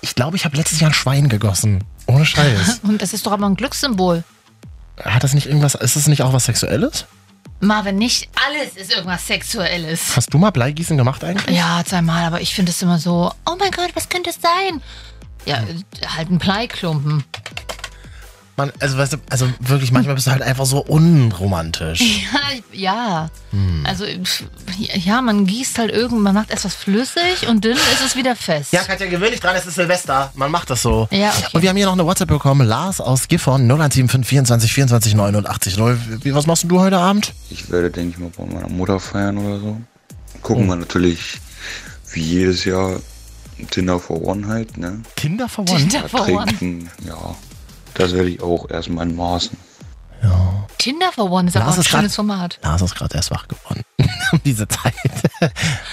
Ich 0.00 0.14
glaube, 0.16 0.36
ich 0.36 0.44
habe 0.44 0.56
letztes 0.56 0.80
Jahr 0.80 0.90
ein 0.90 0.94
Schwein 0.94 1.28
gegossen. 1.28 1.84
Ohne 2.06 2.24
Scheiß. 2.26 2.80
Und 2.82 3.00
das 3.00 3.12
ist 3.12 3.26
doch 3.26 3.32
aber 3.32 3.46
ein 3.46 3.54
Glückssymbol. 3.54 4.24
Hat 5.00 5.22
das 5.22 5.34
nicht 5.34 5.46
irgendwas, 5.46 5.74
ist 5.76 5.94
das 5.96 6.08
nicht 6.08 6.22
auch 6.22 6.32
was 6.32 6.44
Sexuelles? 6.46 7.06
Marvin, 7.60 7.96
nicht 7.96 8.28
alles 8.48 8.74
ist 8.76 8.90
irgendwas 8.92 9.24
Sexuelles. 9.26 10.16
Hast 10.16 10.34
du 10.34 10.38
mal 10.38 10.50
Bleigießen 10.50 10.96
gemacht 10.96 11.22
eigentlich? 11.22 11.56
Ja, 11.56 11.82
zweimal, 11.86 12.24
aber 12.24 12.40
ich 12.40 12.54
finde 12.54 12.72
es 12.72 12.82
immer 12.82 12.98
so, 12.98 13.32
oh 13.46 13.54
mein 13.58 13.70
Gott, 13.70 13.90
was 13.94 14.08
könnte 14.08 14.30
es 14.30 14.38
sein? 14.40 14.82
Ja, 15.46 15.62
halt 16.16 16.30
ein 16.30 16.38
Bleiklumpen. 16.38 17.22
Man, 18.62 18.72
also, 18.78 18.96
weißt 18.96 19.14
du, 19.14 19.16
also 19.28 19.48
wirklich, 19.58 19.90
manchmal 19.90 20.14
bist 20.14 20.28
du 20.28 20.30
halt 20.30 20.42
einfach 20.42 20.66
so 20.66 20.78
unromantisch. 20.78 22.00
Ja, 22.32 22.60
ja. 22.72 23.30
Hm. 23.50 23.84
Also, 23.86 24.04
ja, 24.78 25.20
man 25.20 25.46
gießt 25.46 25.78
halt 25.78 25.90
irgend, 25.90 26.20
man 26.20 26.34
macht 26.34 26.50
erst 26.50 26.64
was 26.64 26.74
flüssig 26.74 27.48
und 27.48 27.64
dann 27.64 27.72
ist 27.72 28.04
es 28.04 28.14
wieder 28.14 28.36
fest. 28.36 28.72
Ja, 28.72 28.82
Katja, 28.82 29.06
gewöhn 29.06 29.30
dich 29.30 29.40
dran, 29.40 29.56
es 29.56 29.66
ist 29.66 29.74
Silvester. 29.74 30.30
Man 30.34 30.50
macht 30.50 30.70
das 30.70 30.82
so. 30.82 31.08
Ja, 31.10 31.30
okay. 31.30 31.48
Und 31.54 31.62
wir 31.62 31.70
haben 31.70 31.76
hier 31.76 31.86
noch 31.86 31.94
eine 31.94 32.04
WhatsApp 32.06 32.28
bekommen. 32.28 32.68
Lars 32.68 33.00
aus 33.00 33.26
Gifhorn, 33.26 33.62
0175 33.62 34.28
24 34.28 34.72
24 34.72 35.14
89 35.14 35.76
0. 35.78 35.98
Wie, 36.22 36.34
was 36.34 36.46
machst 36.46 36.64
du 36.68 36.78
heute 36.78 36.98
Abend? 36.98 37.32
Ich 37.50 37.68
werde, 37.70 37.90
denke 37.90 38.10
ich 38.10 38.18
mal, 38.18 38.30
bei 38.36 38.54
meiner 38.54 38.68
Mutter 38.68 39.00
feiern 39.00 39.38
oder 39.38 39.58
so. 39.58 39.80
Gucken 40.42 40.66
wir 40.66 40.76
natürlich 40.76 41.40
wie 42.12 42.22
jedes 42.22 42.64
Jahr 42.64 43.00
Tinder 43.70 43.98
for 43.98 44.22
One 44.22 44.46
halt, 44.46 44.76
ne? 44.76 45.00
Tinder 45.16 45.48
for 45.48 45.68
One? 45.68 45.78
Tinder 45.78 46.08
for 46.08 46.28
One. 46.28 46.46
Trinken, 46.46 46.90
ja. 47.06 47.34
Das 47.94 48.12
werde 48.12 48.30
ich 48.30 48.42
auch 48.42 48.68
erstmal 48.70 49.08
in 49.08 49.16
Maßen. 49.16 49.56
Tinder 50.78 51.12
for 51.12 51.30
One 51.30 51.48
ist 51.48 51.56
aber 51.56 51.66
Lars 51.66 51.74
auch 51.74 51.78
ein 51.78 51.80
ist 51.82 51.90
grad- 51.90 52.00
schönes 52.00 52.14
Format. 52.16 52.58
Lars 52.62 52.82
ist 52.82 52.94
gerade 52.94 53.14
erst 53.16 53.30
wach 53.30 53.46
geworden. 53.46 53.82
um 54.32 54.40
diese 54.44 54.66
Zeit. 54.66 54.94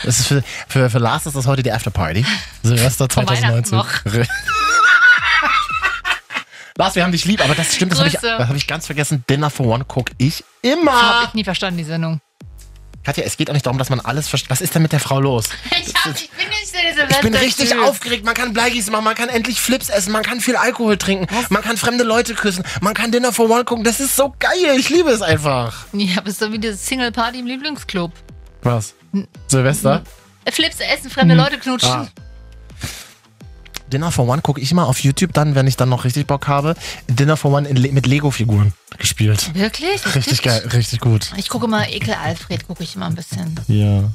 Das 0.04 0.20
ist 0.20 0.28
für, 0.28 0.44
für, 0.68 0.90
für 0.90 0.98
Lars 1.00 1.26
ist 1.28 1.36
das 1.36 1.46
heute 1.46 1.62
die 1.62 1.72
Afterparty. 1.72 2.26
Silvester 2.64 3.08
Vor 3.10 3.28
Weihnachten 3.28 3.64
2019. 3.66 4.28
Lars, 6.78 6.96
wir 6.96 7.04
haben 7.04 7.12
dich 7.12 7.26
lieb, 7.26 7.44
aber 7.44 7.56
das 7.56 7.76
stimmt, 7.76 7.92
das 7.92 8.00
habe 8.00 8.08
ich, 8.08 8.16
das 8.16 8.48
hab 8.48 8.56
ich 8.56 8.66
ganz 8.66 8.86
vergessen. 8.86 9.26
Dinner 9.30 9.50
for 9.50 9.66
One 9.68 9.84
gucke 9.86 10.14
ich 10.18 10.44
immer. 10.62 11.20
Hab 11.22 11.28
ich 11.28 11.34
nie 11.34 11.44
verstanden, 11.44 11.78
die 11.78 11.84
Sendung. 11.84 12.22
Katja, 13.10 13.24
es 13.24 13.38
geht 13.38 13.50
auch 13.50 13.56
nicht 13.56 13.66
darum, 13.66 13.80
dass 13.80 13.90
man 13.90 14.00
alles 14.02 14.28
versteht. 14.28 14.52
Was 14.52 14.62
ist 14.62 14.76
denn 14.76 14.84
mit 14.84 14.92
der 14.92 15.00
Frau 15.00 15.20
los? 15.20 15.46
Ich, 15.82 15.96
hab, 15.96 16.14
ich 16.16 16.30
bin 16.30 16.48
nicht 16.50 16.68
so 16.68 16.78
der 16.96 17.10
Ich 17.10 17.22
bin 17.22 17.34
richtig 17.34 17.76
aufgeregt. 17.76 18.24
Man 18.24 18.36
kann 18.36 18.54
Bleigießen 18.54 18.92
machen, 18.92 19.04
man 19.04 19.16
kann 19.16 19.28
endlich 19.28 19.60
Flips 19.60 19.90
essen, 19.90 20.12
man 20.12 20.22
kann 20.22 20.40
viel 20.40 20.56
Alkohol 20.56 20.98
trinken, 20.98 21.28
man 21.50 21.64
kann 21.64 21.78
fremde 21.78 22.04
Leute 22.04 22.36
küssen, 22.36 22.64
man 22.82 22.94
kann 22.94 23.12
Dinner 23.12 23.34
for 23.34 23.50
One 23.50 23.66
gucken. 23.66 23.84
Das 23.84 24.00
ist 24.00 24.16
so 24.16 24.36
geil. 24.38 24.78
Ich 24.78 24.90
liebe 24.90 25.10
es 25.10 25.24
einfach. 25.24 25.88
Ja, 25.94 26.22
bist 26.22 26.40
so 26.40 26.52
wie 26.52 26.60
diese 26.60 26.78
Single 26.78 27.12
Party 27.12 27.40
im 27.40 27.48
Lieblingsclub. 27.48 28.12
Was? 28.62 28.94
Silvester? 29.48 30.04
Flips 30.52 30.80
essen, 30.80 31.10
fremde 31.10 31.34
Leute 31.34 31.58
knutschen. 31.58 31.90
Ah. 31.90 32.08
Dinner 33.90 34.12
for 34.12 34.28
One 34.28 34.42
gucke 34.42 34.62
ich 34.62 34.74
mal 34.74 34.86
auf 34.86 35.00
YouTube 35.00 35.34
dann, 35.34 35.56
wenn 35.56 35.68
ich 35.68 35.78
dann 35.78 35.90
noch 35.90 36.06
richtig 36.06 36.28
Bock 36.28 36.48
habe. 36.48 36.76
Dinner 37.08 37.38
for 37.38 37.52
One 37.52 37.70
Le 37.70 37.92
mit 37.92 38.06
Lego-Figuren 38.06 38.74
gespielt. 38.98 39.54
Wirklich? 39.54 40.16
Richtig 40.16 40.42
geil, 40.42 40.68
richtig 40.74 41.00
gut. 41.00 41.32
Ich 41.38 41.50
gucke 41.50 41.68
mal 41.68 41.86
Ekel 41.90 42.14
Alfred, 42.14 42.68
gucke 42.68 42.84
ich 42.84 42.96
immer 42.96 43.08
ein 43.08 43.16
bisschen. 43.16 43.60
Ja. 43.68 44.10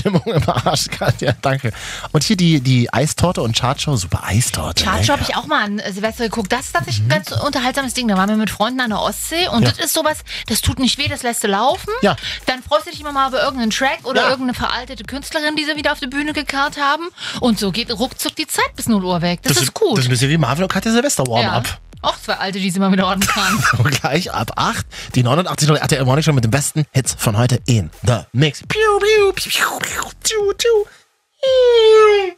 Stimmung 0.00 0.22
im 0.24 0.42
Arsch, 0.48 0.88
Katja, 0.90 1.32
danke. 1.42 1.72
Und 2.12 2.24
hier 2.24 2.36
die, 2.36 2.60
die 2.60 2.92
Eistorte 2.92 3.42
und 3.42 3.56
Chartshow, 3.56 3.96
super 3.96 4.24
Eistorte. 4.24 4.84
Chartshow 4.84 5.12
habe 5.12 5.22
ich 5.22 5.36
auch 5.36 5.46
mal 5.46 5.62
an 5.64 5.80
Silvester 5.90 6.24
geguckt. 6.24 6.50
Das 6.52 6.66
ist 6.66 6.72
tatsächlich 6.72 7.04
ein 7.04 7.08
ganz 7.08 7.30
unterhaltsames 7.32 7.94
Ding. 7.94 8.08
Da 8.08 8.16
waren 8.16 8.28
wir 8.28 8.36
mit 8.36 8.50
Freunden 8.50 8.80
an 8.80 8.90
der 8.90 9.00
Ostsee 9.00 9.48
und 9.48 9.60
Mhm. 9.60 9.64
Ja. 9.66 9.70
das 9.72 9.78
ist 9.84 9.94
sowas, 9.94 10.18
das 10.48 10.60
tut 10.62 10.78
nicht 10.78 10.98
weh, 10.98 11.06
das 11.08 11.22
lässt 11.22 11.44
du 11.44 11.48
laufen. 11.48 11.90
Ja. 12.02 12.16
Dann 12.46 12.62
freust 12.62 12.86
du 12.86 12.90
dich 12.90 13.00
immer 13.00 13.12
mal 13.12 13.28
über 13.28 13.42
irgendeinen 13.42 13.70
Track 13.70 14.00
oder 14.04 14.22
Ja. 14.22 14.30
irgendeine 14.30 14.54
veraltete 14.54 15.04
Künstlerin, 15.04 15.54
die 15.56 15.64
sie 15.64 15.76
wieder 15.76 15.92
auf 15.92 16.00
die 16.00 16.06
Bühne 16.06 16.32
gekarrt 16.32 16.76
haben. 16.80 17.04
Und 17.40 17.58
so 17.58 17.70
geht 17.72 17.90
ruckzuck 17.96 18.34
die 18.36 18.46
Zeit 18.46 18.74
bis 18.76 18.88
0 18.88 19.04
Uhr 19.04 19.20
weg. 19.22 19.40
Das, 19.42 19.56
ist 19.58 19.74
gut. 19.74 19.98
Das 19.98 20.04
ist 20.04 20.08
ein 20.08 20.10
bisschen 20.10 20.30
wie 20.30 20.38
Marvin 20.38 20.64
und 20.64 20.72
Katja 20.72 20.90
Silvester 20.92 21.26
Warm-Up. 21.26 21.78
Auch 22.02 22.18
zwei 22.18 22.34
Alte, 22.34 22.58
die 22.58 22.70
sie 22.70 22.80
mal 22.80 22.90
wieder 22.92 23.06
ordnen 23.06 23.28
kann. 23.28 23.62
Und 23.78 24.00
gleich 24.00 24.32
ab 24.32 24.52
8 24.56 24.86
die 25.14 25.22
89 25.22 25.68
RTL 25.70 26.04
Morning 26.04 26.22
Show 26.22 26.32
mit 26.32 26.44
den 26.44 26.50
besten 26.50 26.86
Hits 26.92 27.14
von 27.18 27.36
heute 27.36 27.60
in 27.66 27.90
The 28.06 28.20
Mix. 28.32 28.62
Piu, 28.68 28.80
piu, 28.98 29.32
piu, 29.32 29.50
piu, 29.50 29.78
piu, 29.78 30.02
piu, 30.22 30.54
piu. 30.54 30.86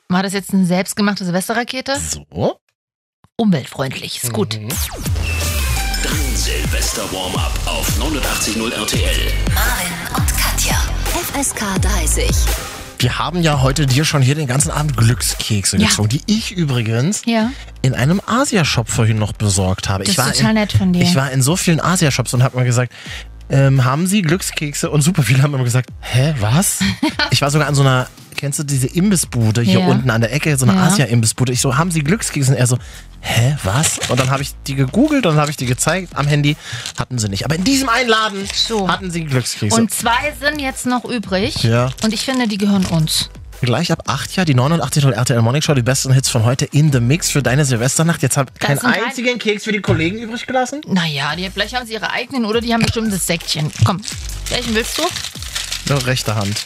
War 0.08 0.22
das 0.22 0.32
jetzt 0.32 0.52
eine 0.52 0.66
selbstgemachte 0.66 1.24
Silvesterrakete? 1.24 1.98
So. 1.98 2.58
Umweltfreundlich, 3.36 4.22
ist 4.22 4.32
gut. 4.32 4.58
Mhm. 4.58 4.68
Dein 6.02 6.36
Silvester 6.36 7.02
Warm-up 7.12 7.58
auf 7.66 7.88
89.0 7.98 8.72
RTL. 8.72 9.32
Marvin 9.54 10.16
und 10.16 10.36
Katja. 10.36 10.76
FSK 11.32 11.80
30. 11.80 12.81
Wir 13.02 13.18
haben 13.18 13.42
ja 13.42 13.60
heute 13.62 13.86
dir 13.86 14.04
schon 14.04 14.22
hier 14.22 14.36
den 14.36 14.46
ganzen 14.46 14.70
Abend 14.70 14.96
Glückskekse 14.96 15.76
Ja. 15.76 15.88
gezogen, 15.88 16.08
die 16.08 16.20
ich 16.26 16.52
übrigens 16.52 17.22
Ja. 17.26 17.50
in 17.82 17.94
einem 17.94 18.20
Asia-Shop 18.24 18.88
vorhin 18.88 19.18
noch 19.18 19.32
besorgt 19.32 19.88
habe. 19.88 20.04
Das 20.04 20.12
ich 20.12 20.18
ist 20.18 20.24
war 20.24 20.32
total 20.32 20.50
in, 20.50 20.54
nett 20.54 20.72
von 20.72 20.92
dir. 20.92 21.02
Ich 21.02 21.16
war 21.16 21.30
in 21.32 21.42
so 21.42 21.56
vielen 21.56 21.80
Asia-Shops 21.80 22.32
und 22.32 22.44
habe 22.44 22.56
mal 22.56 22.64
gesagt, 22.64 22.92
ähm, 23.52 23.84
haben 23.84 24.06
Sie 24.08 24.22
Glückskekse? 24.22 24.90
Und 24.90 25.02
super 25.02 25.22
viele 25.22 25.42
haben 25.42 25.54
immer 25.54 25.62
gesagt, 25.64 25.90
hä, 26.00 26.34
was? 26.40 26.80
ich 27.30 27.40
war 27.42 27.50
sogar 27.50 27.68
an 27.68 27.74
so 27.76 27.82
einer, 27.82 28.08
kennst 28.36 28.58
du 28.58 28.64
diese 28.64 28.88
Imbissbude 28.88 29.60
hier 29.62 29.80
Ja. 29.80 29.86
unten 29.86 30.10
an 30.10 30.20
der 30.20 30.32
Ecke, 30.32 30.56
so 30.56 30.66
eine 30.66 30.74
Ja. 30.74 30.86
Asia-Imbissbude. 30.86 31.52
Ich 31.52 31.60
so, 31.60 31.76
haben 31.76 31.90
Sie 31.90 32.02
Glückskekse? 32.02 32.50
Und 32.52 32.56
er 32.56 32.66
so, 32.66 32.78
hä, 33.20 33.56
was? 33.62 33.98
Und 34.08 34.18
dann 34.18 34.30
habe 34.30 34.42
ich 34.42 34.50
die 34.66 34.74
gegoogelt 34.74 35.26
und 35.26 35.34
dann 35.34 35.40
habe 35.40 35.50
ich 35.50 35.56
die 35.56 35.66
gezeigt 35.66 36.16
am 36.16 36.26
Handy. 36.26 36.56
Hatten 36.98 37.18
sie 37.18 37.28
nicht. 37.28 37.44
Aber 37.44 37.54
in 37.54 37.62
diesem 37.64 37.88
einen 37.88 38.08
Laden 38.08 38.48
So. 38.54 38.88
hatten 38.88 39.10
sie 39.10 39.24
Glückskekse. 39.24 39.78
Und 39.80 39.92
zwei 39.92 40.32
sind 40.40 40.60
jetzt 40.60 40.86
noch 40.86 41.04
übrig. 41.04 41.62
Ja. 41.62 41.90
Und 42.02 42.12
ich 42.12 42.24
finde, 42.24 42.48
die 42.48 42.58
gehören 42.58 42.86
uns. 42.86 43.30
Gleich 43.62 43.92
ab 43.92 44.02
8 44.08 44.34
Jahr 44.34 44.44
die 44.44 44.56
89.0 44.56 45.12
RTL 45.12 45.40
Morning 45.40 45.62
Show, 45.62 45.72
die 45.74 45.82
besten 45.82 46.12
Hits 46.12 46.28
von 46.28 46.44
heute 46.44 46.64
in 46.64 46.90
the 46.90 46.98
Mix 46.98 47.30
für 47.30 47.44
deine 47.44 47.64
Silvesternacht. 47.64 48.20
Jetzt 48.20 48.36
habt 48.36 48.58
keinen 48.58 48.78
sind 48.78 48.92
drei- 48.92 49.04
einzigen 49.04 49.38
Keks 49.38 49.62
für 49.64 49.70
die 49.72 49.80
Kollegen 49.80 50.18
übrig 50.18 50.44
gelassen. 50.48 50.80
Naja, 50.88 51.36
die, 51.36 51.48
vielleicht 51.48 51.72
haben 51.76 51.86
sie 51.86 51.92
ihre 51.92 52.10
eigenen 52.10 52.44
oder 52.44 52.60
die 52.60 52.72
haben 52.74 52.82
bestimmt 52.82 53.12
das 53.12 53.24
Säckchen. 53.24 53.70
Komm, 53.84 54.00
welchen 54.48 54.74
willst 54.74 54.98
du? 54.98 55.02
Nur 55.92 56.04
rechte 56.06 56.34
Hand. 56.34 56.64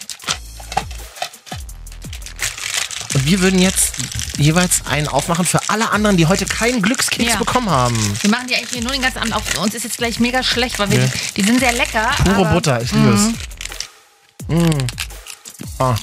Und 3.14 3.26
wir 3.26 3.40
würden 3.40 3.58
jetzt 3.60 3.92
jeweils 4.38 4.86
einen 4.86 5.06
aufmachen 5.08 5.44
für 5.44 5.60
alle 5.68 5.90
anderen, 5.90 6.16
die 6.16 6.24
heute 6.26 6.46
keinen 6.46 6.80
Glückskeks 6.80 7.30
Ja. 7.32 7.36
bekommen 7.38 7.68
haben. 7.68 7.96
Wir 8.22 8.30
machen 8.30 8.46
die 8.48 8.54
eigentlich 8.54 8.70
hier 8.70 8.82
nur 8.82 8.92
den 8.92 9.02
ganzen 9.02 9.18
Abend 9.18 9.34
auf. 9.34 9.58
Uns 9.58 9.74
ist 9.74 9.84
jetzt 9.84 9.98
gleich 9.98 10.18
mega 10.18 10.42
schlecht, 10.42 10.78
weil 10.78 10.90
wir 10.90 11.00
Ja. 11.00 11.06
die, 11.36 11.42
die 11.42 11.46
sind 11.46 11.60
sehr 11.60 11.72
lecker. 11.74 12.10
Pure 12.24 12.46
Butter, 12.54 12.80
ich 12.80 12.90
liebe 12.92 13.04
Mhm. 13.08 13.34
es. 14.48 14.48
Mm. 14.48 14.86
Ah. 15.78 15.94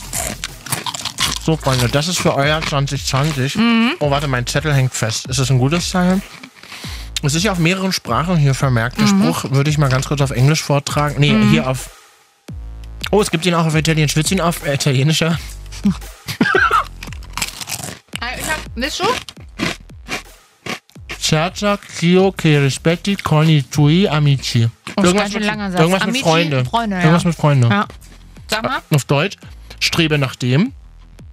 So, 1.46 1.58
Freunde, 1.58 1.90
das 1.90 2.08
ist 2.08 2.20
für 2.20 2.36
euer 2.36 2.62
2020. 2.62 3.56
Mhm. 3.56 3.92
Oh, 4.00 4.10
warte, 4.10 4.28
mein 4.28 4.48
Zettel 4.48 4.74
hängt 4.74 4.94
fest. 4.94 5.26
Ist 5.28 5.40
das 5.40 5.50
ein 5.50 5.58
gutes 5.60 5.90
Zeichen? 5.90 6.22
Es 7.22 7.34
ist 7.36 7.44
ja 7.44 7.52
auf 7.52 7.58
mehreren 7.60 7.92
Sprachen 7.92 8.38
hier 8.38 8.54
vermerkt. 8.54 8.98
Der 9.00 9.08
Mhm. 9.08 9.22
Spruch 9.34 9.52
würde 9.52 9.70
ich 9.70 9.78
mal 9.78 9.90
ganz 9.90 10.08
kurz 10.08 10.22
auf 10.22 10.32
Englisch 10.32 10.62
vortragen. 10.64 11.16
Nee, 11.20 11.34
Mhm. 11.34 11.50
hier 11.52 11.68
auf. 11.70 11.90
Oh, 13.12 13.22
es 13.22 13.30
gibt 13.30 13.46
ihn 13.46 13.54
auch 13.56 13.66
auf 13.66 13.76
Italienisch. 13.76 14.16
Willst 14.16 14.32
du 14.32 14.36
ihn 14.36 14.42
auf 14.42 14.66
äh, 14.66 14.74
italienischer? 14.76 15.38
Ah, 18.22 18.28
Ich 18.40 18.48
hab, 18.48 18.60
willst 18.76 19.00
du? 19.02 19.06
Certa 21.20 21.78
chio 21.78 22.32
che 22.32 22.60
rispetti 22.60 23.16
con 23.16 23.48
i 23.50 23.64
tuoi 23.64 24.08
amici. 24.08 24.70
Oh, 24.96 25.02
ganz 25.02 25.32
schön 25.32 25.44
langer 25.44 25.72
Satz. 25.72 25.80
irgendwas 25.80 26.02
mit 26.02 26.10
Amici, 26.10 26.24
Freunde. 26.24 26.66
Freunde, 26.66 26.96
ja. 26.98 27.02
Irgendwas 27.02 27.26
mit 27.26 27.36
Freunde. 27.36 27.68
Ja. 27.70 27.88
Sag 28.48 28.64
mal. 28.64 28.82
Auf 28.94 29.06
Deutsch, 29.06 29.38
strebe 29.80 30.18
nach 30.18 30.36
dem, 30.36 30.74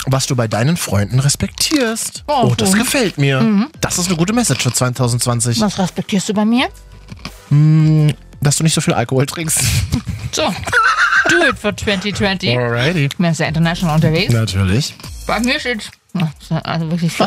was 0.07 0.26
du 0.26 0.34
bei 0.36 0.48
deinen 0.48 0.76
Freunden 0.76 1.18
respektierst. 1.20 2.24
Oh, 2.26 2.48
Oh, 2.51 2.55
das 2.57 2.72
gefällt 2.72 3.18
mir. 3.18 3.40
Mhm. 3.40 3.68
Das 3.80 3.98
ist 3.98 4.09
eine 4.09 4.16
gute 4.16 4.32
Message 4.32 4.62
für 4.62 4.72
2020. 4.72 5.61
Was 5.61 5.78
respektierst 5.78 6.28
du 6.28 6.34
bei 6.34 6.44
mir? 6.44 6.68
Hm, 7.48 8.12
dass 8.40 8.57
du 8.57 8.62
nicht 8.64 8.74
so 8.74 8.80
viel 8.80 8.94
Alkohol 8.94 9.26
trinkst. 9.26 9.61
So. 10.32 10.42
Do 11.28 11.48
it 11.48 11.59
for 11.59 11.76
2020. 11.76 12.57
Alrighty. 12.57 13.07
Ich 13.07 13.16
bin 13.16 13.34
sehr 13.34 13.48
international 13.48 13.96
unterwegs. 13.96 14.32
Natürlich. 14.32 14.94
Bei 15.26 15.40
mir 15.40 15.59
steht. 15.59 15.90
Also 16.62 16.88
wirklich 16.88 17.16
so. 17.16 17.26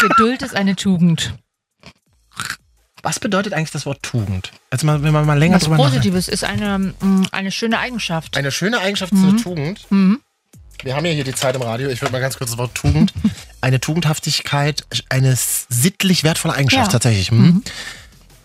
Geduld 0.00 0.40
ist 0.40 0.56
eine 0.56 0.76
Tugend. 0.76 1.34
Was 3.02 3.20
bedeutet 3.20 3.52
eigentlich 3.52 3.70
das 3.70 3.84
Wort 3.84 4.02
Tugend? 4.02 4.50
Also 4.70 4.86
mal, 4.86 5.02
wenn 5.02 5.12
man 5.12 5.26
mal 5.26 5.38
länger 5.38 5.56
Was 5.56 5.64
drüber 5.64 5.76
nachdenkt. 5.76 5.96
Positives 6.04 6.28
ist 6.28 6.42
eine, 6.44 6.78
mm, 6.78 7.26
eine 7.32 7.50
schöne 7.52 7.78
Eigenschaft. 7.78 8.36
Eine 8.36 8.50
schöne 8.50 8.78
Eigenschaft 8.80 9.12
Mhm. 9.12 9.36
zur 9.38 9.42
Tugend. 9.42 9.86
Mhm. 9.90 10.20
Wir 10.84 10.94
haben 10.94 11.04
ja 11.06 11.12
hier 11.12 11.24
die 11.24 11.34
Zeit 11.34 11.56
im 11.56 11.62
Radio. 11.62 11.88
Ich 11.88 12.00
würde 12.00 12.12
mal 12.12 12.20
ganz 12.20 12.36
kurz 12.38 12.50
das 12.50 12.58
Wort 12.58 12.74
Tugend. 12.74 13.12
Eine 13.60 13.80
Tugendhaftigkeit, 13.80 14.84
eine 15.08 15.36
sittlich 15.36 16.22
wertvolle 16.22 16.54
Eigenschaft 16.54 16.86
Ja. 16.86 16.92
tatsächlich. 16.92 17.30
Hm? 17.32 17.64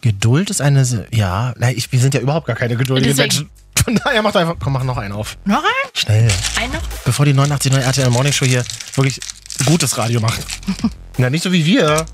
Geduld 0.02 0.50
ist 0.50 0.60
eine, 0.60 1.06
ja, 1.12 1.54
ich, 1.76 1.92
wir 1.92 2.00
sind 2.00 2.16
ja 2.16 2.20
überhaupt 2.20 2.48
gar 2.48 2.56
keine 2.56 2.76
geduldigen. 2.76 3.16
Menschen. 3.16 3.50
Von 3.84 3.96
daher 4.04 4.24
macht 4.24 4.36
einfach, 4.36 4.56
komm, 4.60 4.74
mach 4.74 4.84
noch 4.84 4.98
einen 4.98 5.14
auf. 5.14 5.38
Noch 5.46 5.64
ein? 5.64 5.90
Schnell. 5.94 6.28
Ein 6.60 6.72
noch? 6.72 6.82
Bevor 7.06 7.26
die 7.26 7.34
89 7.34 7.72
neue 7.72 7.84
RTL 7.84 8.10
Morning 8.10 8.34
Show 8.34 8.46
hier 8.46 8.66
wirklich 8.96 9.20
gutes 9.66 9.98
Radio 10.00 10.20
macht. 10.20 10.42
Na, 11.18 11.30
nicht 11.30 11.44
so 11.44 11.52
wie 11.52 11.64
wir. 11.64 12.06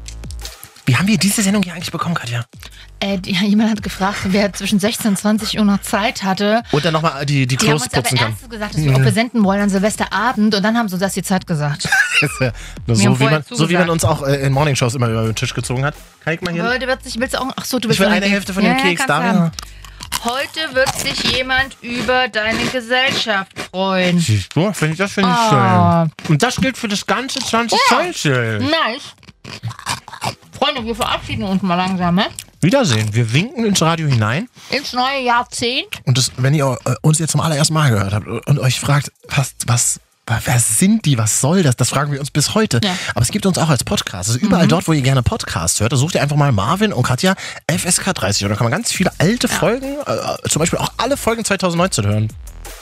Wie 0.89 0.95
haben 0.95 1.07
wir 1.07 1.19
diese 1.19 1.43
Sendung 1.43 1.61
hier 1.61 1.73
eigentlich 1.73 1.91
bekommen, 1.91 2.15
Katja? 2.15 2.43
Äh, 2.99 3.19
die, 3.19 3.31
jemand 3.31 3.69
hat 3.69 3.83
gefragt, 3.83 4.17
wer 4.25 4.51
zwischen 4.53 4.79
16 4.79 5.11
und 5.11 5.17
20 5.17 5.59
Uhr 5.59 5.63
noch 5.63 5.79
Zeit 5.81 6.23
hatte. 6.23 6.63
Und 6.71 6.83
dann 6.83 6.93
nochmal 6.93 7.25
die, 7.27 7.45
die 7.45 7.57
Die 7.57 7.67
haben 7.67 7.77
Klos 7.77 7.83
uns 7.83 7.93
aber 7.93 8.09
kann. 8.09 8.17
erst 8.31 8.49
gesagt, 8.49 8.73
dass 8.73 8.83
wir, 8.83 8.95
ob 8.95 9.03
wir 9.03 9.11
senden 9.11 9.43
wollen 9.43 9.61
an 9.61 9.69
Silvesterabend 9.69 10.55
und 10.55 10.63
dann 10.63 10.75
haben 10.75 10.89
sie 10.89 10.95
uns 10.95 11.01
das 11.01 11.13
die 11.13 11.21
Zeit 11.23 11.45
gesagt. 11.45 11.87
Ja 12.41 12.51
so, 12.95 13.17
wie 13.19 13.23
man, 13.25 13.43
so 13.49 13.69
wie 13.69 13.75
man 13.77 13.89
uns 13.89 14.03
auch 14.03 14.23
äh, 14.23 14.41
in 14.45 14.51
Morningshows 14.51 14.93
immer 14.95 15.07
über 15.07 15.23
den 15.23 15.35
Tisch 15.35 15.53
gezogen 15.53 15.85
hat. 15.85 15.93
Kann 16.25 16.33
ich 16.33 16.41
mal 16.41 16.51
hier? 16.53 16.65
Heute 16.67 16.85
wird 16.87 17.01
sich, 17.03 17.17
willst 17.17 17.35
du 17.35 17.39
auch, 17.39 17.47
ach 17.55 17.63
so, 17.63 17.77
du 17.79 17.83
Ich 17.87 17.89
willst 17.91 17.99
will 18.01 18.09
noch 18.09 18.15
eine 18.15 18.25
Hälfte 18.25 18.53
von 18.53 18.61
Ja, 18.65 18.73
dem 18.73 18.77
ja, 18.79 18.83
Keks. 18.83 19.03
ich? 19.03 20.25
Heute 20.25 20.75
wird 20.75 20.99
sich 20.99 21.23
jemand 21.37 21.77
über 21.81 22.27
deine 22.27 22.65
Gesellschaft 22.65 23.51
freuen. 23.71 24.19
Siehst 24.19 24.53
du, 24.53 24.73
find 24.73 24.93
ich, 24.93 24.97
das 24.97 25.13
finde 25.13 25.29
ich 25.29 25.35
Ah. 25.37 26.07
schön. 26.25 26.31
Und 26.33 26.43
das 26.43 26.57
gilt 26.57 26.77
für 26.77 26.89
das 26.89 27.05
ganze 27.05 27.39
2020. 27.39 28.25
Nice. 28.59 29.15
Freunde, 30.59 30.85
wir 30.85 30.95
verabschieden 30.95 31.43
uns 31.43 31.61
mal 31.61 31.75
langsam, 31.75 32.15
ne? 32.15 32.25
Wiedersehen. 32.61 33.13
Wir 33.13 33.31
winken 33.31 33.65
ins 33.65 33.81
Radio 33.81 34.07
hinein. 34.07 34.49
Ins 34.69 34.91
neue 34.91 35.21
Jahrzehnt. 35.23 35.87
Und 36.03 36.17
das, 36.17 36.31
wenn 36.35 36.53
ihr 36.53 36.77
äh, 36.85 36.95
uns 37.01 37.19
jetzt 37.19 37.31
zum 37.31 37.39
allerersten 37.39 37.73
Mal 37.73 37.89
gehört 37.89 38.13
habt 38.13 38.27
und 38.27 38.59
euch 38.59 38.79
fragt, 38.79 39.13
was, 39.29 39.55
was, 39.65 40.01
wer 40.25 40.59
sind 40.59 41.05
die, 41.05 41.17
was 41.17 41.39
soll 41.39 41.63
das? 41.63 41.77
Das 41.77 41.89
fragen 41.89 42.11
wir 42.11 42.19
uns 42.19 42.31
bis 42.31 42.53
heute. 42.55 42.81
Ja. 42.83 42.91
Aber 43.15 43.21
es 43.21 43.29
gibt 43.29 43.45
uns 43.45 43.57
auch 43.57 43.69
als 43.69 43.85
Podcast. 43.85 44.29
Also 44.29 44.39
überall 44.39 44.67
dort, 44.67 44.89
wo 44.89 44.93
ihr 44.93 45.01
gerne 45.01 45.23
Podcast 45.23 45.79
hört, 45.79 45.93
da 45.93 45.95
sucht 45.95 46.15
ihr 46.15 46.21
einfach 46.21 46.35
mal 46.35 46.51
Marvin 46.51 46.91
und 46.91 47.03
Katja 47.03 47.35
FSK 47.71 48.13
30. 48.13 48.43
Und 48.43 48.49
da 48.49 48.55
kann 48.57 48.65
man 48.65 48.71
ganz 48.73 48.91
viele 48.91 49.11
alte 49.17 49.47
Folgen, 49.47 49.95
äh, 50.05 50.49
zum 50.49 50.59
Beispiel 50.59 50.79
auch 50.79 50.91
alle 50.97 51.15
Folgen 51.15 51.45
2019 51.45 52.05
hören. 52.05 52.27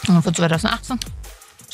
Und 0.07 0.23
Von 0.23 0.33
2018, 0.33 0.99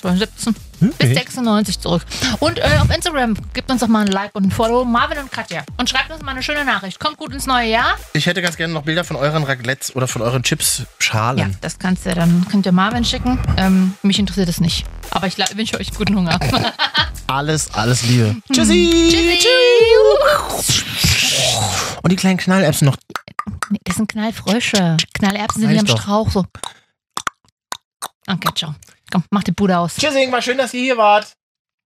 2017 0.04 0.54
bis 0.54 0.64
Okay. 0.84 1.14
96 1.14 1.80
zurück. 1.80 2.04
Und 2.40 2.60
äh, 2.60 2.64
auf 2.82 2.94
Instagram 2.94 3.36
gibt 3.54 3.72
uns 3.72 3.80
doch 3.80 3.88
mal 3.88 4.02
ein 4.02 4.12
Like 4.12 4.36
und 4.36 4.46
ein 4.48 4.52
Follow. 4.52 4.84
Marvin 4.84 5.18
und 5.18 5.32
Katja. 5.32 5.64
Und 5.78 5.90
schreibt 5.90 6.12
uns 6.12 6.22
mal 6.22 6.32
eine 6.32 6.44
schöne 6.44 6.66
Nachricht. 6.66 7.00
Kommt 7.00 7.16
gut 7.18 7.32
ins 7.34 7.46
neue 7.48 7.70
Jahr. 7.70 7.96
Ich 8.12 8.26
hätte 8.26 8.42
ganz 8.42 8.58
gerne 8.58 8.74
noch 8.74 8.84
Bilder 8.84 9.06
von 9.06 9.16
euren 9.16 9.44
Raclettes 9.44 9.96
oder 9.96 10.10
von 10.10 10.22
euren 10.22 10.44
Chips-Schalen. 10.44 11.38
Ja, 11.40 11.48
das 11.62 11.80
kannst 11.80 12.06
du 12.06 12.14
dann, 12.14 12.46
könnt 12.52 12.66
ihr 12.66 12.74
Marvin 12.74 13.06
schicken. 13.06 13.40
Ähm, 13.56 13.94
mich 14.02 14.20
interessiert 14.20 14.50
es 14.50 14.60
nicht. 14.60 14.86
Aber 15.12 15.28
ich 15.28 15.38
wünsche 15.38 15.80
euch 15.80 15.94
guten 15.94 16.18
Hunger. 16.18 16.38
Alles, 17.28 17.74
alles 17.74 18.04
Liebe. 18.04 18.36
Tschüssi. 18.52 19.10
Tschüssi. 19.10 19.48
Und 22.04 22.12
die 22.12 22.16
kleinen 22.18 22.38
Knallerbsen 22.38 22.86
noch. 22.86 22.98
Nee, 23.70 23.80
das 23.86 23.96
sind 23.96 24.10
Knallfrösche. 24.12 24.98
Knallerbsen 25.14 25.62
sind 25.62 25.72
Reicht 25.72 25.90
am. 25.90 25.98
Strauch 25.98 26.30
so. 26.30 26.46
Okay, 28.28 28.50
ciao. 28.54 28.76
Komm, 29.14 29.24
mach 29.30 29.44
die 29.44 29.52
Bude 29.52 29.78
aus. 29.78 29.96
Tschüss, 29.96 30.16
Ingmar, 30.16 30.42
schön, 30.42 30.58
dass 30.58 30.74
ihr 30.74 30.82
hier 30.82 30.98
wart. 30.98 31.34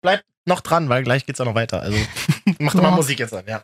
Bleibt 0.02 0.24
noch 0.46 0.62
dran, 0.62 0.88
weil 0.88 1.04
gleich 1.04 1.26
geht's 1.26 1.42
auch 1.42 1.46
noch 1.46 1.56
weiter. 1.56 1.82
Also 1.82 1.98
macht 2.60 2.76
Ja. 2.76 2.82
mal 2.82 2.92
Musik 2.92 3.20
jetzt 3.20 3.34
an, 3.34 3.44
ja. 3.46 3.64